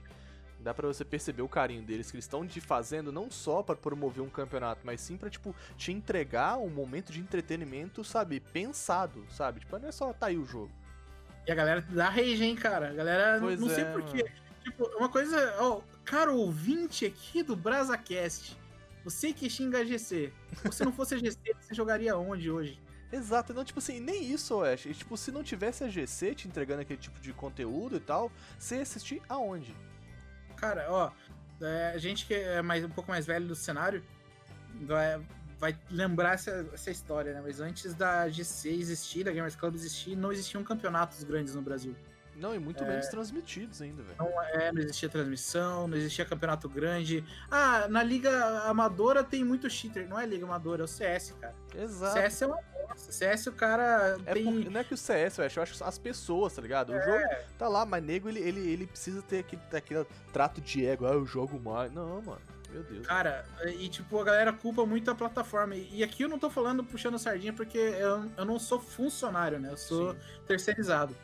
[0.60, 3.76] Dá pra você perceber o carinho deles, que eles estão te fazendo não só pra
[3.76, 9.24] promover um campeonato, mas sim pra, tipo, te entregar um momento de entretenimento, sabe, pensado,
[9.30, 9.60] sabe?
[9.60, 10.72] Tipo, não é só tá aí o jogo.
[11.48, 12.90] E a galera dá rage, hein, cara?
[12.90, 14.30] A galera, Pois não sei é, porquê.
[14.62, 18.54] Tipo, uma coisa, ó, cara ouvinte aqui do BrazaCast,
[19.02, 22.78] você que xinga a GC, se você não fosse a GC, você jogaria onde hoje?
[23.10, 24.84] Exato, não, tipo assim, nem isso, Ash.
[24.84, 28.30] E, Tipo, se não tivesse a GC te entregando aquele tipo de conteúdo e tal,
[28.58, 29.74] você ia assistir aonde?
[30.54, 31.10] Cara, ó,
[31.62, 34.04] é, a gente que é mais, um pouco mais velho do cenário
[35.58, 37.40] vai, lembrar essa, essa história, né?
[37.44, 41.94] Mas antes da GC existir, da Gamers Club existir, não existiam campeonatos grandes no Brasil.
[42.36, 44.14] Não, e muito menos transmitidos ainda, velho.
[44.16, 47.24] Não, é, não existia transmissão, não existia campeonato grande.
[47.50, 48.30] Ah, na Liga
[48.60, 50.08] Amadora tem muito cheater.
[50.08, 51.52] Não é Liga Amadora, é o CS, cara.
[51.76, 52.12] Exato.
[52.12, 53.10] CS é uma bosta.
[53.12, 54.44] CS o cara É tem.
[54.44, 56.90] porque, não é que o CS, eu acho, eu acho as pessoas, tá ligado?
[56.90, 57.04] O É.
[57.04, 61.06] jogo tá lá, mas nego ele, ele, ele precisa ter aquele, aquele trato de ego,
[61.06, 61.92] ah, eu jogo mais.
[61.92, 62.40] Não, mano,
[62.70, 63.06] meu Deus.
[63.06, 63.44] Cara,
[63.78, 65.74] e tipo, a galera culpa muito a plataforma.
[65.74, 69.70] E aqui eu não tô falando puxando sardinha porque eu, eu não sou funcionário, né?
[69.70, 70.18] Eu sou Sim.
[70.46, 71.16] terceirizado.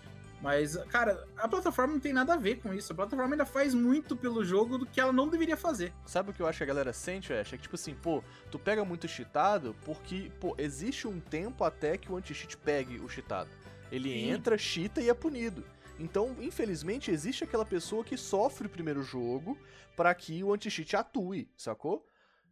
[0.45, 2.92] Mas, cara, a plataforma não tem nada a ver com isso.
[2.92, 5.90] A plataforma ainda faz muito pelo jogo do que ela não deveria fazer.
[6.05, 7.55] Sabe o que eu acho que a galera sente, Ash?
[7.55, 11.97] É que, tipo assim, pô, tu pega muito cheatado porque, pô, existe um tempo até
[11.97, 13.49] que o anti-cheat pegue o cheatado.
[13.90, 14.32] Ele Sim.
[14.32, 15.64] entra, cheata e é punido.
[15.99, 19.57] Então, infelizmente, existe aquela pessoa que sofre o primeiro jogo
[19.97, 22.07] pra que o anti-cheat atue, sacou?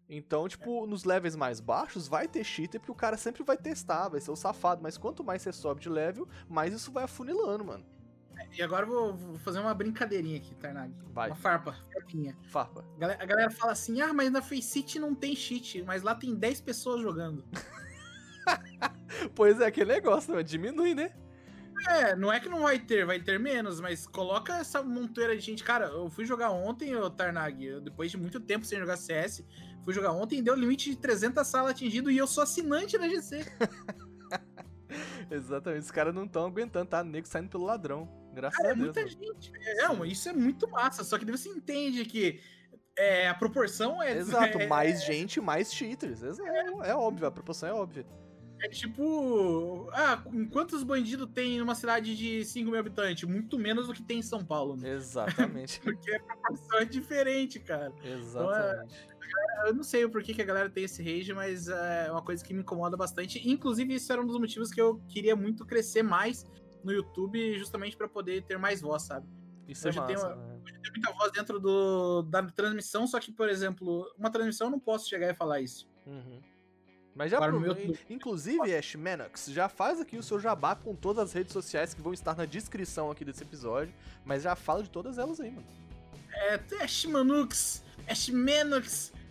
[0.08, 4.08] Então, tipo, nos levels mais baixos vai ter cheater porque o cara sempre vai testar,
[4.08, 4.82] vai ser o safado.
[4.82, 7.84] Mas quanto mais você sobe de level, mais isso vai afunilando, mano.
[8.56, 10.94] E agora eu vou, fazer uma brincadeirinha aqui, Tarnag.
[11.12, 11.30] Vai.
[11.30, 12.36] Uma farpa, farpinha.
[12.42, 12.84] Farpa.
[13.00, 16.60] A galera, fala assim: ah, mas na Faceit não tem cheat, mas lá tem 10
[16.60, 17.44] pessoas jogando.
[19.36, 20.42] Pois é, aquele negócio, né?
[20.42, 21.14] diminui, né?
[21.88, 25.42] É, não é que não vai ter, vai ter menos, mas coloca essa monteira de
[25.42, 25.64] gente.
[25.64, 29.44] Cara, eu fui jogar ontem, o Tarnag, eu, depois de muito tempo sem jogar CS,
[29.84, 33.08] fui jogar ontem e deu limite de 300 salas atingido e eu sou assinante da
[33.08, 33.44] GC.
[35.30, 37.02] Exatamente, os caras não estão aguentando, tá?
[37.02, 38.08] Nego saindo pelo ladrão.
[38.34, 38.84] Graças Cara, a é Deus.
[38.84, 39.12] muita mano.
[39.12, 39.52] gente.
[39.56, 42.40] É, isso é muito massa, só que daí você entende que
[42.96, 44.16] é, a proporção é.
[44.16, 46.22] Exato, é, mais gente, mais cheaters.
[46.22, 48.06] É, é óbvio, a proporção é óbvia.
[48.62, 49.88] É tipo.
[49.92, 53.28] Ah, quantos bandidos tem numa cidade de 5 mil habitantes?
[53.28, 54.90] Muito menos do que tem em São Paulo, né?
[54.90, 55.80] Exatamente.
[55.82, 57.92] Porque a proporção é diferente, cara.
[58.04, 58.94] Exatamente.
[59.66, 62.44] Eu não sei o porquê que a galera tem esse rage, mas é uma coisa
[62.44, 63.40] que me incomoda bastante.
[63.48, 66.46] Inclusive, isso era um dos motivos que eu queria muito crescer mais
[66.84, 69.26] no YouTube, justamente pra poder ter mais voz, sabe?
[69.66, 70.34] Isso Hoje é massa.
[70.34, 70.60] uma- né?
[70.82, 74.80] Tem muita voz dentro do, da transmissão, só que, por exemplo, uma transmissão eu não
[74.80, 75.88] posso chegar e falar isso.
[76.06, 76.40] Uhum.
[77.14, 80.74] Mas já Para o aprove- meu- Inclusive, Ash Manox, já faz aqui o seu jabá
[80.74, 83.92] com todas as redes sociais que vão estar na descrição aqui desse episódio.
[84.24, 85.66] Mas já fala de todas elas aí, mano.
[86.34, 88.30] É Ash Manux, Ash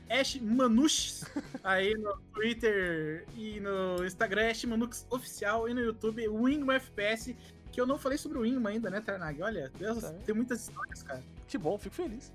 [0.09, 1.23] Ash Manux,
[1.63, 7.35] aí no Twitter e no Instagram, Ash Manux Oficial, e no YouTube, Wingman FPS,
[7.71, 9.41] que eu não falei sobre o Wingman ainda, né, Tarnag?
[9.41, 10.11] Olha, Deus, Tá.
[10.25, 11.23] tem muitas histórias, cara.
[11.47, 12.31] Que bom, fico feliz.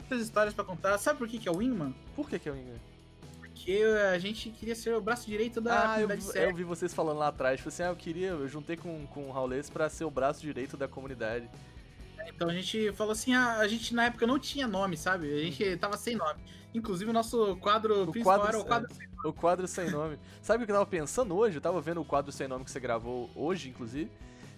[0.00, 0.98] Muitas histórias pra contar.
[0.98, 1.94] Sabe por que, que é o Wingman?
[2.16, 2.80] Por que que é o Ingram?
[3.54, 3.82] Porque
[4.12, 6.50] a gente queria ser o braço direito da Ah, eu, comunidade vi- séria.
[6.50, 7.58] eu vi vocês falando lá atrás.
[7.58, 10.40] Tipo assim, ah, eu queria, eu juntei com, com o Raulês pra ser o braço
[10.40, 11.48] direito da comunidade.
[12.26, 15.32] Então a gente falou assim, ah, a gente na época não tinha nome, sabe?
[15.32, 16.40] A gente tava sem nome.
[16.74, 18.88] Inclusive o nosso quadro O principal quadro- era o quadro
[19.24, 20.18] O quadro sem nome.
[20.40, 21.56] Sabe o que eu tava pensando hoje?
[21.58, 24.10] Eu tava vendo o quadro sem nome que você gravou hoje, inclusive.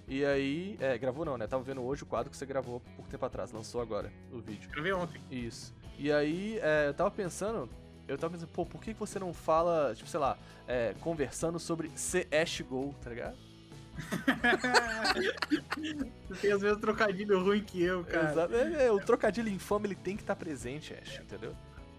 [0.07, 0.77] E aí.
[0.81, 1.47] É, gravou não, né?
[1.47, 3.51] Tava vendo hoje o quadro que você gravou pouco tempo atrás.
[3.53, 4.71] Lançou agora o vídeo.
[4.71, 5.21] Gravei ontem.
[5.31, 5.75] Isso.
[5.99, 7.69] E aí, é, eu tava pensando.
[8.07, 10.37] Eu tava pensando, pô, por que você não fala, tipo, sei lá,
[10.69, 13.37] é, conversando sobre CS Go, tá ligado?
[16.29, 18.33] Você tem às vezes trocadilho ruim que eu, cara.
[18.33, 18.55] Exato.
[18.55, 21.55] É, é, o trocadilho infame ele tem que estar presente, Ash, entendeu?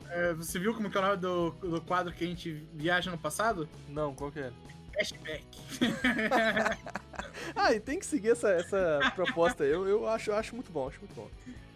[0.09, 3.09] É, você viu como que é o nome do, do quadro que a gente viaja
[3.09, 3.67] no passado?
[3.87, 4.51] Não, qual que é?
[4.93, 5.45] Cashback.
[7.55, 9.69] Ah, e tem que seguir essa, essa proposta aí.
[9.69, 11.29] Eu, eu acho, eu acho muito bom, acho muito bom.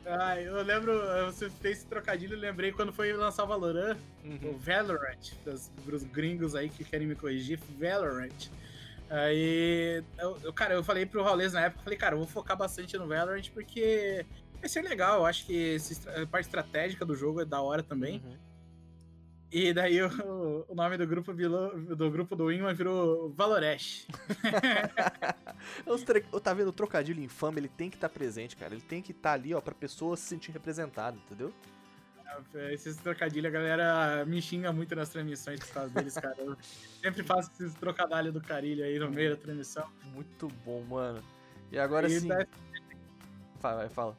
[0.10, 0.94] Ah, eu lembro,
[1.26, 4.58] você fez esse trocadilho, eu lembrei quando foi lançar o Valorant, o Uhum.
[4.58, 8.50] Valorant, das, pros gringos aí que querem me corrigir, Valorant.
[9.10, 12.56] Aí, eu, eu- cara, eu falei pro Raulês na época, falei, cara, eu vou focar
[12.58, 14.26] bastante no Valorant porque
[14.60, 17.82] vai ser legal, eu acho que estra- a parte estratégica do jogo é da hora
[17.82, 18.22] também.
[18.26, 18.38] Uhum.
[19.52, 23.30] E daí o, o nome do grupo virou, do grupo do Wingman virou
[25.86, 25.98] Ô,
[26.40, 26.68] Tá vendo?
[26.68, 28.74] O trocadilho infame, ele tem que estar presente, cara.
[28.74, 31.52] Ele tem que estar ali, ó, pra pessoa se sentir representada, entendeu?
[32.72, 36.36] Esses trocadilhos, a galera me xinga muito nas transmissões por causa deles, cara.
[36.38, 36.56] Eu
[37.02, 39.88] sempre faço esses trocadilhos do carilho aí no meio da transmissão.
[40.14, 41.24] Muito bom, mano.
[41.72, 42.28] E agora sim.
[42.28, 42.48] daí-
[43.60, 44.18] Fala, vai, fala.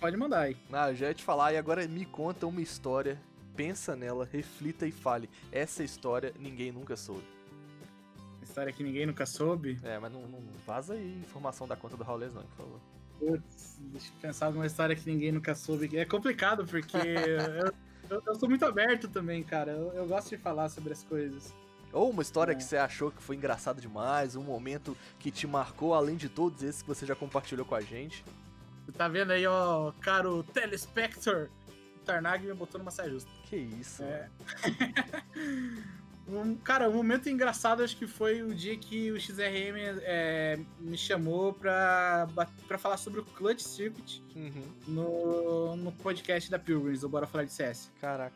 [0.00, 0.56] Pode mandar aí.
[0.72, 3.18] Ah, eu já ia te falar, e agora me conta uma história.
[3.56, 5.28] Pensa nela, reflita e fale.
[5.52, 7.24] Essa história ninguém nunca soube.
[8.42, 9.78] História que ninguém nunca soube.
[9.82, 12.80] É, mas não, não vaza aí informação da conta do Raulês, não, por favor.
[13.18, 15.96] Putz, deixa eu pensar numa história que ninguém nunca soube.
[15.96, 17.72] É complicado, porque eu,
[18.10, 19.72] eu- eu sou muito aberto também, cara.
[19.72, 21.54] Eu, eu gosto de falar sobre as coisas.
[21.92, 22.54] Ou uma história É.
[22.56, 26.62] que você achou que foi engraçado demais, um momento que te marcou, além de todos
[26.62, 28.24] esses que você já compartilhou com a gente.
[28.84, 31.48] Você tá vendo aí, ó, caro telespector?
[32.04, 33.30] O Tarnag me botou numa saia justa.
[33.44, 34.28] Que isso, É.
[36.26, 40.96] Um, cara, um momento engraçado acho que foi o dia que o XRM é, me
[40.96, 42.26] chamou pra,
[42.66, 44.62] pra falar sobre o Clutch Circuit Uhum.
[44.88, 47.92] no, no podcast da Pilgrims, do Bora Falar de CS.
[48.00, 48.34] Caraca.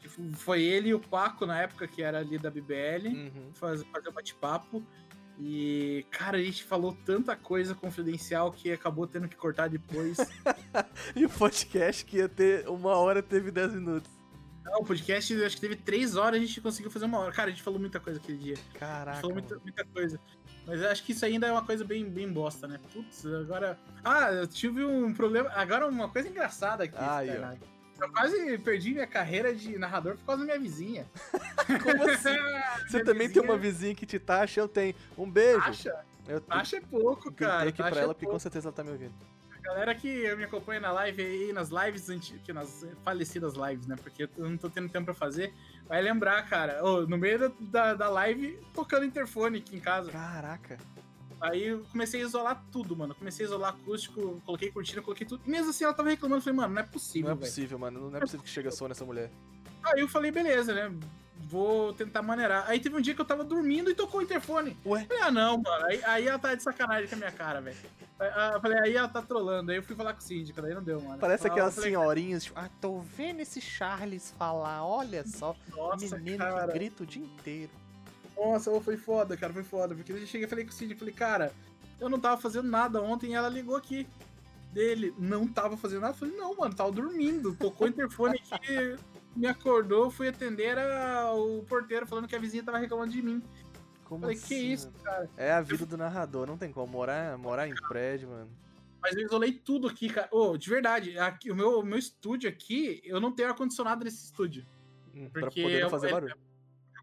[0.00, 3.50] F- Foi ele e o Paco na época, que era ali da BBL, Uhum.
[3.52, 4.86] faz, fazer um bate-papo.
[5.40, 10.18] E, cara, a gente falou tanta coisa confidencial que acabou tendo que cortar depois.
[11.14, 14.10] E o podcast que ia ter uma hora teve 10 minutos.
[14.64, 17.32] Não, o podcast acho que teve três horas, a gente conseguiu fazer uma hora.
[17.32, 18.56] Cara, a gente falou muita coisa aquele dia.
[18.74, 19.12] A Caraca.
[19.12, 20.20] gente falou muita, muita coisa.
[20.66, 22.78] Mas eu acho que isso ainda é uma coisa bem, bem bosta, né?
[22.92, 23.78] Putz, agora.
[24.04, 25.48] Ah, eu tive um problema.
[25.54, 26.98] Agora uma coisa engraçada aqui.
[26.98, 27.77] Fernando.
[28.00, 31.06] Eu quase perdi minha carreira de narrador por causa da minha vizinha.
[31.82, 32.36] Como assim?
[32.88, 34.94] Você também tem uma vizinha que te taxa, eu tenho.
[35.16, 35.60] Um beijo.
[35.60, 36.04] Taxa?
[36.28, 37.68] Eu Taxa é pouco, cara.
[37.70, 38.36] aqui Taxa pra é ela, porque pouco.
[38.36, 39.14] com certeza ela tá me ouvindo.
[39.50, 43.96] A galera que me acompanha na live aí, nas lives antigas, nas falecidas lives, né?
[44.00, 45.52] Porque eu não tô tendo tempo pra fazer.
[45.86, 46.84] Vai lembrar, cara.
[46.84, 50.10] Ô, no meio da, da, da live, tocando interfone aqui em casa.
[50.10, 50.78] Caraca.
[51.40, 53.14] Aí eu comecei a isolar tudo, mano.
[53.14, 55.42] Comecei a isolar acústico, coloquei cortina, coloquei tudo.
[55.46, 56.38] E mesmo assim ela tava reclamando.
[56.40, 57.46] Eu falei, mano, não é Não possível, é velho.
[57.46, 58.10] possível, mano.
[58.10, 59.30] Não é possível que chega som nessa mulher.
[59.84, 60.92] Aí eu falei, beleza, né?
[61.46, 62.64] vou tentar maneirar.
[62.68, 64.76] Aí teve um dia que eu tava dormindo e tocou o interfone.
[64.84, 65.04] Ué?
[65.04, 65.86] Falei, ah, não, mano.
[65.86, 67.76] Aí, aí ela tá de sacanagem com a minha cara, velho.
[68.18, 69.70] Ah, eu Falei, aí ela tá trolando.
[69.70, 71.18] Aí eu fui falar com o síndico, daí não deu, mano.
[71.18, 76.18] Parece Eu aquelas falei, senhorinhas, tipo, ah, tô vendo esse Charles falar, olha só, Nossa,
[76.18, 76.66] menino cara.
[76.66, 77.70] que grita o dia inteiro.
[78.38, 79.94] Nossa, foi foda, cara, foi foda.
[79.94, 81.52] Porque eu cheguei e falei com o Cid, falei, cara,
[82.00, 84.06] eu não tava fazendo nada ontem e ela ligou aqui.
[84.72, 86.12] Dele, não tava fazendo nada.
[86.12, 87.54] Eu falei, não, mano, tava dormindo.
[87.56, 88.96] Tocou o interfone aqui,
[89.34, 93.42] me acordou, fui atender, era o porteiro falando que a vizinha tava reclamando de mim.
[94.04, 95.28] Como falei, assim, que isso, cara.
[95.36, 98.50] É a vida do narrador, não tem como morar, morar em prédio, mano.
[99.00, 100.28] Mas eu isolei tudo aqui, cara.
[100.30, 104.24] Ô, de verdade, aqui, o meu, o meu estúdio aqui, eu não tenho ar-condicionado nesse
[104.24, 104.66] estúdio.
[105.14, 106.36] Hum, Pra poder eu- fazer barulho.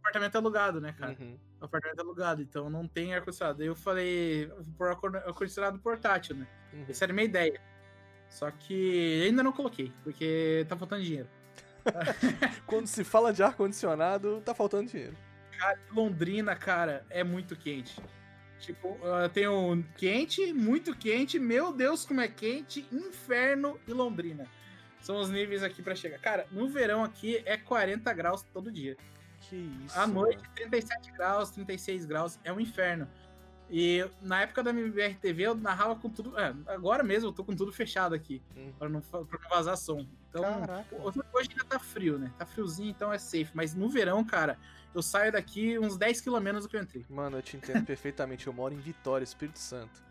[0.06, 1.18] O apartamento é alugado, né, cara?
[1.20, 1.36] Uhum.
[1.60, 3.64] O apartamento é alugado, então não tem ar-condicionado.
[3.64, 4.46] Aí eu falei,
[4.78, 6.48] vou pôr ar- ar-condicionado portátil, né?
[6.72, 6.86] Uhum.
[6.88, 7.60] Essa era a minha ideia.
[8.30, 11.28] Só que ainda não coloquei, porque tá faltando dinheiro.
[12.68, 15.18] Quando se fala de ar-condicionado, tá faltando dinheiro.
[15.58, 18.00] Cara, Londrina, cara, é muito quente.
[18.60, 24.48] Tipo, ah, tem o quente, muito quente, meu Deus, como é quente, inferno e Londrina.
[25.02, 26.20] São os níveis aqui pra chegar.
[26.20, 28.96] Cara, no verão aqui é 40 graus todo dia.
[29.50, 29.56] Que
[29.86, 29.98] isso.
[30.00, 30.50] À noite, mano.
[30.56, 33.08] 37 graus, 36 graus, é um inferno.
[33.70, 36.38] E na época da MBR TV eu narrava com tudo.
[36.40, 38.72] é, agora mesmo eu tô com tudo fechado aqui, Hum.
[38.78, 40.06] pra não, pra não vazar som.
[40.30, 40.96] Então, Caraca.
[41.34, 42.32] hoje ainda tá frio, né?
[42.38, 43.50] Tá friozinho, então é safe.
[43.56, 44.58] Mas no verão, cara,
[44.94, 47.06] eu saio daqui uns 10 km menos do que eu entrei.
[47.10, 48.46] Mano, eu te entendo perfeitamente.
[48.46, 50.04] Eu moro em Vitória, Espírito Santo.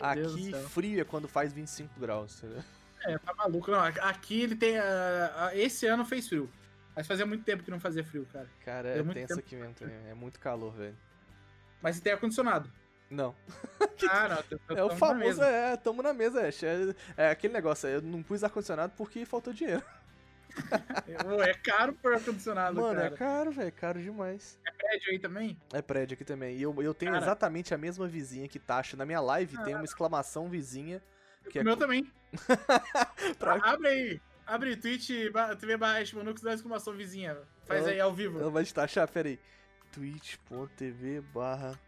[0.00, 2.38] Meu Aqui, frio é quando faz 25 graus.
[2.42, 2.62] entendeu?
[3.04, 3.70] É, tá maluco.
[3.70, 4.78] Não, aqui ele tem.
[4.78, 6.48] ah, ah, esse ano fez frio.
[6.94, 8.48] Mas fazia muito tempo que não fazia frio, cara.
[8.64, 9.96] Cara, É é tenso aqui mesmo também.
[10.08, 10.96] É muito calor, velho.
[11.80, 12.70] Mas tem ar-condicionado.
[13.10, 13.34] Não.
[14.10, 14.36] Ah, não.
[14.50, 16.42] eu- eu É o tô famoso, é, tamo na mesa.
[16.42, 16.50] É,
[17.16, 19.82] é aquele negócio, eu não pus ar-condicionado porque faltou dinheiro.
[21.46, 23.06] É caro por ar-condicionado, Mano, cara.
[23.14, 24.58] é caro, velho, caro demais.
[24.76, 25.58] prédio aí também?
[25.72, 26.56] É prédio aqui também.
[26.58, 27.24] E eu, eu tenho Cara.
[27.24, 28.94] exatamente a mesma vizinha que taxa.
[28.96, 31.00] Na minha live tem uma exclamação vizinha.
[31.48, 32.10] Que é o meu co- também.
[33.38, 34.20] pra- Abre aí.
[34.46, 37.36] Abre Twitch, ba- TV barra Manux da exclamação vizinha.
[37.64, 38.40] Faz aí ao vivo.
[38.40, 39.38] Ela vai te taxar, pera aí.
[39.92, 41.78] twitch.tv barra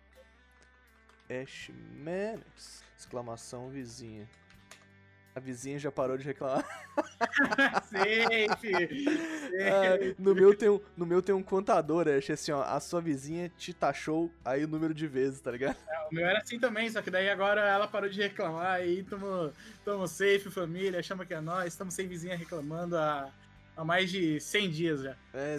[1.28, 2.82] Ashmanix.
[2.96, 4.28] Exclamação vizinha.
[5.34, 6.64] A vizinha já parou de reclamar.
[7.90, 9.04] Safe.
[9.56, 12.62] Ah, no, meu tem um, no meu tem um contador, Ash, assim, ó.
[12.62, 15.76] A sua vizinha te taxou aí o número de vezes, tá ligado?
[16.10, 19.52] O meu era assim também, só que daí agora ela parou de reclamar aí tamo,
[19.84, 23.30] tamo safe, família, chama que é nós, estamos sem vizinha reclamando há,
[23.76, 25.16] há mais de 100 dias já.
[25.32, 25.54] É,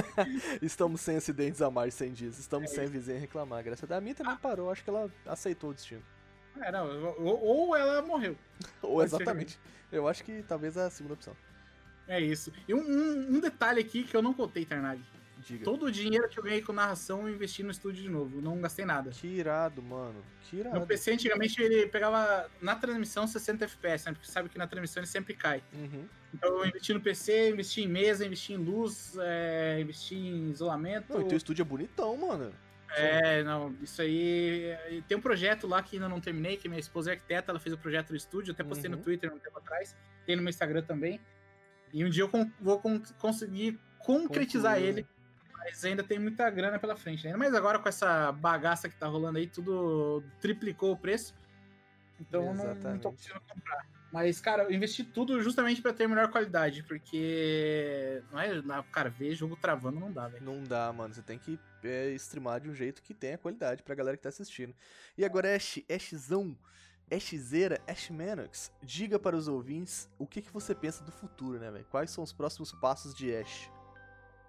[0.62, 2.38] Estamos sem acidentes há mais de 100 dias.
[2.38, 3.62] Estamos É sem vizinha reclamar.
[3.62, 3.98] Graças a Deus.
[3.98, 4.70] A minha também parou.
[4.70, 6.02] Acho que ela aceitou o destino.
[6.60, 8.36] É, não, ou, ou ela morreu.
[8.82, 9.58] Ou exatamente.
[9.90, 11.34] Eu acho que talvez a segunda opção.
[12.06, 12.52] É isso.
[12.68, 15.00] E um, um- um detalhe aqui que eu não contei, Tarnag.
[15.38, 15.64] Diga.
[15.64, 18.42] Todo o dinheiro que eu ganhei com narração eu investi no estúdio de novo.
[18.42, 19.10] Não gastei nada.
[19.10, 20.22] Que irado, mano.
[20.42, 20.86] Que Meu irado.
[20.86, 24.12] PC antigamente ele pegava na transmissão 60 FPS, né?
[24.12, 25.62] Porque sabe que na transmissão ele sempre cai.
[25.72, 26.04] Uhum.
[26.34, 31.14] Então eu investi no PC, investi em mesa, investi em luz, é, investi em isolamento.
[31.14, 32.52] Não, e teu estúdio é bonitão, mano.
[32.96, 34.76] É, não, isso aí.
[35.06, 37.72] Tem um projeto lá que ainda não terminei, que minha esposa é arquiteta, ela fez
[37.74, 38.96] o projeto do estúdio, até postei Uhum.
[38.96, 39.96] no Twitter um tempo atrás,
[40.26, 41.20] tem no meu Instagram também.
[41.92, 44.88] E um dia eu con- vou con- conseguir concretizar Concluir.
[44.88, 45.06] ele,
[45.58, 47.26] mas ainda tem muita grana pela frente.
[47.26, 51.34] Ainda mais agora com essa bagaça que tá rolando aí, tudo triplicou o preço.
[52.20, 53.86] Então eu não, não tô conseguindo comprar.
[54.12, 58.22] Mas, cara, eu investi tudo justamente pra ter melhor qualidade, porque.
[58.32, 60.44] Não é, cara, ver jogo travando não dá, velho.
[60.44, 61.14] Não dá, mano.
[61.14, 64.28] Você tem que é, streamar de um jeito que tenha qualidade pra galera que tá
[64.28, 64.74] assistindo.
[65.16, 66.56] E agora, Ash, Ashzão,
[67.10, 71.86] Ashzeira, Ashmanox, diga para os ouvintes o que, que você pensa do futuro, né, velho?
[71.90, 73.70] Quais são os próximos passos de Ash?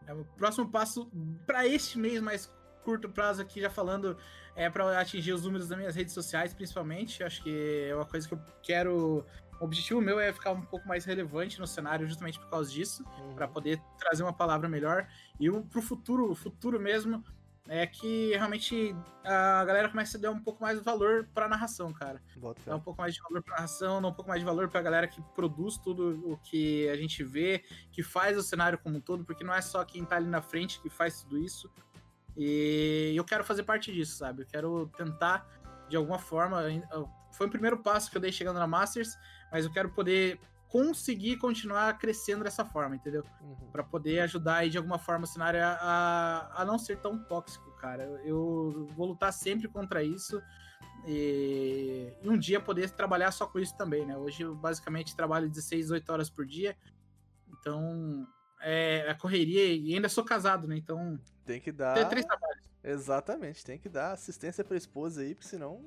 [0.06, 1.10] É, o próximo passo
[1.46, 2.52] para este mês mais
[2.84, 4.18] curto prazo aqui, já falando,
[4.56, 7.24] é para atingir os números das minhas redes sociais, principalmente.
[7.24, 9.26] Acho que é uma coisa que eu quero.
[9.62, 13.06] O objetivo meu é ficar um pouco mais relevante no cenário, justamente por causa disso,
[13.20, 13.36] Uhum.
[13.36, 15.08] para poder trazer uma palavra melhor.
[15.40, 17.24] E o, pro futuro, o futuro mesmo,
[17.68, 21.94] é que realmente a galera comece a dar um pouco mais de valor pra narração,
[21.94, 22.20] cara.
[22.36, 22.60] Bota.
[22.66, 24.82] Dar um pouco mais de valor pra narração, dar um pouco mais de valor pra
[24.82, 29.00] galera que produz tudo o que a gente vê, que faz o cenário como um
[29.00, 31.72] todo, porque não é só quem tá ali na frente que faz tudo isso.
[32.36, 34.42] E eu quero fazer parte disso, sabe?
[34.42, 35.48] Eu quero tentar,
[35.88, 36.64] de alguma forma.
[37.34, 39.18] Foi o primeiro passo que eu dei chegando na Masters,
[39.52, 43.26] mas eu quero poder conseguir continuar crescendo dessa forma, entendeu?
[43.42, 43.70] Uhum.
[43.72, 47.70] Pra poder ajudar aí de alguma forma o cenário a, a, não ser tão tóxico,
[47.72, 48.04] cara.
[48.04, 50.42] Eu, eu vou lutar sempre contra isso
[51.06, 54.18] e, e um dia poder trabalhar só com isso também, né?
[54.18, 56.78] Hoje eu basicamente trabalho 16, 18 horas por dia,
[57.50, 58.26] então
[58.62, 60.78] é, a correria e ainda sou casado, né?
[60.78, 61.20] Então.
[61.46, 61.96] Tem que dar.
[61.96, 62.64] Tem três trabalhos.
[62.84, 65.84] Exatamente, tem que dar assistência pra esposa aí, porque senão.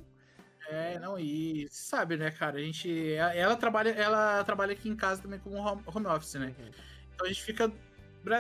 [0.69, 2.59] É, não, e sabe, né, cara?
[2.59, 3.13] A gente.
[3.15, 6.55] Ela trabalha, ela trabalha aqui em casa também como home office, né?
[6.59, 6.71] Uhum.
[7.15, 7.71] Então a gente fica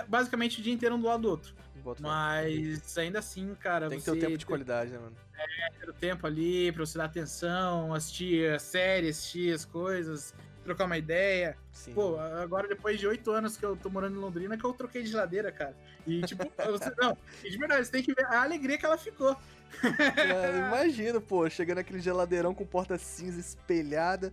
[0.08, 1.54] basicamente o dia inteiro um do lado do outro.
[2.00, 3.88] Mas ainda assim, cara.
[3.88, 5.16] Tem que ter o tempo de qualidade, né, mano?
[5.36, 10.34] É, ter o tempo ali pra você dar atenção, assistir a série, assistir as coisas,
[10.64, 11.56] trocar uma ideia.
[11.72, 11.94] Sim.
[11.94, 15.02] Pô, agora depois de oito anos que eu tô morando em Londrina, que eu troquei
[15.02, 15.76] de geladeira, cara.
[16.06, 19.36] E, tipo, você, não, de verdade, você tem que ver a alegria que ela ficou.
[19.82, 24.32] É, imagina, pô, chegando aquele geladeirão com porta cinza espelhada,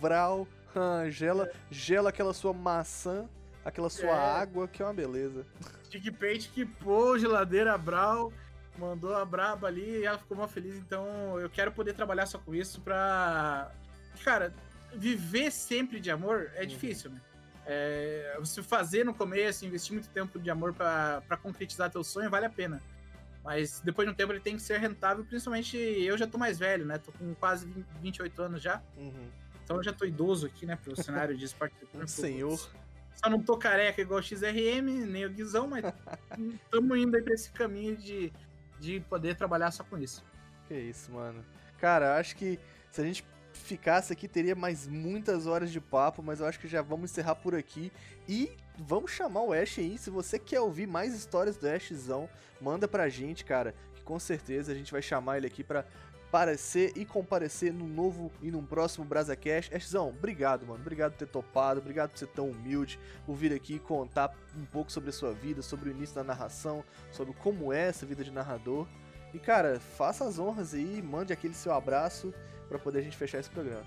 [0.00, 0.46] vral,
[1.10, 3.28] gela, gela aquela sua maçã,
[3.64, 4.40] aquela sua é.
[4.40, 5.46] água, que é uma beleza.
[5.84, 8.32] Stick Paint que pô, geladeira Brau,
[8.78, 10.76] mandou a braba ali e ela ficou muito feliz.
[10.76, 13.70] Então eu quero poder trabalhar só com isso pra.
[14.24, 14.52] Cara,
[14.94, 16.66] viver sempre de amor é uhum.
[16.66, 17.20] difícil, né?
[17.66, 22.46] É, você fazer no começo, investir muito tempo de amor para concretizar teu sonho, vale
[22.46, 22.82] a pena.
[23.44, 26.58] Mas depois de um tempo ele tem que ser rentável, principalmente eu já tô mais
[26.58, 26.98] velho, né?
[26.98, 27.66] Tô com quase
[28.02, 28.82] 28 anos já.
[28.96, 29.28] Uhum.
[29.62, 31.74] Então eu já tô idoso aqui, né, pro cenário de esporte.
[31.94, 32.58] um senhor.
[33.14, 35.84] Só não tô careca igual o XRM, nem o Guizão, mas
[36.64, 38.32] estamos indo aí pra esse caminho de,
[38.78, 40.24] de poder trabalhar só com isso.
[40.66, 41.44] Que isso, mano.
[41.78, 42.58] Cara, acho que
[42.90, 43.22] se a gente
[43.62, 47.36] ficasse aqui, teria mais muitas horas de papo, mas eu acho que já vamos encerrar
[47.36, 47.92] por aqui.
[48.28, 49.98] E vamos chamar o Ash aí.
[49.98, 52.28] Se você quer ouvir mais histórias do Ashzão,
[52.60, 53.74] manda pra gente, cara.
[53.94, 55.84] Que com certeza a gente vai chamar ele aqui pra
[56.30, 59.74] aparecer e comparecer no novo e num próximo BrazaCast.
[59.74, 60.80] Ashzão, obrigado, mano.
[60.80, 64.92] Obrigado por ter topado, obrigado por ser tão humilde, por vir aqui contar um pouco
[64.92, 68.30] sobre a sua vida, sobre o início da narração, sobre como é essa vida de
[68.30, 68.86] narrador.
[69.34, 72.32] E cara, faça as honras aí, mande aquele seu abraço
[72.70, 73.84] para poder a gente fechar esse programa.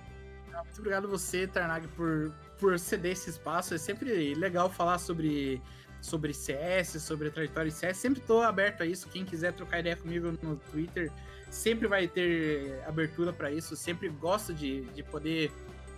[0.52, 3.74] Muito obrigado você, Tarnag, por, por ceder esse espaço.
[3.74, 5.62] É sempre legal falar sobre,
[6.02, 7.98] sobre CS, sobre a trajetória de CS.
[7.98, 9.10] Sempre estou aberto a isso.
[9.10, 11.10] Quem quiser trocar ideia comigo no Twitter,
[11.50, 13.76] sempre vai ter abertura para isso.
[13.76, 15.52] Sempre gosto de, de poder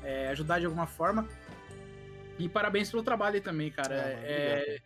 [0.03, 1.27] é, ajudar de alguma forma.
[2.37, 3.95] E parabéns pelo trabalho aí também, cara.
[3.95, 4.79] Ah, é,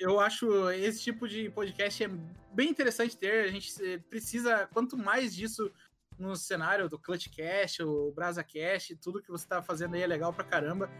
[0.00, 2.10] eu acho esse tipo de podcast é
[2.52, 3.44] bem interessante ter.
[3.44, 3.72] A gente
[4.10, 5.70] precisa, quanto mais disso
[6.18, 10.44] no cenário do Clutchcast, o BrazaCast, tudo que você tá fazendo aí é legal pra
[10.44, 10.90] caramba.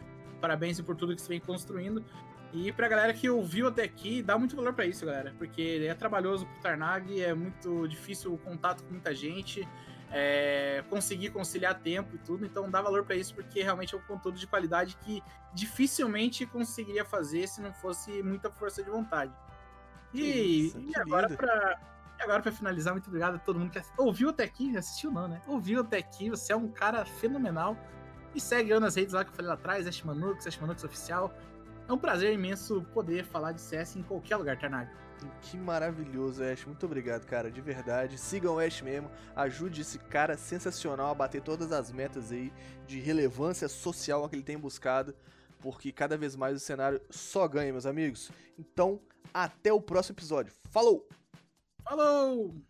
[0.41, 2.05] Parabéns por tudo que você vem construindo.
[2.53, 5.35] E pra galera que ouviu até aqui, dá muito valor para isso, galera.
[5.39, 9.69] Porque é trabalhoso pro Tarnag, é muito difícil o contato com muita gente,
[10.13, 12.47] é, conseguir conciliar tempo e tudo.
[12.47, 15.23] Então dá valor para isso, porque realmente é um conteúdo de qualidade que
[15.53, 19.33] dificilmente conseguiria fazer se não fosse muita força de vontade.
[20.13, 23.83] E, isso, e agora para e agora, para finalizar, muito obrigado a todo mundo que
[23.99, 25.43] ouviu até aqui, assistiu não, né?
[25.47, 27.77] Ouviu até aqui, você é um cara fenomenal.
[28.35, 30.83] E segue eu nas redes lá que eu falei lá atrás, Ash Manux, Ash Manux
[30.85, 31.33] Oficial.
[31.89, 34.91] É um prazer imenso poder falar de CS em qualquer lugar, Tarnag.
[35.43, 36.65] Que maravilhoso, Ash.
[36.65, 38.19] Muito obrigado, cara, de verdade.
[38.19, 42.53] Sigam o Ash mesmo, ajude esse cara sensacional a bater todas as metas aí
[42.87, 45.15] de relevância social que ele tem buscado,
[45.61, 48.31] porque cada vez mais o cenário só ganha, meus amigos.
[48.59, 49.01] Então,
[49.33, 50.53] até o próximo episódio.
[50.71, 51.07] Falou!
[51.85, 52.63] Falou!